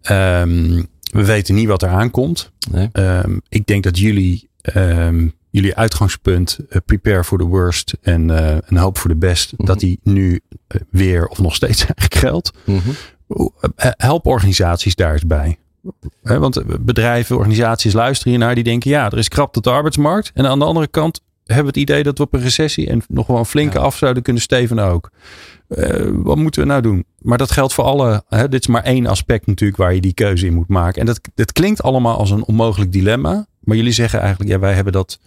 Ehm, 0.01 0.83
we 1.11 1.25
weten 1.25 1.55
niet 1.55 1.67
wat 1.67 1.81
er 1.81 1.89
aankomt. 1.89 2.51
Nee. 2.71 2.89
Ehm, 2.91 3.37
ik 3.49 3.65
denk 3.65 3.83
dat 3.83 3.97
jullie 3.99 4.49
ehm, 4.61 5.27
jullie 5.49 5.75
uitgangspunt, 5.75 6.59
uh, 6.69 6.77
prepare 6.85 7.23
for 7.23 7.37
the 7.37 7.45
worst 7.45 7.93
en 8.01 8.29
uh, 8.29 8.57
een 8.65 8.77
hoop 8.77 8.97
voor 8.97 9.09
de 9.09 9.15
best, 9.15 9.53
Mhm. 9.57 9.65
dat 9.65 9.79
die 9.79 9.99
nu 10.03 10.31
uh, 10.31 10.81
weer 10.89 11.27
of 11.27 11.39
nog 11.39 11.55
steeds 11.55 11.85
eigenlijk 11.85 12.15
geldt. 12.15 12.51
Mhm. 12.65 12.89
Help 13.75 14.25
organisaties 14.25 14.95
daar 14.95 15.13
eens 15.13 15.25
bij. 15.27 15.57
He, 16.23 16.39
want 16.39 16.83
bedrijven, 16.85 17.35
organisaties 17.35 17.93
luisteren 17.93 18.31
hiernaar, 18.33 18.55
die 18.55 18.63
denken 18.63 18.89
ja, 18.89 19.09
er 19.09 19.17
is 19.17 19.27
krapte 19.27 19.57
op 19.57 19.63
de 19.63 19.69
arbeidsmarkt. 19.69 20.31
En 20.33 20.45
aan 20.47 20.59
de 20.59 20.65
andere 20.65 20.87
kant 20.87 21.21
hebben 21.45 21.73
we 21.73 21.79
het 21.79 21.89
idee 21.89 22.03
dat 22.03 22.17
we 22.17 22.23
op 22.23 22.33
een 22.33 22.41
recessie 22.41 22.87
en 22.87 23.01
nog 23.07 23.27
wel 23.27 23.37
een 23.37 23.45
flinke 23.45 23.77
ja. 23.77 23.83
af 23.83 23.97
zouden 23.97 24.23
kunnen 24.23 24.41
stevenen 24.41 24.85
ook. 24.85 25.09
Uh, 25.69 26.09
wat 26.13 26.37
moeten 26.37 26.61
we 26.61 26.67
nou 26.67 26.81
doen? 26.81 27.05
Maar 27.21 27.37
dat 27.37 27.51
geldt 27.51 27.73
voor 27.73 27.83
alle. 27.83 28.23
Hè, 28.27 28.49
dit 28.49 28.61
is 28.61 28.67
maar 28.67 28.83
één 28.83 29.05
aspect 29.05 29.47
natuurlijk 29.47 29.79
waar 29.79 29.93
je 29.93 30.01
die 30.01 30.13
keuze 30.13 30.45
in 30.45 30.53
moet 30.53 30.67
maken. 30.67 30.99
En 30.99 31.05
dat, 31.05 31.19
dat 31.35 31.51
klinkt 31.51 31.83
allemaal 31.83 32.17
als 32.17 32.31
een 32.31 32.43
onmogelijk 32.45 32.91
dilemma. 32.91 33.47
Maar 33.69 33.77
jullie 33.77 33.93
zeggen 33.93 34.19
eigenlijk, 34.19 34.49
ja, 34.49 34.59
wij 34.59 34.73
hebben 34.73 34.93
dat, 34.93 35.19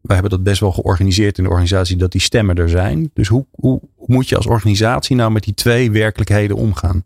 wij 0.00 0.14
hebben 0.14 0.30
dat 0.30 0.42
best 0.42 0.60
wel 0.60 0.72
georganiseerd 0.72 1.38
in 1.38 1.44
de 1.44 1.50
organisatie 1.50 1.96
dat 1.96 2.12
die 2.12 2.20
stemmen 2.20 2.56
er 2.56 2.68
zijn. 2.68 3.10
Dus 3.14 3.28
hoe, 3.28 3.46
hoe, 3.50 3.80
moet 4.06 4.28
je 4.28 4.36
als 4.36 4.46
organisatie 4.46 5.16
nou 5.16 5.30
met 5.30 5.44
die 5.44 5.54
twee 5.54 5.90
werkelijkheden 5.90 6.56
omgaan? 6.56 7.04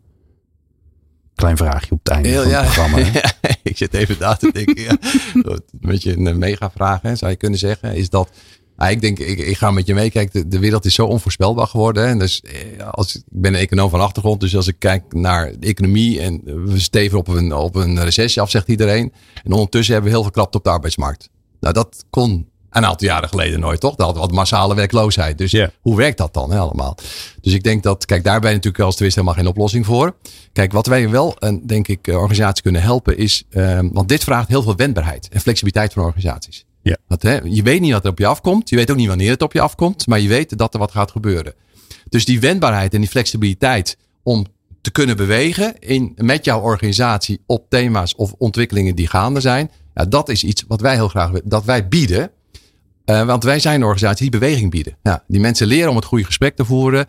Klein 1.35 1.57
vraagje 1.57 1.91
op 1.91 1.99
het 2.03 2.13
einde 2.13 2.29
Heel, 2.29 2.41
van 2.41 2.51
het 2.51 2.59
ja, 2.59 2.63
programma. 2.63 2.97
Ja, 3.41 3.55
ik 3.63 3.77
zit 3.77 3.93
even 3.93 4.15
na 4.19 4.35
te 4.35 4.51
denken. 4.51 4.81
ja. 4.83 4.97
Een 5.33 5.61
beetje 5.79 6.17
een 6.17 6.37
mega 6.37 6.71
vraag, 6.71 7.01
hè, 7.01 7.15
zou 7.15 7.31
je 7.31 7.37
kunnen 7.37 7.59
zeggen. 7.59 7.95
Is 7.95 8.09
dat 8.09 8.29
Ah, 8.81 8.91
ik 8.91 9.01
denk, 9.01 9.19
ik, 9.19 9.39
ik 9.39 9.57
ga 9.57 9.71
met 9.71 9.87
je 9.87 9.93
mee. 9.93 10.11
Kijk, 10.11 10.31
de, 10.31 10.47
de 10.47 10.59
wereld 10.59 10.85
is 10.85 10.93
zo 10.93 11.05
onvoorspelbaar 11.05 11.67
geworden. 11.67 12.07
En 12.07 12.19
dus 12.19 12.43
als, 12.91 13.15
ik 13.15 13.23
ben 13.29 13.53
een 13.53 13.59
econoom 13.59 13.89
van 13.89 13.99
achtergrond. 13.99 14.39
Dus 14.39 14.55
als 14.55 14.67
ik 14.67 14.75
kijk 14.79 15.13
naar 15.13 15.51
de 15.59 15.67
economie 15.67 16.21
en 16.21 16.41
we 16.65 16.79
steven 16.79 17.17
op 17.17 17.27
een, 17.27 17.53
op 17.53 17.75
een 17.75 18.03
recessie 18.03 18.41
af, 18.41 18.49
zegt 18.49 18.67
iedereen. 18.67 19.13
En 19.43 19.51
ondertussen 19.51 19.93
hebben 19.93 20.11
we 20.11 20.17
heel 20.17 20.25
veel 20.25 20.35
krapte 20.35 20.57
op 20.57 20.63
de 20.63 20.69
arbeidsmarkt. 20.69 21.29
Nou, 21.59 21.73
dat 21.73 22.05
kon 22.09 22.49
een 22.69 22.85
aantal 22.85 23.07
jaren 23.07 23.29
geleden 23.29 23.59
nooit, 23.59 23.79
toch? 23.79 23.95
Dat 23.95 24.07
had 24.07 24.17
wat 24.17 24.31
massale 24.31 24.75
werkloosheid. 24.75 25.37
Dus 25.37 25.51
yeah. 25.51 25.69
hoe 25.81 25.97
werkt 25.97 26.17
dat 26.17 26.33
dan 26.33 26.51
hè, 26.51 26.57
allemaal? 26.57 26.97
Dus 27.41 27.53
ik 27.53 27.63
denk 27.63 27.83
dat, 27.83 28.05
kijk, 28.05 28.23
daarbij 28.23 28.53
natuurlijk 28.53 28.83
als 28.83 28.95
twist 28.95 29.15
helemaal 29.15 29.35
geen 29.35 29.47
oplossing 29.47 29.85
voor. 29.85 30.15
Kijk, 30.53 30.71
wat 30.71 30.87
wij 30.87 31.09
wel, 31.09 31.35
denk 31.63 31.87
ik, 31.87 32.07
organisaties 32.07 32.61
kunnen 32.61 32.81
helpen 32.81 33.17
is, 33.17 33.43
um, 33.49 33.89
want 33.93 34.09
dit 34.09 34.23
vraagt 34.23 34.47
heel 34.47 34.63
veel 34.63 34.75
wendbaarheid 34.75 35.27
en 35.31 35.41
flexibiliteit 35.41 35.93
van 35.93 36.03
organisaties. 36.03 36.65
Ja. 36.81 36.97
Dat, 37.07 37.21
hè, 37.21 37.39
je 37.43 37.63
weet 37.63 37.81
niet 37.81 37.91
wat 37.91 38.03
er 38.03 38.11
op 38.11 38.19
je 38.19 38.25
afkomt. 38.25 38.69
Je 38.69 38.75
weet 38.75 38.91
ook 38.91 38.97
niet 38.97 39.07
wanneer 39.07 39.29
het 39.29 39.41
op 39.41 39.53
je 39.53 39.61
afkomt. 39.61 40.07
Maar 40.07 40.19
je 40.19 40.27
weet 40.27 40.57
dat 40.57 40.73
er 40.73 40.79
wat 40.79 40.91
gaat 40.91 41.11
gebeuren. 41.11 41.53
Dus 42.09 42.25
die 42.25 42.39
wendbaarheid 42.39 42.93
en 42.93 42.99
die 42.99 43.09
flexibiliteit 43.09 43.97
om 44.23 44.45
te 44.81 44.91
kunnen 44.91 45.17
bewegen 45.17 45.79
in, 45.79 46.11
met 46.15 46.45
jouw 46.45 46.61
organisatie 46.61 47.41
op 47.45 47.65
thema's 47.69 48.15
of 48.15 48.33
ontwikkelingen 48.37 48.95
die 48.95 49.07
gaande 49.07 49.39
zijn. 49.39 49.71
Ja, 49.93 50.05
dat 50.05 50.29
is 50.29 50.43
iets 50.43 50.63
wat 50.67 50.81
wij 50.81 50.95
heel 50.95 51.07
graag 51.07 51.31
dat 51.43 51.65
wij 51.65 51.87
bieden. 51.87 52.31
Uh, 53.05 53.25
want 53.25 53.43
wij 53.43 53.59
zijn 53.59 53.75
een 53.75 53.83
organisatie 53.87 54.29
die 54.29 54.39
beweging 54.39 54.71
bieden. 54.71 54.97
Ja, 55.03 55.23
die 55.27 55.39
mensen 55.39 55.67
leren 55.67 55.89
om 55.89 55.95
het 55.95 56.05
goede 56.05 56.23
gesprek 56.23 56.55
te 56.55 56.65
voeren. 56.65 57.05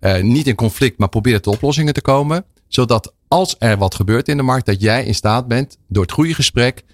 Uh, 0.00 0.22
niet 0.22 0.46
in 0.46 0.54
conflict, 0.54 0.98
maar 0.98 1.08
proberen 1.08 1.42
tot 1.42 1.54
oplossingen 1.54 1.94
te 1.94 2.00
komen. 2.00 2.44
Zodat 2.68 3.14
als 3.28 3.56
er 3.58 3.78
wat 3.78 3.94
gebeurt 3.94 4.28
in 4.28 4.36
de 4.36 4.42
markt, 4.42 4.66
dat 4.66 4.80
jij 4.80 5.04
in 5.04 5.14
staat 5.14 5.48
bent 5.48 5.78
door 5.88 6.02
het 6.02 6.12
goede 6.12 6.34
gesprek, 6.34 6.84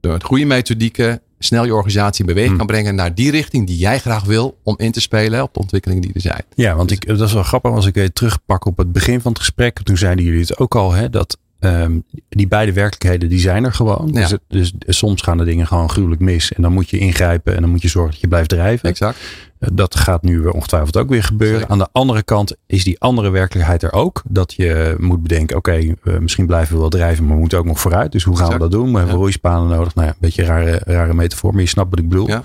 door 0.00 0.12
het 0.12 0.24
goede 0.24 0.44
methodieken, 0.44 1.22
snel 1.38 1.64
je 1.64 1.74
organisatie 1.74 2.24
in 2.24 2.34
beweging 2.34 2.56
kan 2.56 2.66
brengen 2.66 2.94
naar 2.94 3.14
die 3.14 3.30
richting 3.30 3.66
die 3.66 3.76
jij 3.76 3.98
graag 3.98 4.24
wil 4.24 4.58
om 4.62 4.74
in 4.78 4.92
te 4.92 5.00
spelen 5.00 5.42
op 5.42 5.54
de 5.54 5.60
ontwikkelingen 5.60 6.02
die 6.02 6.12
er 6.14 6.20
zijn. 6.20 6.42
Ja, 6.54 6.74
want 6.74 6.90
ik, 6.90 7.06
dat 7.06 7.20
is 7.20 7.32
wel 7.32 7.42
grappig 7.42 7.72
als 7.72 7.86
ik 7.86 7.94
weer 7.94 8.12
terugpak 8.12 8.64
op 8.64 8.78
het 8.78 8.92
begin 8.92 9.20
van 9.20 9.32
het 9.32 9.40
gesprek. 9.40 9.82
Toen 9.82 9.96
zeiden 9.96 10.24
jullie 10.24 10.40
het 10.40 10.58
ook 10.58 10.74
al, 10.74 10.92
hè, 10.92 11.10
dat 11.10 11.38
um, 11.60 12.04
die 12.28 12.48
beide 12.48 12.72
werkelijkheden 12.72 13.28
die 13.28 13.38
zijn 13.38 13.64
er 13.64 13.72
gewoon. 13.72 14.10
Ja. 14.12 14.28
Dus, 14.48 14.72
dus, 14.78 14.98
soms 14.98 15.22
gaan 15.22 15.38
de 15.38 15.44
dingen 15.44 15.66
gewoon 15.66 15.90
gruwelijk 15.90 16.20
mis 16.20 16.52
en 16.52 16.62
dan 16.62 16.72
moet 16.72 16.90
je 16.90 16.98
ingrijpen 16.98 17.54
en 17.54 17.60
dan 17.60 17.70
moet 17.70 17.82
je 17.82 17.88
zorgen 17.88 18.12
dat 18.12 18.20
je 18.20 18.28
blijft 18.28 18.48
drijven. 18.48 18.88
Exact. 18.88 19.18
Dat 19.58 19.96
gaat 19.96 20.22
nu 20.22 20.46
ongetwijfeld 20.46 20.96
ook 20.96 21.08
weer 21.08 21.22
gebeuren. 21.22 21.58
Zeker. 21.58 21.72
Aan 21.72 21.78
de 21.78 21.88
andere 21.92 22.22
kant 22.22 22.56
is 22.66 22.84
die 22.84 23.00
andere 23.00 23.30
werkelijkheid 23.30 23.82
er 23.82 23.92
ook. 23.92 24.22
Dat 24.28 24.52
je 24.52 24.96
moet 24.98 25.22
bedenken, 25.22 25.56
oké, 25.56 25.70
okay, 25.70 25.96
uh, 26.04 26.18
misschien 26.18 26.46
blijven 26.46 26.74
we 26.74 26.80
wel 26.80 26.88
drijven, 26.88 27.24
maar 27.24 27.34
we 27.34 27.40
moeten 27.40 27.58
ook 27.58 27.64
nog 27.64 27.80
vooruit. 27.80 28.12
Dus 28.12 28.24
hoe 28.24 28.36
gaan 28.36 28.44
exact. 28.44 28.62
we 28.62 28.68
dat 28.70 28.78
doen? 28.80 28.90
We 28.90 28.96
hebben 28.96 29.14
Ja. 29.14 29.20
roeispanen 29.20 29.68
nodig. 29.76 29.94
Nou 29.94 30.06
ja, 30.06 30.12
een 30.12 30.18
beetje 30.20 30.42
een 30.42 30.48
rare, 30.48 30.80
rare 30.84 31.14
metafoor, 31.14 31.52
maar 31.52 31.62
je 31.62 31.68
snapt 31.68 31.90
wat 31.90 31.98
ik 31.98 32.08
bedoel. 32.08 32.28
Ja. 32.28 32.42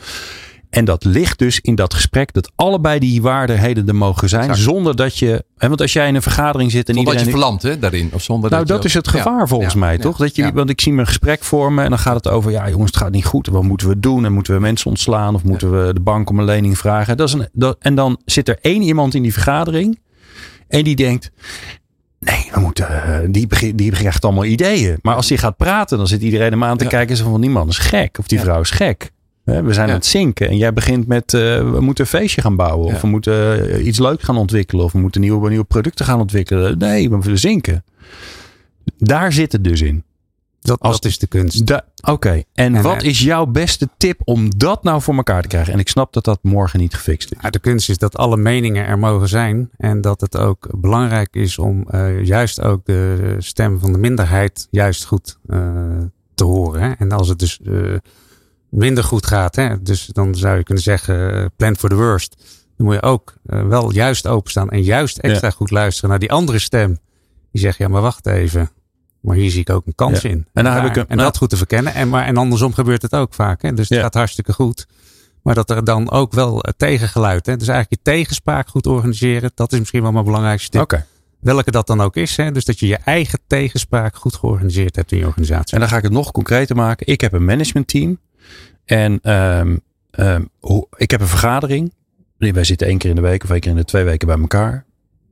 En 0.71 0.85
dat 0.85 1.03
ligt 1.03 1.39
dus 1.39 1.59
in 1.59 1.75
dat 1.75 1.93
gesprek 1.93 2.33
dat 2.33 2.51
allebei 2.55 2.99
die 2.99 3.21
waardigheden 3.21 3.87
er 3.87 3.95
mogen 3.95 4.29
zijn. 4.29 4.41
Exact. 4.49 4.59
Zonder 4.59 4.95
dat 4.95 5.17
je. 5.17 5.43
Hè, 5.57 5.67
want 5.67 5.81
als 5.81 5.93
jij 5.93 6.07
in 6.07 6.15
een 6.15 6.21
vergadering 6.21 6.71
zit 6.71 6.89
en 6.89 6.95
Zonder 6.95 7.13
dat 7.13 7.21
je 7.21 7.27
iedereen. 7.27 7.49
verlamt 7.49 7.63
hè, 7.63 7.79
daarin. 7.79 8.09
Of 8.13 8.21
zonder 8.21 8.49
nou, 8.49 8.65
dat, 8.65 8.85
is 8.85 8.93
het 8.93 9.07
gevaar 9.07 9.39
Ja, 9.39 9.47
volgens 9.47 9.73
ja, 9.73 9.79
mij, 9.79 9.93
ja, 9.93 9.99
toch? 9.99 10.17
Dat 10.17 10.35
je. 10.35 10.51
Want 10.53 10.69
ik 10.69 10.81
zie 10.81 10.93
me 10.93 10.99
een 10.99 11.07
gesprek 11.07 11.43
vormen 11.43 11.83
en 11.83 11.89
dan 11.89 11.99
gaat 11.99 12.15
het 12.15 12.27
over, 12.27 12.51
ja 12.51 12.69
jongens, 12.69 12.91
het 12.91 12.99
gaat 12.99 13.11
niet 13.11 13.25
goed. 13.25 13.47
Wat 13.47 13.63
moeten 13.63 13.87
we 13.87 13.99
doen? 13.99 14.25
En 14.25 14.33
moeten 14.33 14.53
we 14.53 14.59
mensen 14.59 14.89
ontslaan? 14.89 15.35
Of 15.35 15.43
moeten 15.43 15.85
we 15.85 15.93
de 15.93 15.99
bank 15.99 16.29
om 16.29 16.39
een 16.39 16.45
lening 16.45 16.77
vragen? 16.77 17.17
Dat 17.17 17.27
is 17.27 17.33
een, 17.33 17.49
dat, 17.53 17.77
en 17.79 17.95
dan 17.95 18.21
zit 18.25 18.49
er 18.49 18.57
één 18.61 18.81
iemand 18.81 19.13
in 19.13 19.21
die 19.21 19.33
vergadering 19.33 19.99
en 20.67 20.83
die 20.83 20.95
denkt, 20.95 21.31
nee, 22.19 22.49
we 22.53 22.59
moeten, 22.59 22.87
eh, 22.87 23.27
die, 23.29 23.75
die 23.75 23.91
krijgt 23.91 24.25
allemaal 24.25 24.45
ideeën. 24.45 24.97
Maar 25.01 25.15
als 25.15 25.27
die 25.27 25.37
gaat 25.37 25.57
praten, 25.57 25.97
dan 25.97 26.07
zit 26.07 26.21
iedereen 26.21 26.51
hem 26.51 26.63
aan 26.63 26.77
te 26.77 26.85
kijken 26.85 27.09
en 27.09 27.23
zo 27.23 27.29
van, 27.29 27.41
die 27.41 27.49
man 27.49 27.67
is 27.67 27.77
gek. 27.77 28.17
Of 28.19 28.27
die 28.27 28.39
vrouw 28.39 28.61
is 28.61 28.69
gek. 28.69 29.11
We 29.43 29.73
zijn 29.73 29.87
Ja. 29.87 29.93
aan 29.93 29.99
het 29.99 30.05
zinken. 30.05 30.49
En 30.49 30.57
jij 30.57 30.73
begint 30.73 31.07
met, 31.07 31.33
eh, 31.33 31.41
we 31.71 31.77
moeten 31.81 32.03
een 32.03 32.09
feestje 32.09 32.41
gaan 32.41 32.55
bouwen. 32.55 32.85
Of 32.93 33.01
we 33.01 33.07
moeten 33.07 33.69
eh, 33.71 33.85
iets 33.85 33.99
leuks 33.99 34.23
gaan 34.23 34.37
ontwikkelen. 34.37 34.85
Of 34.85 34.91
we 34.91 34.99
moeten 34.99 35.21
nieuwe, 35.21 35.49
nieuwe 35.49 35.63
producten 35.63 36.05
gaan 36.05 36.19
ontwikkelen. 36.19 36.77
Nee, 36.77 37.09
we 37.09 37.37
zinken. 37.37 37.83
Daar 38.97 39.31
zit 39.31 39.51
het 39.51 39.63
dus 39.63 39.81
in. 39.81 40.03
Dat, 40.61 40.79
Als- 40.79 40.93
dat 40.99 41.05
is 41.11 41.17
de 41.19 41.27
kunst. 41.27 41.73
Oké, 42.07 42.43
en 42.53 42.75
En, 42.75 42.81
wat 42.81 43.01
eh, 43.01 43.09
is 43.09 43.19
jouw 43.19 43.45
beste 43.45 43.89
tip 43.97 44.21
om 44.23 44.57
dat 44.57 44.83
nou 44.83 45.01
voor 45.01 45.15
elkaar 45.15 45.41
te 45.41 45.47
krijgen? 45.47 45.73
En 45.73 45.79
ik 45.79 45.89
snap 45.89 46.13
dat 46.13 46.23
dat 46.23 46.39
morgen 46.41 46.79
niet 46.79 46.93
gefixt 46.93 47.31
is. 47.31 47.37
Ja, 47.41 47.49
de 47.49 47.59
kunst 47.59 47.89
is 47.89 47.97
dat 47.97 48.17
alle 48.17 48.37
meningen 48.37 48.85
er 48.85 48.99
mogen 48.99 49.27
zijn. 49.27 49.69
En 49.77 50.01
dat 50.01 50.21
het 50.21 50.37
ook 50.37 50.67
belangrijk 50.77 51.35
is 51.35 51.57
om 51.57 51.87
juist 52.23 52.61
ook 52.61 52.85
de 52.85 53.35
stem 53.37 53.79
van 53.79 53.91
de 53.91 53.97
minderheid 53.97 54.67
juist 54.71 55.05
goed 55.05 55.37
te 56.35 56.43
horen. 56.43 56.81
Hè? 56.81 56.91
En 56.91 57.11
als 57.11 57.27
het 57.27 57.39
dus 57.39 57.59
minder 58.71 59.03
goed 59.03 59.25
gaat, 59.25 59.55
hè? 59.55 59.81
dus 59.81 60.05
dan 60.05 60.35
zou 60.35 60.57
je 60.57 60.63
kunnen 60.63 60.83
zeggen 60.83 61.33
eh, 61.33 61.45
plan 61.55 61.75
for 61.77 61.89
the 61.89 61.95
worst. 61.95 62.35
Dan 62.77 62.85
moet 62.85 62.95
je 62.95 63.01
ook 63.01 63.33
eh, 63.45 63.67
wel 63.67 63.91
juist 63.93 64.27
openstaan 64.27 64.69
en 64.69 64.83
juist 64.83 65.17
extra 65.17 65.49
goed 65.49 65.71
luisteren 65.71 66.09
naar 66.09 66.19
die 66.19 66.31
andere 66.31 66.59
stem. 66.59 66.99
Die 67.51 67.61
zegt, 67.61 67.77
ja 67.77 67.87
maar 67.87 68.01
wacht 68.01 68.25
even. 68.27 68.69
Maar 69.21 69.35
hier 69.35 69.51
zie 69.51 69.59
ik 69.61 69.69
ook 69.69 69.85
een 69.87 69.95
kans 69.95 70.21
Ja. 70.21 70.29
in. 70.29 70.47
En 70.53 70.63
dan 70.63 70.73
heb 70.73 70.81
daar- 70.81 70.91
ik 70.91 70.95
een- 70.95 71.07
en 71.07 71.17
dat 71.17 71.37
goed 71.37 71.49
te 71.49 71.57
verkennen. 71.57 71.93
En, 71.93 72.09
maar, 72.09 72.25
en 72.25 72.37
andersom 72.37 72.73
gebeurt 72.73 73.01
het 73.01 73.13
ook 73.13 73.33
vaak. 73.33 73.61
Hè? 73.61 73.73
Dus 73.73 73.89
het 73.89 73.97
Ja. 73.97 74.03
gaat 74.03 74.13
hartstikke 74.13 74.53
goed. 74.53 74.87
Maar 75.43 75.55
dat 75.55 75.69
er 75.69 75.83
dan 75.83 76.11
ook 76.11 76.33
wel 76.33 76.61
eh, 76.63 76.73
tegengeluid. 76.77 77.45
Hè? 77.45 77.57
Dus 77.57 77.67
eigenlijk 77.67 78.03
je 78.05 78.11
tegenspraak 78.11 78.67
goed 78.67 78.87
organiseren. 78.87 79.51
Dat 79.55 79.71
is 79.73 79.79
misschien 79.79 80.01
wel 80.01 80.11
mijn 80.11 80.25
belangrijkste 80.25 80.69
tip. 80.85 81.03
Welke 81.39 81.71
dat 81.71 81.87
dan 81.87 82.01
ook 82.01 82.15
is. 82.15 82.37
Hè? 82.37 82.51
Dus 82.51 82.65
dat 82.65 82.79
je 82.79 82.87
je 82.87 82.97
eigen 83.05 83.39
tegenspraak 83.47 84.15
goed 84.15 84.35
georganiseerd 84.35 84.95
hebt 84.95 85.11
in 85.11 85.17
je 85.17 85.25
organisatie. 85.27 85.73
en 85.73 85.79
dan 85.79 85.89
ga 85.89 85.97
ik 85.97 86.03
het 86.03 86.11
nog 86.11 86.31
concreter 86.31 86.75
maken. 86.75 87.07
Ik 87.07 87.21
heb 87.21 87.33
een 87.33 87.45
managementteam. 87.45 88.19
En 88.85 89.19
ehm, 89.21 89.77
ehm, 90.11 90.45
hoe, 90.59 90.87
ik 90.95 91.11
heb 91.11 91.21
een 91.21 91.27
vergadering. 91.27 91.93
Wij 92.37 92.63
zitten 92.63 92.87
één 92.87 92.97
keer 92.97 93.09
in 93.09 93.15
de 93.15 93.21
week 93.21 93.43
of 93.43 93.49
één 93.49 93.59
keer 93.59 93.71
in 93.71 93.77
de 93.77 93.85
twee 93.85 94.03
weken 94.03 94.27
bij 94.27 94.39
elkaar. 94.39 94.85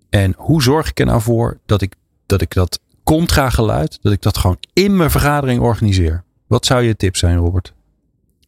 En 0.09 0.33
hoe 0.37 0.63
zorg 0.63 0.89
ik 0.89 0.99
er 0.99 1.05
nou 1.05 1.21
voor 1.21 1.59
dat 1.65 1.81
ik 1.81 1.95
dat, 2.25 2.41
ik 2.41 2.53
dat 2.53 2.79
contra-geluid, 3.03 3.99
dat 4.01 4.11
ik 4.11 4.21
dat 4.21 4.37
gewoon 4.37 4.57
in 4.73 4.97
mijn 4.97 5.11
vergadering 5.11 5.61
organiseer? 5.61 6.23
Wat 6.47 6.65
zou 6.65 6.81
je 6.81 6.95
tip 6.95 7.15
zijn, 7.15 7.37
Robert? 7.37 7.73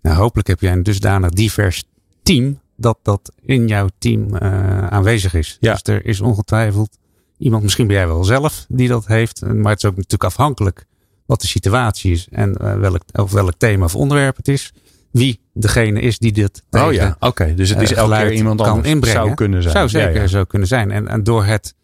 Nou, 0.02 0.18
hopelijk 0.18 0.48
heb 0.48 0.60
jij 0.60 0.72
een 0.72 0.84
dusdanig 0.84 1.30
divers 1.30 1.84
team. 2.24 2.60
Dat 2.76 3.00
dat 3.02 3.32
in 3.42 3.68
jouw 3.68 3.88
team 3.98 4.36
eh, 4.36 4.88
aanwezig 4.88 5.34
is. 5.34 5.58
Ja. 5.60 5.72
Dus 5.72 5.96
er 5.96 6.06
is 6.06 6.22
ongetwijfeld 6.22 6.98
iemand, 7.38 7.64
misschien 7.64 7.88
ben 7.88 7.96
jij 7.96 8.08
wel 8.08 8.24
zelf, 8.24 8.66
die 8.70 8.88
dat 8.88 9.08
heeft. 9.08 9.42
Maar 9.42 9.72
het 9.72 9.84
is 9.84 9.90
ook 9.90 9.96
natuurlijk 9.96 10.24
afhankelijk 10.24 10.86
wat 11.26 11.42
de 11.42 11.48
situatie 11.48 12.12
is. 12.12 12.28
En 12.32 12.56
eh, 12.56 12.80
welk, 12.80 13.02
of 13.12 13.32
welk 13.32 13.54
thema 13.58 13.86
of 13.86 13.96
onderwerp 13.96 14.38
het 14.38 14.48
is. 14.48 14.74
Wie 15.12 15.40
degene 15.54 16.00
is 16.00 16.20
die 16.20 16.32
dit 16.32 16.64
tegen 16.70 16.88
oh 16.88 16.94
ja, 16.94 17.16
oké. 17.20 17.54
Dus 17.54 17.70
het 17.70 17.82
is 17.82 17.92
eh, 17.92 17.98
elke 17.98 18.16
keer 18.16 18.34
iemand 18.34 18.62
kan 18.62 18.70
anders. 18.70 18.88
inbrengen. 18.88 19.22
Zou 19.22 19.34
kunnen 19.34 19.62
zijn. 19.62 19.74
Zou 19.74 19.90
zeker 19.90 20.14
Ja, 20.14 20.22
ja. 20.22 20.28
zo 20.28 20.44
kunnen 20.44 20.68
zijn. 20.68 20.92
En, 20.92 21.08
en 21.08 21.24
door 21.24 21.46
het 21.46 21.76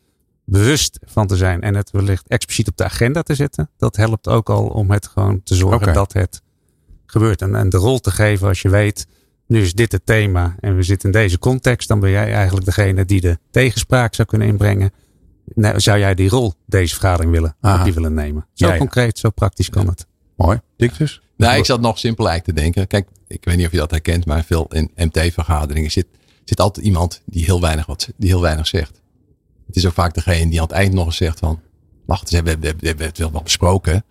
bewust 0.45 0.99
van 1.05 1.27
te 1.27 1.35
zijn 1.35 1.61
en 1.61 1.75
het 1.75 1.91
wellicht 1.91 2.27
expliciet 2.27 2.67
op 2.67 2.77
de 2.77 2.83
agenda 2.83 3.21
te 3.21 3.35
zetten, 3.35 3.69
dat 3.77 3.95
helpt 3.95 4.27
ook 4.27 4.49
al 4.49 4.65
om 4.65 4.91
het 4.91 5.07
gewoon 5.07 5.43
te 5.43 5.55
zorgen 5.55 5.93
dat 5.93 6.13
het 6.13 6.41
gebeurt. 7.05 7.41
En, 7.41 7.55
en 7.55 7.69
de 7.69 7.77
rol 7.77 7.99
te 7.99 8.11
geven 8.11 8.47
als 8.47 8.61
je 8.61 8.69
weet, 8.69 9.07
nu 9.47 9.61
is 9.61 9.73
dit 9.73 9.91
het 9.91 10.05
thema 10.05 10.55
en 10.59 10.75
we 10.75 10.83
zitten 10.83 11.11
in 11.11 11.19
deze 11.19 11.39
context, 11.39 11.87
dan 11.87 11.99
ben 11.99 12.09
jij 12.09 12.33
eigenlijk 12.33 12.65
degene 12.65 13.05
die 13.05 13.21
de 13.21 13.39
tegenspraak 13.51 14.15
zou 14.15 14.27
kunnen 14.27 14.47
inbrengen. 14.47 14.91
Nou, 15.55 15.79
zou 15.79 15.99
jij 15.99 16.15
die 16.15 16.29
rol 16.29 16.53
deze 16.65 16.93
vergadering 16.93 17.31
willen, 17.31 17.55
Aha. 17.61 17.83
die 17.83 17.93
willen 17.93 18.13
nemen? 18.13 18.45
Zo 18.53 18.65
Ja, 18.67 18.71
ja. 18.73 18.77
concreet, 18.79 19.19
zo 19.19 19.29
praktisch 19.29 19.69
kan 19.69 19.87
het. 19.87 20.05
Mooi. 20.35 20.59
Dictus? 20.77 21.21
Nou, 21.37 21.57
ik 21.57 21.65
zat 21.65 21.81
nog 21.81 21.99
simpel 21.99 22.27
eigenlijk 22.29 22.57
te 22.57 22.63
denken. 22.63 22.87
Kijk, 22.87 23.07
ik 23.27 23.45
weet 23.45 23.57
niet 23.57 23.65
of 23.65 23.71
je 23.71 23.77
dat 23.77 23.91
herkent, 23.91 24.25
maar 24.25 24.43
veel 24.43 24.65
in 24.69 24.91
MT-vergaderingen 24.95 25.91
zit, 25.91 26.07
zit 26.45 26.59
altijd 26.59 26.85
iemand 26.85 27.21
die 27.25 27.43
heel, 27.43 27.61
weinig 27.61 27.85
wat, 27.85 28.09
die 28.17 28.29
heel 28.29 28.41
weinig 28.41 28.67
zegt. 28.67 29.01
Het 29.67 29.75
is 29.75 29.85
ook 29.85 29.93
vaak 29.93 30.13
degene 30.13 30.49
die 30.49 30.59
aan 30.61 30.67
het 30.67 30.75
eind 30.75 30.93
nog 30.93 31.05
eens 31.05 31.17
zegt 31.17 31.39
van, 31.39 31.59
wacht 32.05 32.21
eens, 32.21 32.29
we 32.31 32.35
hebben 32.37 32.59
we, 32.59 32.65
hebben- 32.65 32.81
we 32.83 32.87
hebben 32.87 33.05
het 33.07 33.17
wel 33.17 33.31
wel 33.31 33.43
besproken. 33.43 34.03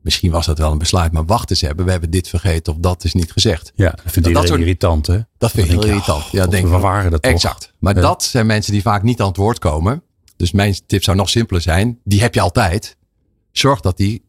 misschien 0.00 0.30
was 0.30 0.46
dat 0.46 0.58
wel 0.58 0.72
een 0.72 0.78
besluit, 0.78 1.12
maar 1.12 1.24
wacht 1.24 1.50
eens 1.50 1.60
hebben. 1.60 1.84
We 1.84 1.90
hebben 1.90 2.10
dit 2.10 2.28
vergeten 2.28 2.72
of 2.72 2.78
dat 2.78 3.04
is 3.04 3.12
niet 3.14 3.32
gezegd. 3.32 3.72
Ja, 3.74 3.90
dat 3.90 4.00
vindt 4.12 4.28
iedereen 4.28 4.48
soort- 4.48 4.60
irritant 4.60 5.06
hè? 5.06 5.18
Dat 5.38 5.50
vind 5.50 5.66
ik 5.66 5.72
heel 5.72 5.84
irritant. 5.84 6.24
Ja, 6.30 6.46
denk 6.46 6.68
we 6.68 6.74
ik. 6.74 6.80
waren 6.82 7.10
dat 7.10 7.22
toch? 7.22 7.32
Exact. 7.32 7.72
Maar 7.78 7.94
Ja. 7.94 8.00
dat 8.00 8.22
zijn 8.22 8.46
mensen 8.46 8.72
die 8.72 8.82
vaak 8.82 9.02
niet 9.02 9.20
aan 9.20 9.28
het 9.28 9.36
woord 9.36 9.58
komen. 9.58 10.02
Dus 10.36 10.52
mijn 10.52 10.74
tip 10.86 11.02
zou 11.02 11.16
nog 11.16 11.28
simpeler 11.28 11.62
zijn. 11.62 11.98
Die 12.04 12.20
heb 12.20 12.34
je 12.34 12.40
altijd. 12.40 12.96
Zorg 13.52 13.80
dat 13.80 13.96
die 13.96 14.24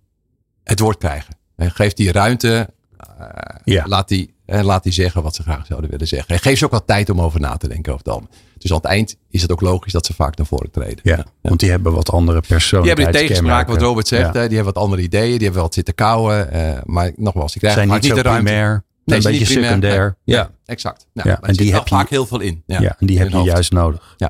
het 0.63 0.79
woord 0.79 0.97
krijgen. 0.97 1.37
En 1.55 1.71
geef 1.71 1.93
die 1.93 2.11
ruimte. 2.11 2.69
eh, 3.19 3.27
Ja. 3.63 3.83
laat, 3.87 4.07
die, 4.07 4.33
laat 4.45 4.83
die 4.83 4.91
zeggen 4.93 5.23
wat 5.23 5.35
ze 5.35 5.41
graag 5.41 5.65
zouden 5.65 5.89
willen 5.89 6.07
zeggen. 6.07 6.35
En 6.35 6.41
geef 6.41 6.57
ze 6.57 6.65
ook 6.65 6.71
wat 6.71 6.87
tijd 6.87 7.09
om 7.09 7.21
over 7.21 7.39
na 7.39 7.57
te 7.57 7.67
denken 7.67 7.93
over 7.93 8.05
algemeen. 8.05 8.29
Dus 8.57 8.71
aan 8.71 8.77
het 8.77 8.85
eind 8.85 9.15
is 9.29 9.41
het 9.41 9.51
ook 9.51 9.61
logisch 9.61 9.91
dat 9.91 10.05
ze 10.05 10.13
vaak 10.13 10.37
naar 10.37 10.45
voren 10.45 10.71
treden. 10.71 10.99
Ja, 11.03 11.25
want 11.41 11.59
die 11.59 11.69
hebben 11.69 11.93
wat 11.93 12.09
andere 12.11 12.41
Die 12.47 12.57
hebben 12.93 13.11
de 13.11 13.17
tegenspraak, 13.19 13.67
wat 13.67 13.81
Robert 13.81 14.07
zegt. 14.07 14.33
Ja. 14.33 14.39
hè, 14.41 14.47
die 14.47 14.55
hebben 14.55 14.73
wat 14.73 14.83
andere 14.83 15.01
ideeën. 15.01 15.33
Die 15.37 15.43
hebben 15.43 15.61
wat 15.61 15.73
zitten 15.73 15.95
kouwen. 15.95 16.51
eh, 16.51 16.81
maar 16.83 17.11
nogmaals, 17.15 17.51
die 17.51 17.61
krijgen 17.61 17.81
Zijn 17.81 17.93
vaak 17.93 18.01
niet 18.01 18.11
zo 18.11 18.15
de 18.17 18.27
ruimte. 18.29 18.43
primair. 18.43 18.83
Nee, 19.05 19.17
een 19.17 19.23
beetje 19.23 19.45
primair. 19.45 19.63
secundair. 19.65 20.15
Nee, 20.25 20.35
Ja. 20.37 20.49
exact. 20.65 21.05
Ja, 21.13 21.21
Ja, 21.25 21.37
maar 21.41 21.49
en 21.49 21.55
die 21.55 21.73
heb 21.73 21.87
je- 21.87 21.95
vaak 21.95 22.09
heel 22.09 22.25
veel 22.25 22.39
in. 22.39 22.63
Ja, 22.65 22.81
Ja, 22.81 22.95
en 22.99 23.07
die 23.07 23.17
heb 23.19 23.29
je 23.29 23.35
hoofd. 23.35 23.47
juist 23.51 23.71
nodig. 23.71 24.13
Ja. 24.17 24.29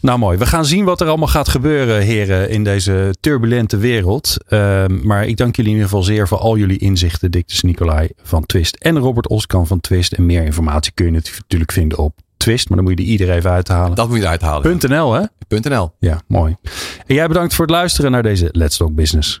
Nou 0.00 0.18
mooi, 0.18 0.38
we 0.38 0.46
gaan 0.46 0.64
zien 0.64 0.84
wat 0.84 1.00
er 1.00 1.06
allemaal 1.08 1.28
gaat 1.28 1.48
gebeuren, 1.48 2.00
heren, 2.02 2.50
in 2.50 2.64
deze 2.64 3.14
turbulente 3.20 3.76
wereld. 3.76 4.36
Ehm, 4.48 5.06
maar 5.06 5.26
ik 5.26 5.36
dank 5.36 5.56
jullie 5.56 5.70
in 5.70 5.76
ieder 5.76 5.90
geval 5.90 6.04
zeer 6.06 6.28
voor 6.28 6.38
al 6.38 6.56
jullie 6.56 6.78
inzichten, 6.78 7.30
Dictus 7.30 7.62
Nicolai 7.62 8.08
van 8.22 8.46
Twist 8.46 8.76
en 8.76 8.98
Robert 8.98 9.28
Oskan 9.28 9.66
van 9.66 9.80
Twist. 9.80 10.12
En 10.12 10.26
meer 10.26 10.42
informatie 10.44 10.92
kun 10.94 11.06
je 11.06 11.12
natuurlijk 11.12 11.72
vinden 11.72 11.98
op 11.98 12.14
Twist, 12.36 12.68
maar 12.68 12.76
dan 12.76 12.86
moet 12.86 12.98
je 12.98 13.04
de 13.04 13.10
ieder 13.10 13.30
even 13.30 13.50
uithalen. 13.50 13.96
Dat 13.96 14.08
moet 14.08 14.16
je 14.16 14.22
eruit 14.22 14.40
halen. 14.40 14.78
.nl 14.88 15.12
hè? 15.12 15.22
.nl. 15.48 15.92
Ja, 15.98 16.20
mooi. 16.26 16.56
En 17.06 17.14
jij 17.14 17.26
bedankt 17.28 17.54
voor 17.54 17.64
het 17.64 17.74
luisteren 17.74 18.10
naar 18.10 18.22
deze 18.22 18.48
Let's 18.52 18.76
Talk 18.76 18.94
Business. 18.94 19.40